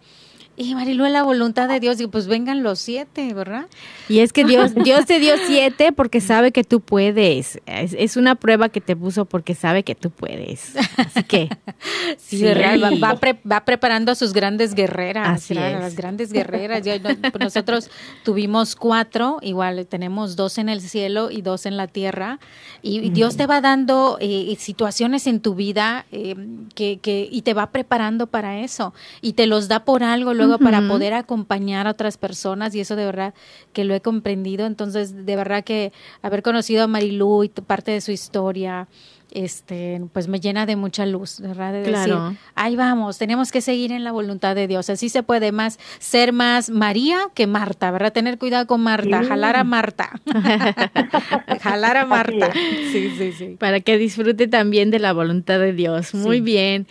Y 0.57 0.75
Marilu, 0.75 1.05
la 1.07 1.25
voluntad 1.25 1.69
de 1.69 1.81
Dios, 1.81 2.01
y 2.01 2.07
pues 2.07 2.29
vengan 2.29 2.63
los 2.63 2.79
siete, 2.79 3.35
¿verdad? 3.35 3.67
Y 4.09 4.21
es 4.21 4.33
que 4.33 4.45
Dios, 4.45 4.73
Dios 4.75 5.05
te 5.07 5.19
dio 5.19 5.35
siete 5.47 5.91
porque 5.91 6.21
sabe 6.21 6.53
que 6.53 6.63
tú 6.63 6.81
puedes. 6.81 7.61
Es, 7.67 8.17
una 8.17 8.37
prueba 8.37 8.69
que 8.69 8.81
te 8.81 8.95
puso 8.95 9.25
porque 9.25 9.57
sabe 9.57 9.83
que 9.83 9.97
tú 9.97 10.11
puedes. 10.11 10.75
Así 10.97 11.25
que. 11.25 11.49
sí, 12.19 12.45
Va, 12.45 13.19
va, 13.51 13.65
preparando 13.65 14.13
a 14.13 14.15
sus 14.15 14.33
grandes 14.33 14.75
guerreras. 14.75 15.29
Así 15.29 15.55
Las 15.55 15.97
grandes 15.97 16.33
guerreras. 16.33 16.83
Pues 17.03 17.41
nosotros 17.41 17.91
tuvimos 18.23 18.77
cuatro, 18.77 19.39
igual 19.43 19.87
tenemos 19.87 20.37
dos 20.37 20.59
en 20.59 20.69
el 20.69 20.81
cielo 20.81 21.31
y 21.31 21.43
dos 21.43 21.67
en 21.67 21.77
la 21.77 21.89
tierra. 21.89 22.39
Y, 22.81 23.11
Dios 23.11 23.37
te 23.37 23.47
va 23.47 23.61
dando 23.61 24.19
eh, 24.21 24.55
situaciones 24.59 25.27
en 25.27 25.41
tu 25.41 25.55
vida 25.55 26.07
eh, 26.13 26.37
que, 26.75 26.99
que, 26.99 27.29
y 27.31 27.43
te 27.43 27.55
va 27.55 27.71
preparando 27.71 28.27
para 28.27 28.61
eso. 28.61 28.95
Y 29.21 29.33
te 29.33 29.47
los 29.47 29.69
da 29.69 29.85
por 29.85 30.05
algo 30.05 30.35
para 30.59 30.87
poder 30.87 31.15
acompañar 31.15 31.87
a 31.87 31.91
otras 31.91 32.17
personas 32.17 32.75
y 32.75 32.81
eso 32.81 32.97
de 32.97 33.05
verdad 33.05 33.35
que 33.73 33.85
lo 33.85 33.95
he 33.95 34.01
comprendido. 34.01 34.67
Entonces, 34.67 35.27
de 35.27 35.37
verdad 35.37 35.65
que 35.65 35.93
haber 36.23 36.43
conocido 36.43 36.85
a 36.85 36.87
Marilú 36.87 37.45
y 37.45 37.49
parte 37.49 37.93
de 37.93 38.01
su 38.01 38.13
historia, 38.13 38.89
este, 39.35 40.01
pues 40.13 40.29
me 40.29 40.39
llena 40.39 40.65
de 40.65 40.77
mucha 40.77 41.05
luz, 41.07 41.41
¿verdad? 41.41 41.73
De 41.73 41.83
decir, 41.83 42.15
ahí 42.55 42.77
vamos, 42.77 43.19
tenemos 43.19 43.51
que 43.51 43.61
seguir 43.61 43.91
en 43.93 44.05
la 44.05 44.13
voluntad 44.13 44.55
de 44.55 44.69
Dios. 44.69 44.89
Así 44.89 45.09
se 45.09 45.23
puede 45.23 45.51
más 45.51 45.79
ser 45.99 46.33
más 46.33 46.71
María 46.71 47.19
que 47.35 47.47
Marta, 47.47 47.91
¿verdad? 47.91 48.13
Tener 48.13 48.39
cuidado 48.39 48.67
con 48.67 48.81
Marta, 48.81 49.25
jalar 49.25 49.57
a 49.57 49.65
Marta. 49.65 50.11
jalar 51.61 51.97
a 51.97 52.07
Marta. 52.07 52.53
Sí, 52.93 53.13
sí, 53.19 53.33
sí. 53.33 53.57
Para 53.59 53.81
que 53.81 53.99
disfrute 53.99 54.47
también 54.47 54.91
de 54.91 55.01
la 55.01 55.13
voluntad 55.13 55.59
de 55.59 55.73
Dios. 55.73 56.15
Muy 56.15 56.41
bien. 56.41 56.87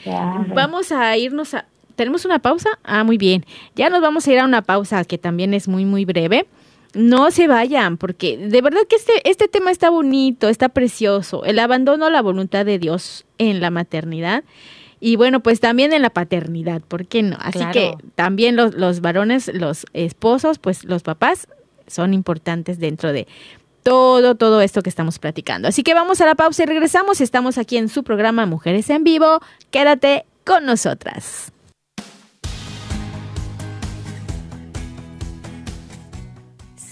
Vamos 0.54 0.92
a 0.92 1.16
irnos 1.18 1.54
a 1.54 1.66
¿Tenemos 1.96 2.26
una 2.26 2.40
pausa? 2.40 2.70
Ah, 2.84 3.04
muy 3.04 3.18
bien. 3.18 3.46
Ya 3.76 3.90
nos 3.90 4.02
vamos 4.02 4.28
a 4.28 4.32
ir 4.32 4.40
a 4.40 4.46
una 4.46 4.62
pausa 4.62 5.04
que 5.06 5.18
también 5.18 5.54
es 5.54 5.68
muy, 5.68 5.86
muy 5.86 6.06
breve. 6.06 6.48
No 6.94 7.32
se 7.32 7.48
vayan, 7.48 7.98
porque 7.98 8.38
de 8.38 8.62
verdad 8.62 8.82
que 8.88 8.96
este, 8.96 9.28
este 9.28 9.48
tema 9.48 9.72
está 9.72 9.90
bonito, 9.90 10.50
está 10.50 10.70
precioso. 10.70 11.44
El 11.44 11.58
abandono 11.60 12.06
a 12.06 12.10
la 12.12 12.22
voluntad 12.22 12.66
de 12.66 12.78
Dios 12.78 13.26
en 13.40 13.62
la 13.62 13.72
maternidad 13.72 14.44
y 15.06 15.18
bueno, 15.18 15.42
pues 15.42 15.60
también 15.60 15.92
en 15.92 16.02
la 16.02 16.12
paternidad, 16.12 16.82
¿por 16.82 17.06
qué 17.08 17.24
no? 17.24 17.36
Así 17.42 17.60
que 17.74 17.94
también 18.16 18.56
los, 18.56 18.74
los 18.76 19.02
varones, 19.02 19.52
los 19.54 19.86
esposos, 19.92 20.60
pues 20.60 20.86
los 20.86 21.04
papás 21.04 21.50
son 21.88 22.14
importantes 22.14 22.80
dentro 22.80 23.12
de 23.12 23.28
todo, 23.84 24.36
todo 24.36 24.62
esto 24.62 24.82
que 24.82 24.90
estamos 24.90 25.20
platicando. 25.20 25.68
Así 25.68 25.84
que 25.84 25.94
vamos 25.94 26.22
a 26.22 26.26
la 26.26 26.36
pausa 26.36 26.64
y 26.64 26.68
regresamos. 26.68 27.20
Estamos 27.20 27.58
aquí 27.58 27.76
en 27.76 27.90
su 27.90 28.06
programa 28.06 28.46
Mujeres 28.46 28.90
en 28.90 29.04
Vivo. 29.04 29.42
Quédate 29.72 30.26
con 30.46 30.66
nosotras. 30.66 31.52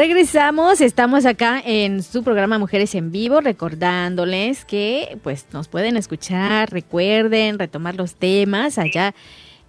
Regresamos, 0.00 0.80
estamos 0.80 1.26
acá 1.26 1.60
en 1.62 2.02
su 2.02 2.24
programa 2.24 2.58
Mujeres 2.58 2.94
en 2.94 3.12
Vivo, 3.12 3.42
recordándoles 3.42 4.64
que 4.64 5.18
pues 5.22 5.44
nos 5.52 5.68
pueden 5.68 5.98
escuchar, 5.98 6.72
recuerden 6.72 7.58
retomar 7.58 7.96
los 7.96 8.14
temas 8.14 8.78
allá 8.78 9.14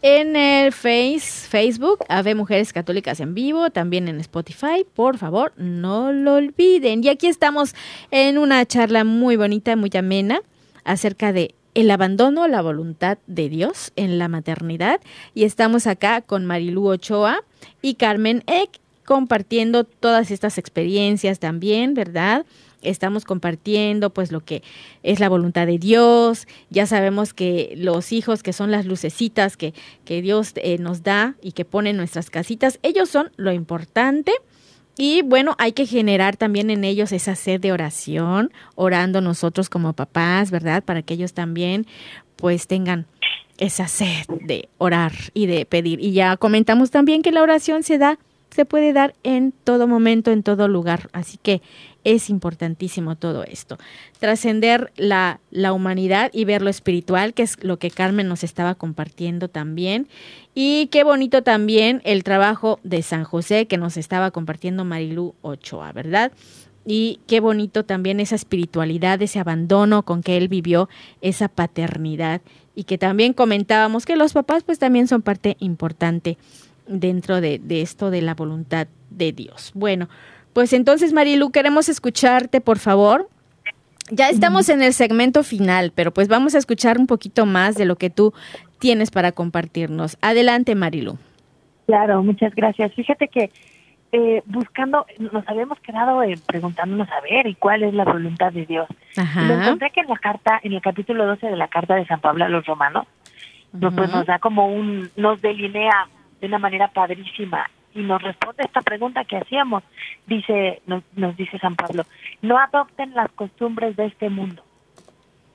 en 0.02 0.38
el 0.38 0.72
face, 0.72 1.20
Facebook, 1.50 2.06
Ave 2.08 2.34
Mujeres 2.34 2.72
Católicas 2.72 3.20
en 3.20 3.34
Vivo, 3.34 3.72
también 3.72 4.08
en 4.08 4.22
Spotify, 4.22 4.86
por 4.96 5.18
favor, 5.18 5.52
no 5.58 6.14
lo 6.14 6.36
olviden. 6.36 7.04
Y 7.04 7.10
aquí 7.10 7.28
estamos 7.28 7.76
en 8.10 8.38
una 8.38 8.66
charla 8.66 9.04
muy 9.04 9.36
bonita, 9.36 9.76
muy 9.76 9.92
amena, 9.98 10.40
acerca 10.86 11.34
de 11.34 11.56
el 11.74 11.92
abandono, 11.92 12.48
la 12.48 12.62
voluntad 12.62 13.18
de 13.28 13.50
Dios 13.50 13.92
en 13.98 14.18
la 14.18 14.30
maternidad. 14.30 15.02
Y 15.34 15.44
estamos 15.44 15.88
acá 15.88 16.22
con 16.22 16.46
Marilú 16.46 16.88
Ochoa 16.88 17.44
y 17.82 17.96
Carmen 17.96 18.46
Eck 18.48 18.80
compartiendo 19.06 19.84
todas 19.84 20.32
estas 20.32 20.58
experiencias 20.58 21.40
también, 21.40 21.94
¿verdad? 21.94 22.46
Estamos 22.82 23.26
compartiendo 23.26 24.10
pues 24.10 24.32
lo 24.32 24.44
que 24.44 24.64
es 25.04 25.20
la 25.20 25.30
voluntad 25.30 25.68
de 25.68 25.78
Dios. 25.78 26.48
Ya 26.70 26.88
sabemos 26.88 27.34
que 27.34 27.74
los 27.78 28.12
hijos 28.12 28.42
que 28.42 28.54
son 28.54 28.72
las 28.72 28.86
lucecitas 28.86 29.56
que, 29.56 29.74
que 30.04 30.22
Dios 30.22 30.54
eh, 30.56 30.78
nos 30.80 31.04
da 31.04 31.36
y 31.42 31.52
que 31.52 31.66
pone 31.66 31.92
en 31.92 31.98
nuestras 31.98 32.30
casitas, 32.30 32.80
ellos 32.82 33.10
son 33.10 33.32
lo 33.36 33.52
importante. 33.52 34.32
Y 34.98 35.22
bueno, 35.22 35.56
hay 35.58 35.72
que 35.72 35.86
generar 35.86 36.38
también 36.38 36.70
en 36.70 36.84
ellos 36.84 37.12
esa 37.12 37.36
sed 37.36 37.62
de 37.62 37.72
oración, 37.72 38.52
orando 38.76 39.22
nosotros 39.22 39.70
como 39.70 39.94
papás, 39.94 40.52
¿verdad? 40.52 40.84
Para 40.84 41.02
que 41.02 41.14
ellos 41.14 41.34
también 41.34 41.86
pues 42.36 42.68
tengan 42.68 43.06
esa 43.58 43.88
sed 43.88 44.26
de 44.44 44.70
orar 44.80 45.14
y 45.34 45.46
de 45.46 45.66
pedir. 45.66 46.00
Y 46.02 46.14
ya 46.14 46.36
comentamos 46.36 46.90
también 46.90 47.22
que 47.22 47.32
la 47.32 47.44
oración 47.44 47.84
se 47.84 48.00
da, 48.00 48.18
se 48.54 48.66
puede 48.66 48.94
dar 48.94 49.16
en 49.24 49.54
todo 49.64 49.88
momento, 49.88 50.32
en 50.32 50.44
todo 50.44 50.68
lugar. 50.68 51.10
Así 51.14 51.38
que 51.42 51.62
es 52.04 52.30
importantísimo 52.30 53.16
todo 53.16 53.44
esto. 53.44 53.78
Trascender 54.20 54.92
la, 54.98 55.40
la 55.52 55.74
humanidad 55.74 56.32
y 56.34 56.46
ver 56.46 56.62
lo 56.62 56.70
espiritual, 56.70 57.34
que 57.34 57.44
es 57.44 57.64
lo 57.64 57.80
que 57.80 57.92
Carmen 57.92 58.28
nos 58.28 58.44
estaba 58.44 58.76
compartiendo 58.76 59.48
también. 59.48 60.08
Y 60.54 60.88
qué 60.88 61.04
bonito 61.04 61.44
también 61.44 62.02
el 62.04 62.24
trabajo 62.24 62.80
de 62.84 63.02
San 63.02 63.24
José 63.24 63.68
que 63.68 63.78
nos 63.78 63.98
estaba 63.98 64.32
compartiendo 64.32 64.84
Marilú 64.84 65.34
Ochoa, 65.42 65.92
¿verdad? 65.94 66.32
Y 66.86 67.20
qué 67.28 67.40
bonito 67.40 67.86
también 67.86 68.20
esa 68.20 68.36
espiritualidad, 68.36 69.22
ese 69.22 69.40
abandono 69.40 70.04
con 70.04 70.24
que 70.24 70.38
él 70.38 70.48
vivió, 70.48 70.90
esa 71.22 71.48
paternidad. 71.48 72.42
Y 72.76 72.86
que 72.86 72.98
también 72.98 73.34
comentábamos 73.34 74.06
que 74.06 74.16
los 74.16 74.34
papás 74.34 74.64
pues 74.64 74.80
también 74.80 75.08
son 75.08 75.22
parte 75.22 75.58
importante 75.60 76.38
dentro 76.88 77.42
de, 77.42 77.60
de 77.60 77.82
esto 77.82 78.12
de 78.12 78.22
la 78.22 78.36
voluntad 78.36 78.88
de 79.10 79.32
Dios. 79.32 79.72
Bueno, 79.74 80.10
pues 80.54 80.74
entonces, 80.74 81.14
Marilu, 81.14 81.52
queremos 81.52 81.90
escucharte, 81.90 82.62
por 82.62 82.80
favor. 82.80 83.30
Ya 84.10 84.30
estamos 84.30 84.68
en 84.68 84.82
el 84.82 84.94
segmento 84.94 85.44
final, 85.44 85.94
pero 85.96 86.12
pues 86.12 86.28
vamos 86.28 86.54
a 86.54 86.58
escuchar 86.58 86.98
un 86.98 87.08
poquito 87.08 87.46
más 87.46 87.76
de 87.76 87.86
lo 87.86 87.96
que 87.96 88.10
tú 88.10 88.34
tienes 88.80 89.12
para 89.12 89.32
compartirnos. 89.32 90.18
Adelante, 90.22 90.76
Marilu. 90.76 91.18
Claro, 91.86 92.22
muchas 92.22 92.54
gracias. 92.54 92.94
Fíjate 92.94 93.30
que 93.30 93.52
eh, 94.12 94.44
buscando, 94.46 95.06
nos 95.18 95.48
habíamos 95.48 95.80
quedado 95.80 96.22
eh, 96.24 96.38
preguntándonos 96.46 97.08
a 97.10 97.22
ver 97.22 97.48
y 97.48 97.56
cuál 97.56 97.84
es 97.84 97.94
la 97.94 98.04
voluntad 98.04 98.52
de 98.52 98.66
Dios. 98.66 98.88
Ajá. 99.16 99.44
lo 99.44 99.54
encontré 99.54 99.92
que 99.92 100.02
en 100.02 100.08
la 100.08 100.18
carta, 100.18 100.60
en 100.62 100.74
el 100.74 100.82
capítulo 100.82 101.26
12 101.26 101.48
de 101.48 101.56
la 101.56 101.70
carta 101.70 101.96
de 101.96 102.06
San 102.06 102.20
Pablo 102.20 102.44
a 102.44 102.50
los 102.50 102.66
romanos, 102.66 103.08
pues 103.72 104.12
nos 104.12 104.26
da 104.26 104.40
como 104.40 104.68
un, 104.68 105.10
nos 105.16 105.42
delinea 105.42 106.08
de 106.42 106.48
una 106.48 106.60
manera 106.60 106.90
padrísima 106.90 107.70
y 107.94 108.02
nos 108.02 108.22
responde 108.22 108.64
esta 108.64 108.82
pregunta 108.82 109.24
que 109.26 109.38
hacíamos. 109.38 109.84
Dice, 110.26 110.82
nos, 110.88 111.04
nos 111.16 111.36
dice 111.38 111.60
San 111.60 111.76
Pablo, 111.76 112.04
no 112.42 112.58
adopten 112.58 113.14
las 113.14 113.32
costumbres 113.32 113.96
de 113.96 114.08
este 114.08 114.30
mundo, 114.30 114.64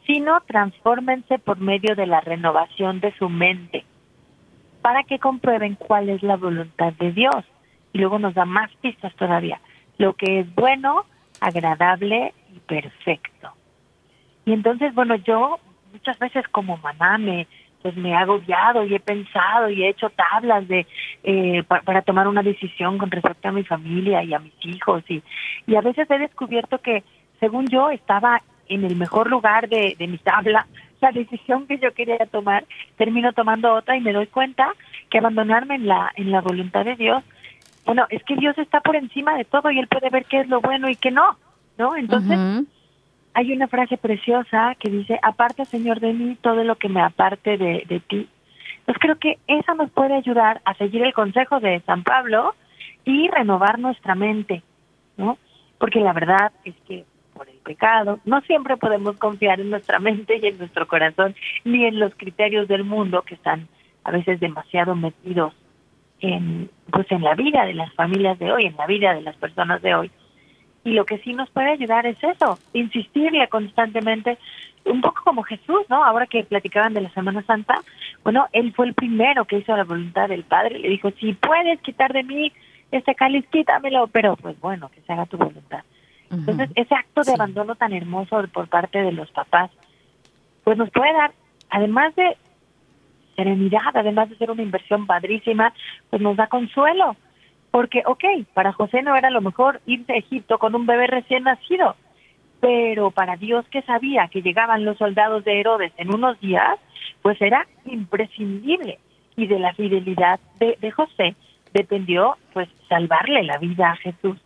sino 0.07 0.41
transfórmense 0.43 1.39
por 1.39 1.59
medio 1.59 1.95
de 1.97 2.07
la 2.07 2.21
renovación 2.21 3.01
de 3.01 3.13
su 3.19 3.29
mente, 3.29 3.85
para 4.83 5.03
que 5.03 5.19
comprueben 5.19 5.75
cuál 5.75 6.09
es 6.09 6.23
la 6.23 6.37
voluntad 6.37 6.93
de 6.95 7.13
Dios. 7.13 7.45
Y 7.93 7.99
luego 7.99 8.19
nos 8.19 8.35
da 8.35 8.45
más 8.45 8.71
pistas 8.77 9.15
todavía, 9.17 9.61
lo 9.99 10.15
que 10.15 10.41
es 10.41 10.55
bueno, 10.55 11.05
agradable 11.41 12.35
y 12.55 12.59
perfecto. 12.61 13.51
Y 14.45 14.53
entonces, 14.53 14.95
bueno, 14.95 15.17
yo 15.17 15.59
muchas 15.93 16.19
veces 16.19 16.47
como 16.49 16.77
mamá 16.77 17.17
me, 17.19 17.49
pues 17.87 17.97
me 17.97 18.11
he 18.11 18.15
agobiado 18.17 18.85
y 18.85 18.97
he 18.97 18.99
pensado 18.99 19.71
y 19.71 19.85
he 19.85 19.91
hecho 19.91 20.11
tablas 20.11 20.67
de 20.67 20.89
eh, 21.23 21.63
para 21.63 22.03
tomar 22.03 22.27
una 22.27 22.43
decisión 22.43 22.99
con 22.99 23.13
respecto 23.13 23.49
a 23.49 23.53
mi 23.53 23.63
familia 23.63 24.25
y 24.25 24.35
a 24.35 24.41
mis 24.41 24.55
hijos 24.63 25.05
y, 25.09 25.23
y 25.69 25.77
a 25.77 25.83
veces 25.83 26.11
he 26.11 26.19
descubierto 26.19 26.79
que 26.79 27.05
según 27.39 27.69
yo 27.69 27.91
estaba 27.91 28.43
en 28.69 28.83
el 28.83 28.97
mejor 28.97 29.31
lugar 29.31 29.69
de, 29.69 29.95
mi 30.01 30.19
tabla 30.19 30.67
la 31.01 31.13
decisión 31.13 31.69
que 31.69 31.79
yo 31.79 31.95
quería 31.95 32.19
tomar 32.27 32.65
termino 32.97 33.33
tomando 33.33 33.73
otra 33.73 33.97
y 33.97 34.01
me 34.01 34.13
doy 34.13 34.27
cuenta 34.27 34.75
que 35.09 35.19
abandonarme 35.19 35.77
en 35.77 35.87
la 35.87 36.11
en 36.17 36.33
la 36.33 36.41
voluntad 36.41 36.85
de 36.85 36.97
Dios 36.97 37.23
bueno 37.85 38.07
es 38.11 38.25
que 38.25 38.35
Dios 38.35 38.59
está 38.59 38.81
por 38.81 38.97
encima 38.97 39.37
de 39.37 39.45
todo 39.45 39.71
y 39.71 39.79
él 39.79 39.87
puede 39.87 40.11
ver 40.11 40.25
qué 40.25 40.41
es 40.41 40.49
lo 40.49 40.61
bueno 40.61 40.91
y 40.91 40.97
qué 40.97 41.13
no 41.13 41.37
no 41.79 41.95
entonces 41.95 42.67
hay 43.37 43.53
una 43.53 43.69
frase 43.69 43.99
preciosa 43.99 44.75
que 44.81 44.89
dice, 44.89 45.21
aparta 45.23 45.67
Señor 45.67 46.01
de 46.01 46.15
mí 46.15 46.39
todo 46.41 46.65
lo 46.65 46.77
que 46.77 46.89
me 46.89 47.03
aparte 47.03 47.59
de, 47.59 47.85
de 47.87 48.01
ti. 48.01 48.27
Entonces 48.79 48.99
creo 48.99 49.19
que 49.19 49.39
esa 49.47 49.75
nos 49.75 49.91
puede 49.91 50.15
ayudar 50.15 50.63
a 50.65 50.73
seguir 50.73 51.03
el 51.03 51.13
consejo 51.13 51.61
de 51.61 51.81
San 51.81 52.03
Pablo 52.03 52.55
y 53.05 53.29
renovar 53.29 53.79
nuestra 53.79 54.15
mente, 54.15 54.63
¿no? 55.19 55.37
Porque 55.77 56.01
la 56.01 56.15
verdad 56.15 56.51
es 56.65 56.75
que 56.89 57.05
por 57.35 57.47
el 57.51 57.59
pecado 57.59 58.21
no 58.25 58.41
siempre 58.41 58.79
podemos 58.79 59.19
confiar 59.19 59.61
en 59.61 59.69
nuestra 59.69 59.99
mente 59.99 60.41
y 60.43 60.47
en 60.47 60.57
nuestro 60.57 60.89
corazón, 60.89 61.35
ni 61.63 61.85
en 61.85 62.01
los 62.01 62.15
criterios 62.15 62.69
del 62.69 62.85
mundo 62.85 63.21
que 63.21 63.35
están 63.35 63.69
a 64.05 64.13
veces 64.13 64.41
demasiado 64.41 64.97
metidos 64.97 65.53
en 66.21 66.71
pues 66.91 67.07
en 67.13 67.23
la 67.23 67.35
vida 67.35 67.67
de 67.67 67.75
las 67.75 67.93
familias 67.93 68.39
de 68.39 68.51
hoy, 68.51 68.65
en 68.65 68.77
la 68.77 68.87
vida 68.87 69.13
de 69.13 69.21
las 69.21 69.37
personas 69.37 69.83
de 69.83 69.95
hoy. 69.95 70.11
Y 70.87 70.93
lo 70.93 71.05
que 71.05 71.19
sí 71.19 71.33
nos 71.33 71.51
puede 71.51 71.73
ayudar 71.73 72.07
es 72.07 72.17
eso, 72.23 72.61
insistirle 72.73 73.49
constantemente, 73.49 74.39
un 74.85 75.01
poco 75.01 75.21
como 75.25 75.43
Jesús, 75.43 75.81
¿no? 75.89 76.05
Ahora 76.05 76.29
que 76.29 76.45
platicaban 76.45 76.95
de 76.95 77.01
la 77.01 77.11
Semana 77.11 77.43
Santa, 77.43 77.75
bueno, 78.23 78.47
él 78.53 78.73
fue 78.73 78.87
el 78.87 78.95
primero 78.95 79.47
que 79.47 79.59
hizo 79.59 79.77
la 79.77 79.83
voluntad 79.83 80.29
del 80.29 80.45
Padre, 80.45 80.79
le 80.79 80.89
dijo, 80.89 81.11
si 81.19 81.33
puedes 81.33 81.81
quitar 81.81 82.13
de 82.13 82.23
mí 82.23 82.53
este 82.93 83.17
cáliz, 83.17 83.45
quítamelo, 83.49 84.07
pero 84.07 84.37
pues 84.37 84.61
bueno, 84.61 84.89
que 84.91 85.01
se 85.01 85.13
haga 85.13 85.27
tu 85.27 85.37
voluntad. 85.37 85.83
Entonces, 86.31 86.71
ese 86.77 86.95
acto 86.95 87.23
de 87.23 87.33
abandono 87.33 87.75
tan 87.75 87.93
hermoso 87.93 88.45
por 88.53 88.69
parte 88.69 89.03
de 89.03 89.11
los 89.11 89.29
papás, 89.33 89.73
pues 90.63 90.79
nos 90.79 90.91
puede 90.91 91.13
dar, 91.15 91.33
además 91.69 92.15
de 92.15 92.37
serenidad, 93.35 93.91
además 93.93 94.31
de 94.31 94.37
ser 94.37 94.53
una 94.53 94.63
inversión 94.63 95.05
padrísima, 95.05 95.73
pues 96.11 96.23
nos 96.23 96.37
da 96.37 96.47
consuelo, 96.47 97.17
porque, 97.77 98.03
ok, 98.07 98.25
para 98.55 98.73
José 98.73 99.03
no 99.03 99.15
era 99.17 99.29
lo 99.29 99.43
mejor 99.43 99.83
irse 99.85 100.15
a 100.15 100.17
Egipto 100.17 100.57
con 100.59 100.75
un 100.75 100.87
bebé 100.87 101.09
recién 101.09 101.43
nacido, 101.43 101.95
pero 102.59 103.11
para 103.11 103.37
Dios 103.37 103.67
que 103.71 103.83
sabía 103.83 104.29
que 104.29 104.41
llegaban 104.41 104.87
los 104.87 104.97
soldados 104.97 105.45
de 105.45 105.61
Herodes 105.61 105.93
en 105.99 106.09
unos 106.09 106.41
días, 106.41 106.79
pues 107.21 107.39
era 107.43 107.67
imprescindible. 107.85 108.99
Y 109.37 109.47
de 109.47 109.59
la 109.59 109.75
fidelidad 109.75 110.41
de, 110.59 110.91
José 110.91 111.37
dependió 111.75 112.39
pues 112.55 112.67
salvarle 112.89 113.43
la 113.43 113.59
vida 113.59 113.91
a 113.91 113.97
Jesús 113.97 114.39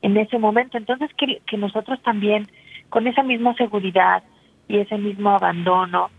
en 0.00 0.16
ese 0.16 0.38
momento. 0.38 0.78
Entonces 0.78 1.10
que 1.16 1.56
nosotros 1.56 2.00
también 2.04 2.46
con 2.90 3.08
esa 3.08 3.24
misma 3.24 3.54
seguridad 3.54 4.22
y 4.68 4.78
ese 4.78 4.98
mismo 4.98 5.30
abandono 5.30 6.10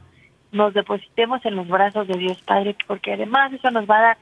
nos 0.51 0.74
depositemos 0.74 1.39
en 1.45 1.55
los 1.55 1.70
brazos 1.70 2.05
de 2.10 2.18
Dios 2.18 2.41
Padre, 2.41 2.76
porque 2.86 3.14
además 3.14 3.53
eso 3.53 3.72
nos 3.72 3.89
va 3.89 3.99
a 3.99 4.01
dar 4.01 4.18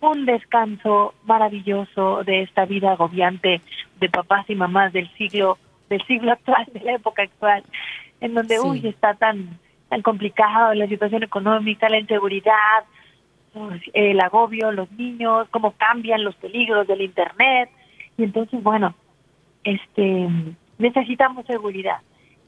un 0.00 0.26
descanso 0.26 1.14
maravilloso 1.24 2.22
de 2.24 2.42
esta 2.42 2.64
vida 2.64 2.92
agobiante 2.92 3.60
de 4.00 4.08
papás 4.08 4.48
y 4.48 4.54
mamás 4.54 4.92
del 4.92 5.10
siglo 5.14 5.58
del 5.88 6.04
siglo 6.06 6.32
actual, 6.32 6.66
de 6.72 6.80
la 6.80 6.92
época 6.94 7.22
actual, 7.22 7.64
en 8.20 8.34
donde 8.34 8.60
uy 8.60 8.86
está 8.86 9.14
tan 9.14 9.58
tan 9.88 10.02
complicado 10.02 10.74
la 10.74 10.86
situación 10.86 11.22
económica, 11.22 11.88
la 11.88 11.98
inseguridad, 11.98 12.84
el 13.94 14.20
agobio, 14.20 14.70
los 14.70 14.90
niños, 14.92 15.48
cómo 15.50 15.72
cambian 15.72 16.24
los 16.24 16.36
peligros 16.36 16.86
del 16.86 17.00
internet. 17.00 17.70
Y 18.18 18.24
entonces 18.24 18.62
bueno, 18.62 18.94
este 19.64 20.28
necesitamos 20.78 21.46
seguridad. 21.46 22.00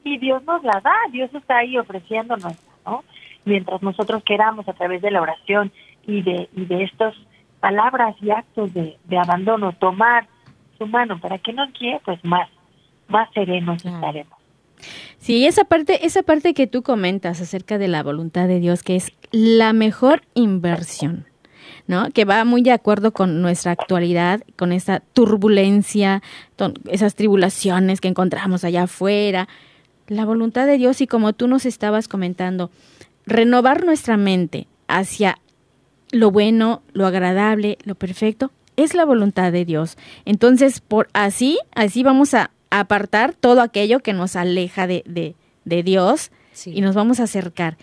Y 0.03 0.17
Dios 0.17 0.43
nos 0.43 0.63
la 0.63 0.79
da, 0.81 0.95
Dios 1.11 1.33
está 1.33 1.57
ahí 1.57 1.77
ofreciéndonos, 1.77 2.53
¿no? 2.85 3.03
Mientras 3.43 3.81
nosotros 3.81 4.23
queramos 4.23 4.67
a 4.69 4.73
través 4.73 5.01
de 5.01 5.11
la 5.11 5.21
oración 5.21 5.71
y 6.05 6.21
de 6.21 6.47
y 6.55 6.65
de 6.65 6.83
estos 6.83 7.15
palabras 7.61 8.15
y 8.21 8.31
actos 8.31 8.73
de, 8.73 8.97
abandono, 9.17 9.71
tomar 9.73 10.27
su 10.77 10.85
mano 10.87 11.19
para 11.21 11.37
que 11.37 11.53
nos 11.53 11.71
guíe, 11.79 12.01
pues 12.03 12.19
más, 12.25 12.49
más 13.07 13.31
serenos 13.33 13.85
estaremos. 13.85 14.37
Sí, 15.19 15.45
esa 15.45 15.63
parte, 15.63 16.05
esa 16.05 16.23
parte 16.23 16.55
que 16.55 16.65
tú 16.65 16.81
comentas 16.81 17.39
acerca 17.39 17.77
de 17.77 17.87
la 17.87 18.01
voluntad 18.01 18.47
de 18.47 18.59
Dios, 18.59 18.81
que 18.81 18.95
es 18.95 19.13
la 19.31 19.73
mejor 19.73 20.23
inversión, 20.33 21.25
¿no? 21.85 22.09
Que 22.09 22.25
va 22.25 22.43
muy 22.43 22.63
de 22.63 22.71
acuerdo 22.71 23.11
con 23.11 23.43
nuestra 23.43 23.71
actualidad, 23.71 24.41
con 24.57 24.71
esa 24.71 25.01
turbulencia, 25.13 26.23
esas 26.89 27.13
tribulaciones 27.13 28.01
que 28.01 28.07
encontramos 28.07 28.63
allá 28.63 28.83
afuera. 28.83 29.47
La 30.07 30.25
voluntad 30.25 30.65
de 30.65 30.79
Dios 30.79 30.99
y 31.01 31.07
como 31.07 31.33
tú 31.33 31.47
nos 31.47 31.67
estabas 31.67 32.07
comentando, 32.07 32.71
renovar 33.27 33.85
nuestra 33.85 34.17
mente 34.17 34.67
hacia 34.87 35.37
lo 36.11 36.31
bueno, 36.31 36.81
lo 36.93 37.05
agradable, 37.05 37.77
lo 37.83 37.95
perfecto, 37.95 38.51
es 38.75 38.93
la 38.93 39.05
voluntad 39.05 39.51
de 39.51 39.65
Dios. 39.65 39.97
Entonces, 40.25 40.81
por 40.81 41.07
así, 41.13 41.59
así 41.73 42.03
vamos 42.03 42.33
a 42.33 42.51
apartar 42.69 43.33
todo 43.33 43.61
aquello 43.61 43.99
que 43.99 44.13
nos 44.13 44.35
aleja 44.35 44.87
de, 44.87 45.03
de, 45.65 45.83
Dios 45.83 46.31
y 46.65 46.81
nos 46.81 46.95
vamos 46.95 47.19
a 47.19 47.23
acercar. 47.23 47.77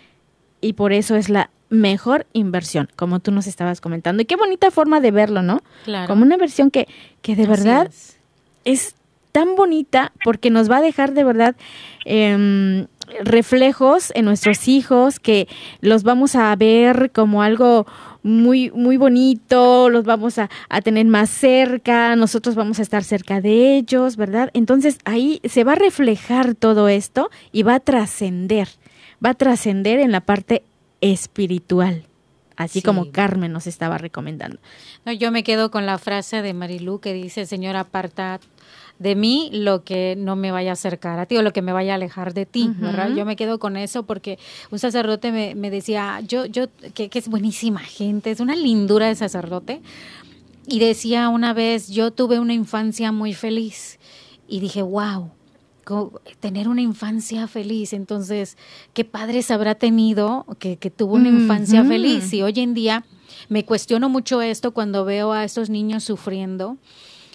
Y 0.61 0.73
por 0.73 0.93
eso 0.93 1.15
es 1.15 1.29
la 1.29 1.49
mejor 1.69 2.25
inversión, 2.33 2.89
como 2.95 3.19
tú 3.19 3.31
nos 3.31 3.47
estabas 3.47 3.81
comentando. 3.81 4.23
Y 4.23 4.25
qué 4.25 4.35
bonita 4.35 4.71
forma 4.71 4.99
de 4.99 5.11
verlo, 5.11 5.41
¿no? 5.41 5.61
Claro. 5.85 6.07
Como 6.07 6.23
una 6.23 6.35
inversión 6.35 6.71
que, 6.71 6.87
que 7.21 7.35
de 7.35 7.45
verdad 7.45 7.89
es. 8.65 8.95
tan 9.31 9.55
bonita 9.55 10.11
porque 10.23 10.49
nos 10.49 10.69
va 10.69 10.77
a 10.77 10.81
dejar 10.81 11.13
de 11.13 11.23
verdad 11.23 11.55
em, 12.03 12.87
reflejos 13.23 14.11
en 14.15 14.25
nuestros 14.25 14.67
hijos 14.67 15.19
que 15.19 15.47
los 15.81 16.01
vamos 16.01 16.35
a 16.35 16.55
ver 16.55 17.11
como 17.11 17.43
algo 17.43 17.85
muy, 18.23 18.71
muy 18.71 18.97
bonito, 18.97 19.89
los 19.89 20.03
vamos 20.03 20.37
a, 20.37 20.49
a, 20.69 20.81
tener 20.81 21.05
más 21.05 21.29
cerca, 21.29 22.15
nosotros 22.15 22.55
vamos 22.55 22.79
a 22.79 22.81
estar 22.81 23.03
cerca 23.03 23.41
de 23.41 23.77
ellos, 23.77 24.17
¿verdad? 24.17 24.49
Entonces 24.53 24.97
ahí 25.05 25.39
se 25.45 25.63
va 25.63 25.73
a 25.73 25.75
reflejar 25.75 26.55
todo 26.55 26.89
esto 26.89 27.29
y 27.51 27.63
va 27.63 27.75
a 27.75 27.79
trascender, 27.79 28.67
va 29.23 29.31
a 29.31 29.35
trascender 29.35 29.99
en 29.99 30.11
la 30.11 30.21
parte 30.21 30.63
espiritual, 31.01 32.03
así 32.59 32.81
como 32.81 33.11
Carmen 33.11 33.53
nos 33.53 33.67
estaba 33.67 33.97
recomendando. 33.97 34.59
No, 35.05 35.13
yo 35.13 35.31
me 35.31 35.43
quedo 35.43 35.71
con 35.71 35.85
la 35.85 35.97
frase 35.97 36.41
de 36.41 36.53
Marilú 36.53 36.99
que 36.99 37.13
dice, 37.13 37.45
Señor, 37.45 37.77
aparta 37.77 38.41
de 38.99 39.15
mí 39.15 39.49
lo 39.53 39.85
que 39.85 40.15
no 40.17 40.35
me 40.35 40.51
vaya 40.51 40.71
a 40.71 40.73
acercar 40.73 41.19
a 41.19 41.25
ti 41.25 41.37
o 41.37 41.41
lo 41.41 41.53
que 41.53 41.61
me 41.61 41.71
vaya 41.71 41.93
a 41.93 41.95
alejar 41.95 42.33
de 42.33 42.45
ti, 42.45 42.69
¿verdad? 42.75 43.15
Yo 43.15 43.23
me 43.23 43.37
quedo 43.37 43.57
con 43.57 43.77
eso 43.77 44.03
porque 44.03 44.37
un 44.71 44.77
sacerdote 44.77 45.31
me, 45.31 45.55
me 45.55 45.71
decía, 45.71 46.19
yo, 46.27 46.45
yo, 46.45 46.65
que, 46.93 47.07
que, 47.07 47.19
es 47.19 47.29
buenísima 47.29 47.79
gente, 47.79 48.29
es 48.29 48.41
una 48.41 48.57
lindura 48.57 49.07
de 49.07 49.15
sacerdote, 49.15 49.81
y 50.67 50.79
decía 50.79 51.29
una 51.29 51.53
vez, 51.53 51.87
yo 51.87 52.11
tuve 52.11 52.39
una 52.39 52.53
infancia 52.53 53.13
muy 53.13 53.33
feliz, 53.33 53.99
y 54.49 54.59
dije, 54.59 54.81
wow, 54.81 55.31
tener 56.39 56.67
una 56.67 56.81
infancia 56.81 57.47
feliz. 57.47 57.93
Entonces, 57.93 58.57
qué 58.93 59.05
padres 59.05 59.51
habrá 59.51 59.75
tenido 59.75 60.45
que, 60.59 60.77
que 60.77 60.89
tuvo 60.89 61.15
una 61.15 61.29
infancia 61.29 61.83
feliz. 61.83 62.33
Y 62.33 62.41
hoy 62.41 62.53
en 62.57 62.73
día 62.73 63.05
me 63.47 63.65
cuestiono 63.65 64.09
mucho 64.09 64.41
esto 64.41 64.71
cuando 64.71 65.05
veo 65.05 65.31
a 65.31 65.43
estos 65.43 65.69
niños 65.69 66.03
sufriendo 66.03 66.77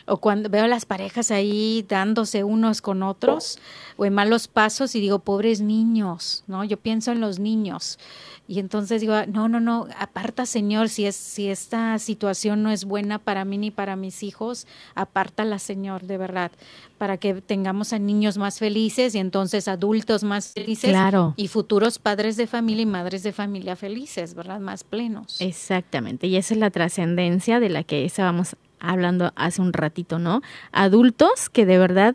o 0.07 0.19
cuando 0.19 0.51
veo 0.51 0.65
a 0.65 0.69
las 0.69 0.85
parejas 0.85 1.31
ahí 1.31 1.85
dándose 1.89 2.45
unos 2.45 2.83
con 2.83 3.03
otros 3.03 3.59
o 3.97 4.05
en 4.05 4.15
malos 4.15 4.49
pasos 4.49 4.95
y 4.95 5.01
digo, 5.01 5.21
pobres 5.21 5.61
niños, 5.61 6.45
¿no? 6.47 6.65
Yo 6.65 6.77
pienso 6.77 7.13
en 7.13 7.21
los 7.21 7.39
niños. 7.39 7.99
Y 8.47 8.59
entonces 8.59 9.01
digo, 9.01 9.15
no, 9.27 9.49
no, 9.49 9.59
no, 9.59 9.89
aparta 9.99 10.45
Señor, 10.45 10.91
si 10.91 11.07
es 11.07 11.17
si 11.17 11.49
esta 11.49 11.99
situación 11.99 12.63
no 12.63 12.71
es 12.71 12.85
buena 12.85 13.19
para 13.19 13.47
mí 13.47 13.57
ni 13.57 13.71
para 13.71 13.97
mis 13.97 14.23
hijos, 14.23 14.67
apártala 14.95 15.59
Señor, 15.59 16.03
de 16.03 16.19
verdad, 16.19 16.53
para 16.99 17.17
que 17.17 17.41
tengamos 17.41 17.95
a 17.95 17.99
niños 17.99 18.37
más 18.37 18.59
felices 18.59 19.15
y 19.15 19.19
entonces 19.19 19.67
adultos 19.67 20.25
más 20.25 20.53
felices 20.53 20.91
claro. 20.91 21.33
y 21.37 21.49
futuros 21.49 21.99
padres 21.99 22.37
de 22.37 22.47
familia 22.47 22.83
y 22.83 22.87
madres 22.87 23.23
de 23.23 23.33
familia 23.33 23.77
felices, 23.77 24.35
¿verdad? 24.35 24.61
Más 24.61 24.85
plenos. 24.85 25.41
Exactamente, 25.41 26.27
y 26.27 26.37
esa 26.37 26.53
es 26.53 26.61
la 26.61 26.71
trascendencia 26.71 27.61
de 27.61 27.71
la 27.71 27.83
que 27.83 28.05
estábamos 28.05 28.57
hablando 28.79 29.33
hace 29.37 29.63
un 29.63 29.73
ratito, 29.73 30.19
¿no? 30.19 30.43
Adultos 30.71 31.49
que 31.49 31.65
de 31.65 31.79
verdad 31.79 32.15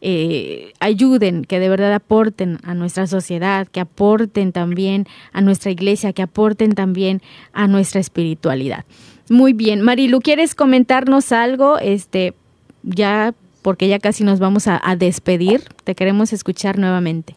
eh, 0.00 0.72
ayuden, 0.80 1.44
que 1.44 1.58
de 1.58 1.68
verdad 1.68 1.92
aporten 1.92 2.58
a 2.62 2.74
nuestra 2.74 3.06
sociedad, 3.06 3.66
que 3.66 3.80
aporten 3.80 4.52
también 4.52 5.06
a 5.32 5.40
nuestra 5.40 5.70
iglesia, 5.70 6.12
que 6.12 6.22
aporten 6.22 6.74
también 6.74 7.20
a 7.52 7.66
nuestra 7.66 8.00
espiritualidad. 8.00 8.84
Muy 9.30 9.52
bien, 9.52 9.82
Marilu, 9.82 10.20
¿quieres 10.20 10.54
comentarnos 10.54 11.32
algo? 11.32 11.78
Este, 11.78 12.34
ya, 12.82 13.34
porque 13.62 13.88
ya 13.88 13.98
casi 13.98 14.24
nos 14.24 14.38
vamos 14.38 14.68
a, 14.68 14.80
despedir, 14.96 15.62
te 15.84 15.94
queremos 15.94 16.32
escuchar 16.32 16.78
nuevamente. 16.78 17.34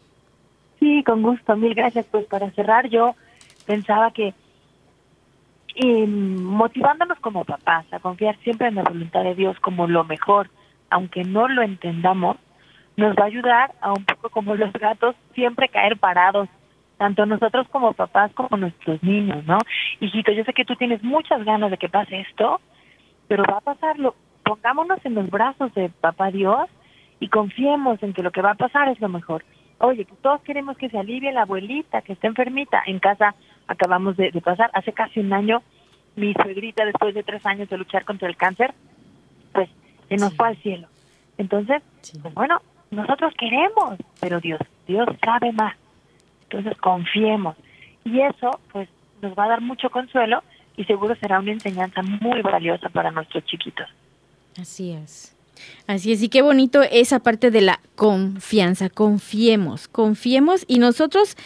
Sí, 0.79 1.03
con 1.03 1.21
gusto, 1.21 1.55
mil 1.57 1.75
gracias. 1.75 2.05
Pues 2.09 2.25
para 2.25 2.49
cerrar, 2.51 2.89
yo 2.89 3.15
pensaba 3.65 4.11
que 4.11 4.33
y 5.73 6.05
motivándonos 6.05 7.17
como 7.19 7.45
papás 7.45 7.85
a 7.93 7.99
confiar 7.99 8.37
siempre 8.43 8.67
en 8.67 8.75
la 8.75 8.83
voluntad 8.83 9.23
de 9.23 9.35
Dios 9.35 9.57
como 9.61 9.87
lo 9.87 10.03
mejor, 10.03 10.49
aunque 10.89 11.23
no 11.23 11.47
lo 11.47 11.61
entendamos, 11.61 12.37
nos 13.01 13.15
va 13.15 13.23
a 13.23 13.27
ayudar 13.27 13.71
a 13.81 13.91
un 13.91 14.05
poco 14.05 14.29
como 14.29 14.55
los 14.55 14.71
gatos 14.73 15.15
siempre 15.33 15.69
caer 15.69 15.97
parados, 15.97 16.47
tanto 16.97 17.25
nosotros 17.25 17.67
como 17.69 17.93
papás 17.93 18.31
como 18.33 18.57
nuestros 18.57 19.01
niños, 19.03 19.43
¿no? 19.45 19.57
Hijito, 19.99 20.31
yo 20.31 20.43
sé 20.43 20.53
que 20.53 20.65
tú 20.65 20.75
tienes 20.75 21.03
muchas 21.03 21.43
ganas 21.43 21.71
de 21.71 21.77
que 21.77 21.89
pase 21.89 22.21
esto, 22.21 22.61
pero 23.27 23.43
va 23.43 23.57
a 23.57 23.61
pasarlo. 23.61 24.15
Pongámonos 24.43 24.99
en 25.05 25.15
los 25.15 25.29
brazos 25.29 25.73
de 25.73 25.89
papá 25.89 26.31
Dios 26.31 26.69
y 27.19 27.27
confiemos 27.27 28.01
en 28.03 28.13
que 28.13 28.23
lo 28.23 28.31
que 28.31 28.41
va 28.41 28.51
a 28.51 28.55
pasar 28.55 28.89
es 28.89 28.99
lo 28.99 29.09
mejor. 29.09 29.43
Oye, 29.79 30.05
que 30.05 30.15
todos 30.21 30.41
queremos 30.41 30.77
que 30.77 30.89
se 30.89 30.99
alivie 30.99 31.31
la 31.31 31.41
abuelita 31.41 32.01
que 32.01 32.13
está 32.13 32.27
enfermita 32.27 32.83
en 32.85 32.99
casa 32.99 33.35
acabamos 33.67 34.17
de, 34.17 34.31
pasar. 34.43 34.69
Hace 34.73 34.93
casi 34.93 35.19
un 35.19 35.33
año, 35.33 35.61
mi 36.15 36.33
suegrita, 36.33 36.85
después 36.85 37.15
de 37.15 37.23
tres 37.23 37.45
años 37.45 37.69
de 37.69 37.77
luchar 37.77 38.05
contra 38.05 38.27
el 38.27 38.35
cáncer, 38.35 38.73
pues 39.53 39.69
se 40.09 40.17
nos 40.17 40.35
fue 40.35 40.49
al 40.49 40.57
cielo. 40.57 40.87
Entonces, 41.37 41.81
pues 42.21 42.33
bueno, 42.33 42.61
nosotros 42.91 43.33
queremos, 43.37 43.97
pero 44.19 44.39
Dios, 44.39 44.59
Dios 44.87 45.07
sabe 45.23 45.51
más. 45.53 45.75
Entonces 46.43 46.77
confiemos. 46.77 47.55
Y 48.03 48.19
eso, 48.21 48.59
pues, 48.71 48.89
nos 49.21 49.33
va 49.37 49.45
a 49.45 49.49
dar 49.49 49.61
mucho 49.61 49.89
consuelo 49.89 50.43
y 50.75 50.83
seguro 50.85 51.15
será 51.15 51.39
una 51.39 51.51
enseñanza 51.51 52.01
muy 52.01 52.41
valiosa 52.41 52.89
para 52.89 53.11
nuestros 53.11 53.45
chiquitos. 53.45 53.87
Así 54.59 54.91
es. 54.91 55.35
Así 55.87 56.11
es, 56.11 56.23
y 56.23 56.29
qué 56.29 56.41
bonito 56.41 56.81
esa 56.81 57.19
parte 57.19 57.51
de 57.51 57.61
la 57.61 57.79
confianza, 57.95 58.89
confiemos, 58.89 59.87
confiemos 59.87 60.65
y 60.67 60.79
nosotros 60.79 61.37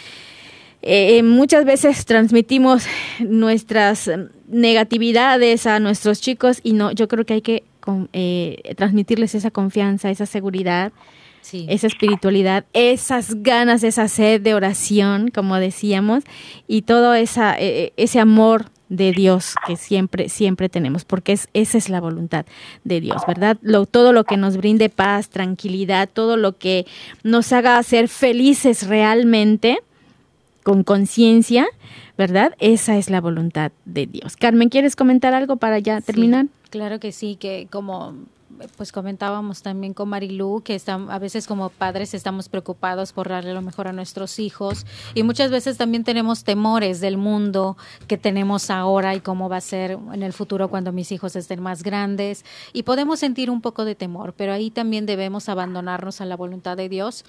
eh, 0.82 1.22
muchas 1.24 1.66
veces 1.66 2.06
transmitimos 2.06 2.88
nuestras 3.20 4.10
negatividades 4.48 5.68
a 5.68 5.80
nuestros 5.80 6.22
chicos 6.22 6.62
y 6.64 6.74
no, 6.74 6.92
yo 6.92 7.08
creo 7.08 7.26
que 7.26 7.34
hay 7.34 7.42
que 7.42 7.64
eh, 8.14 8.74
transmitirles 8.78 9.36
esa 9.36 9.52
confianza, 9.52 10.10
esa 10.10 10.26
seguridad, 10.26 10.94
esa 11.54 11.88
espiritualidad, 11.88 12.66
esas 12.74 13.42
ganas, 13.44 13.84
esa 13.84 14.08
sed 14.08 14.42
de 14.42 14.54
oración, 14.54 15.30
como 15.30 15.58
decíamos, 15.58 16.24
y 16.68 16.84
todo 16.84 17.14
esa, 17.14 17.60
e, 17.60 17.86
e, 17.86 17.94
ese 17.98 18.20
amor 18.20 18.66
de 18.90 19.12
Dios 19.12 19.56
que 19.66 19.76
siempre, 19.76 20.30
siempre 20.30 20.70
tenemos, 20.70 21.06
porque 21.06 21.34
es, 21.34 21.50
esa 21.54 21.78
es 21.78 21.90
la 21.90 22.00
voluntad 22.00 22.46
de 22.84 23.02
Dios, 23.02 23.24
¿verdad? 23.28 23.58
Lo, 23.62 23.86
todo 23.86 24.14
lo 24.14 24.24
que 24.24 24.38
nos 24.38 24.58
brinde 24.58 24.90
paz, 24.90 25.30
tranquilidad, 25.30 26.10
todo 26.12 26.38
lo 26.38 26.58
que 26.58 26.86
nos 27.24 27.52
haga 27.52 27.82
ser 27.84 28.08
felices 28.08 28.88
realmente, 28.88 29.80
con 30.64 30.84
conciencia, 30.84 31.68
¿verdad? 32.18 32.54
Esa 32.60 32.98
es 32.98 33.10
la 33.10 33.22
voluntad 33.22 33.72
de 33.86 34.08
Dios. 34.08 34.36
Carmen, 34.36 34.70
¿quieres 34.70 34.96
comentar 34.96 35.34
algo 35.34 35.58
para 35.58 35.80
ya 35.80 36.02
terminar? 36.02 36.48
claro 36.70 37.00
que 37.00 37.14
sí, 37.14 37.38
que 37.38 37.70
como 37.72 38.16
pues 38.76 38.92
comentábamos 38.92 39.62
también 39.62 39.94
con 39.94 40.10
Marilú 40.10 40.62
que 40.64 40.82
a 40.88 41.20
veces 41.20 41.48
como 41.48 41.70
padres 41.70 42.14
estamos 42.14 42.50
preocupados 42.50 43.14
por 43.14 43.30
darle 43.30 43.54
lo 43.54 43.62
mejor 43.62 43.88
a 43.88 43.94
nuestros 43.94 44.40
hijos 44.40 44.86
y 45.14 45.24
muchas 45.24 45.52
veces 45.52 45.78
también 45.78 46.04
tenemos 46.04 46.44
temores 46.44 47.00
del 47.02 47.18
mundo 47.18 47.78
que 48.08 48.18
tenemos 48.18 48.70
ahora 48.70 49.16
y 49.16 49.22
cómo 49.22 49.50
va 49.50 49.58
a 49.58 49.62
ser 49.62 49.98
en 50.14 50.24
el 50.24 50.34
futuro 50.34 50.70
cuando 50.70 50.92
mis 50.92 51.12
hijos 51.12 51.36
estén 51.36 51.62
más 51.62 51.84
grandes 51.84 52.46
y 52.74 52.84
podemos 52.84 53.20
sentir 53.20 53.50
un 53.50 53.62
poco 53.62 53.86
de 53.86 53.96
temor, 53.96 54.34
pero 54.34 54.54
ahí 54.54 54.72
también 54.72 55.06
debemos 55.06 55.50
abandonarnos 55.50 56.22
a 56.22 56.26
la 56.26 56.36
voluntad 56.36 56.78
de 56.78 56.90
Dios 56.90 57.26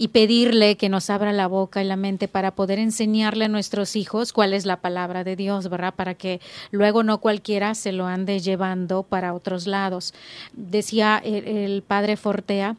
y 0.00 0.08
pedirle 0.08 0.76
que 0.76 0.88
nos 0.88 1.10
abra 1.10 1.32
la 1.32 1.48
boca 1.48 1.82
y 1.82 1.86
la 1.86 1.96
mente 1.96 2.28
para 2.28 2.52
poder 2.52 2.78
enseñarle 2.78 3.46
a 3.46 3.48
nuestros 3.48 3.96
hijos 3.96 4.32
cuál 4.32 4.54
es 4.54 4.64
la 4.64 4.80
palabra 4.80 5.24
de 5.24 5.34
Dios, 5.34 5.68
¿verdad? 5.68 5.92
Para 5.92 6.14
que 6.14 6.40
luego 6.70 7.02
no 7.02 7.18
cualquiera 7.18 7.74
se 7.74 7.90
lo 7.90 8.06
ande 8.06 8.38
llevando 8.38 9.02
para 9.02 9.34
otros 9.34 9.66
lados. 9.66 10.14
Decía 10.52 11.20
el, 11.22 11.82
padre 11.82 12.16
Fortea, 12.16 12.76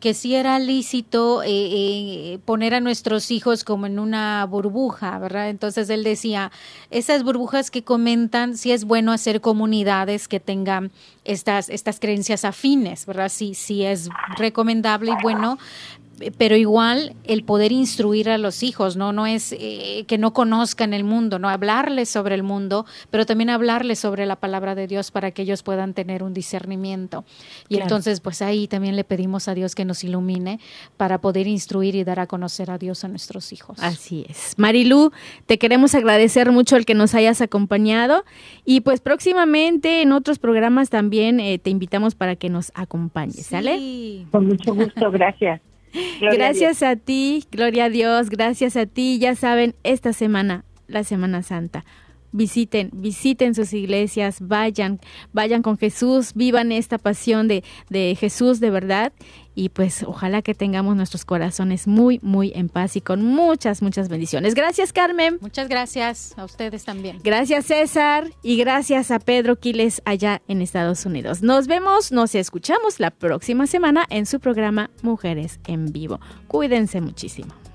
que 0.00 0.12
si 0.12 0.34
era 0.34 0.58
lícito 0.58 1.44
eh, 1.44 1.48
eh, 1.48 2.38
poner 2.44 2.74
a 2.74 2.80
nuestros 2.80 3.30
hijos 3.30 3.62
como 3.62 3.86
en 3.86 4.00
una 4.00 4.44
burbuja, 4.44 5.18
¿verdad? 5.20 5.48
Entonces 5.48 5.88
él 5.88 6.02
decía, 6.02 6.50
esas 6.90 7.22
burbujas 7.22 7.70
que 7.70 7.84
comentan, 7.84 8.56
si 8.56 8.72
es 8.72 8.84
bueno 8.84 9.12
hacer 9.12 9.40
comunidades 9.40 10.26
que 10.26 10.40
tengan 10.40 10.90
estas, 11.24 11.70
estas 11.70 12.00
creencias 12.00 12.44
afines, 12.44 13.06
¿verdad? 13.06 13.28
Sí, 13.28 13.54
sí 13.54 13.84
es 13.84 14.08
recomendable 14.36 15.12
y 15.12 15.22
bueno, 15.22 15.58
pero 16.38 16.56
igual 16.56 17.14
el 17.24 17.44
poder 17.44 17.72
instruir 17.72 18.30
a 18.30 18.38
los 18.38 18.62
hijos, 18.62 18.96
¿no? 18.96 19.12
No 19.12 19.26
es 19.26 19.52
eh, 19.52 20.04
que 20.06 20.18
no 20.18 20.32
conozcan 20.32 20.94
el 20.94 21.04
mundo, 21.04 21.38
¿no? 21.38 21.48
Hablarles 21.48 22.08
sobre 22.08 22.34
el 22.34 22.42
mundo, 22.42 22.86
pero 23.10 23.26
también 23.26 23.50
hablarles 23.50 23.98
sobre 23.98 24.26
la 24.26 24.36
palabra 24.36 24.74
de 24.74 24.86
Dios 24.86 25.10
para 25.10 25.30
que 25.30 25.42
ellos 25.42 25.62
puedan 25.62 25.94
tener 25.94 26.22
un 26.22 26.32
discernimiento. 26.32 27.24
Y 27.68 27.78
entonces, 27.78 28.20
pues 28.20 28.42
ahí 28.42 28.66
también 28.66 28.96
le 28.96 29.04
pedimos 29.04 29.48
a 29.48 29.54
Dios 29.54 29.74
que 29.74 29.84
nos 29.84 30.04
ilumine 30.04 30.58
para 30.96 31.20
poder 31.20 31.46
instruir 31.46 31.94
y 31.94 32.04
dar 32.04 32.20
a 32.20 32.26
conocer 32.26 32.70
a 32.70 32.78
Dios 32.78 33.04
a 33.04 33.08
nuestros 33.08 33.52
hijos. 33.52 33.78
Así 33.80 34.26
es. 34.28 34.54
Marilu, 34.56 35.12
te 35.46 35.58
queremos 35.58 35.94
agradecer 35.94 36.50
mucho 36.50 36.76
el 36.76 36.86
que 36.86 36.94
nos 36.94 37.14
hayas 37.14 37.40
acompañado 37.40 38.24
y 38.64 38.80
pues 38.80 39.00
próximamente 39.00 40.02
en 40.02 40.12
otros 40.12 40.38
programas 40.38 40.90
también 40.90 41.40
eh, 41.40 41.58
te 41.58 41.70
invitamos 41.70 42.14
para 42.14 42.36
que 42.36 42.48
nos 42.48 42.72
acompañes, 42.74 43.46
¿sale? 43.46 43.78
Sí. 43.78 44.26
Con 44.30 44.46
mucho 44.46 44.74
gusto, 44.74 45.10
gracias 45.10 45.60
gracias 46.20 46.82
a, 46.82 46.96
ti, 46.96 47.44
gloria 47.50 47.84
a 47.84 47.88
Dios, 47.88 48.30
gracias 48.30 48.76
a 48.76 48.86
ti. 48.86 49.18
Ya 49.18 49.34
saben, 49.34 49.74
esta 49.82 50.12
semana, 50.12 50.64
la 50.88 51.04
Semana 51.04 51.42
Santa. 51.42 51.84
Visiten, 52.32 52.90
visiten 52.92 53.54
sus 53.54 53.72
iglesias, 53.72 54.38
vayan, 54.40 55.00
vayan 55.32 55.62
con 55.62 55.78
Jesús, 55.78 56.32
vivan 56.34 56.72
esta 56.72 56.98
pasión 56.98 57.48
de, 57.48 57.64
de 57.88 58.16
Jesús 58.18 58.60
de 58.60 58.70
verdad 58.70 59.12
y 59.56 59.70
pues 59.70 60.04
ojalá 60.04 60.42
que 60.42 60.54
tengamos 60.54 60.94
nuestros 60.94 61.24
corazones 61.24 61.88
muy, 61.88 62.20
muy 62.22 62.52
en 62.54 62.68
paz 62.68 62.94
y 62.94 63.00
con 63.00 63.24
muchas, 63.24 63.82
muchas 63.82 64.08
bendiciones. 64.08 64.54
Gracias, 64.54 64.92
Carmen. 64.92 65.38
Muchas 65.40 65.68
gracias 65.68 66.34
a 66.36 66.44
ustedes 66.44 66.84
también. 66.84 67.18
Gracias, 67.24 67.66
César, 67.66 68.30
y 68.42 68.58
gracias 68.58 69.10
a 69.10 69.18
Pedro 69.18 69.56
Quiles 69.56 70.02
allá 70.04 70.42
en 70.46 70.60
Estados 70.60 71.06
Unidos. 71.06 71.42
Nos 71.42 71.66
vemos, 71.66 72.12
nos 72.12 72.34
escuchamos 72.34 73.00
la 73.00 73.10
próxima 73.10 73.66
semana 73.66 74.04
en 74.10 74.26
su 74.26 74.38
programa 74.38 74.90
Mujeres 75.02 75.58
en 75.66 75.86
Vivo. 75.86 76.20
Cuídense 76.46 77.00
muchísimo. 77.00 77.65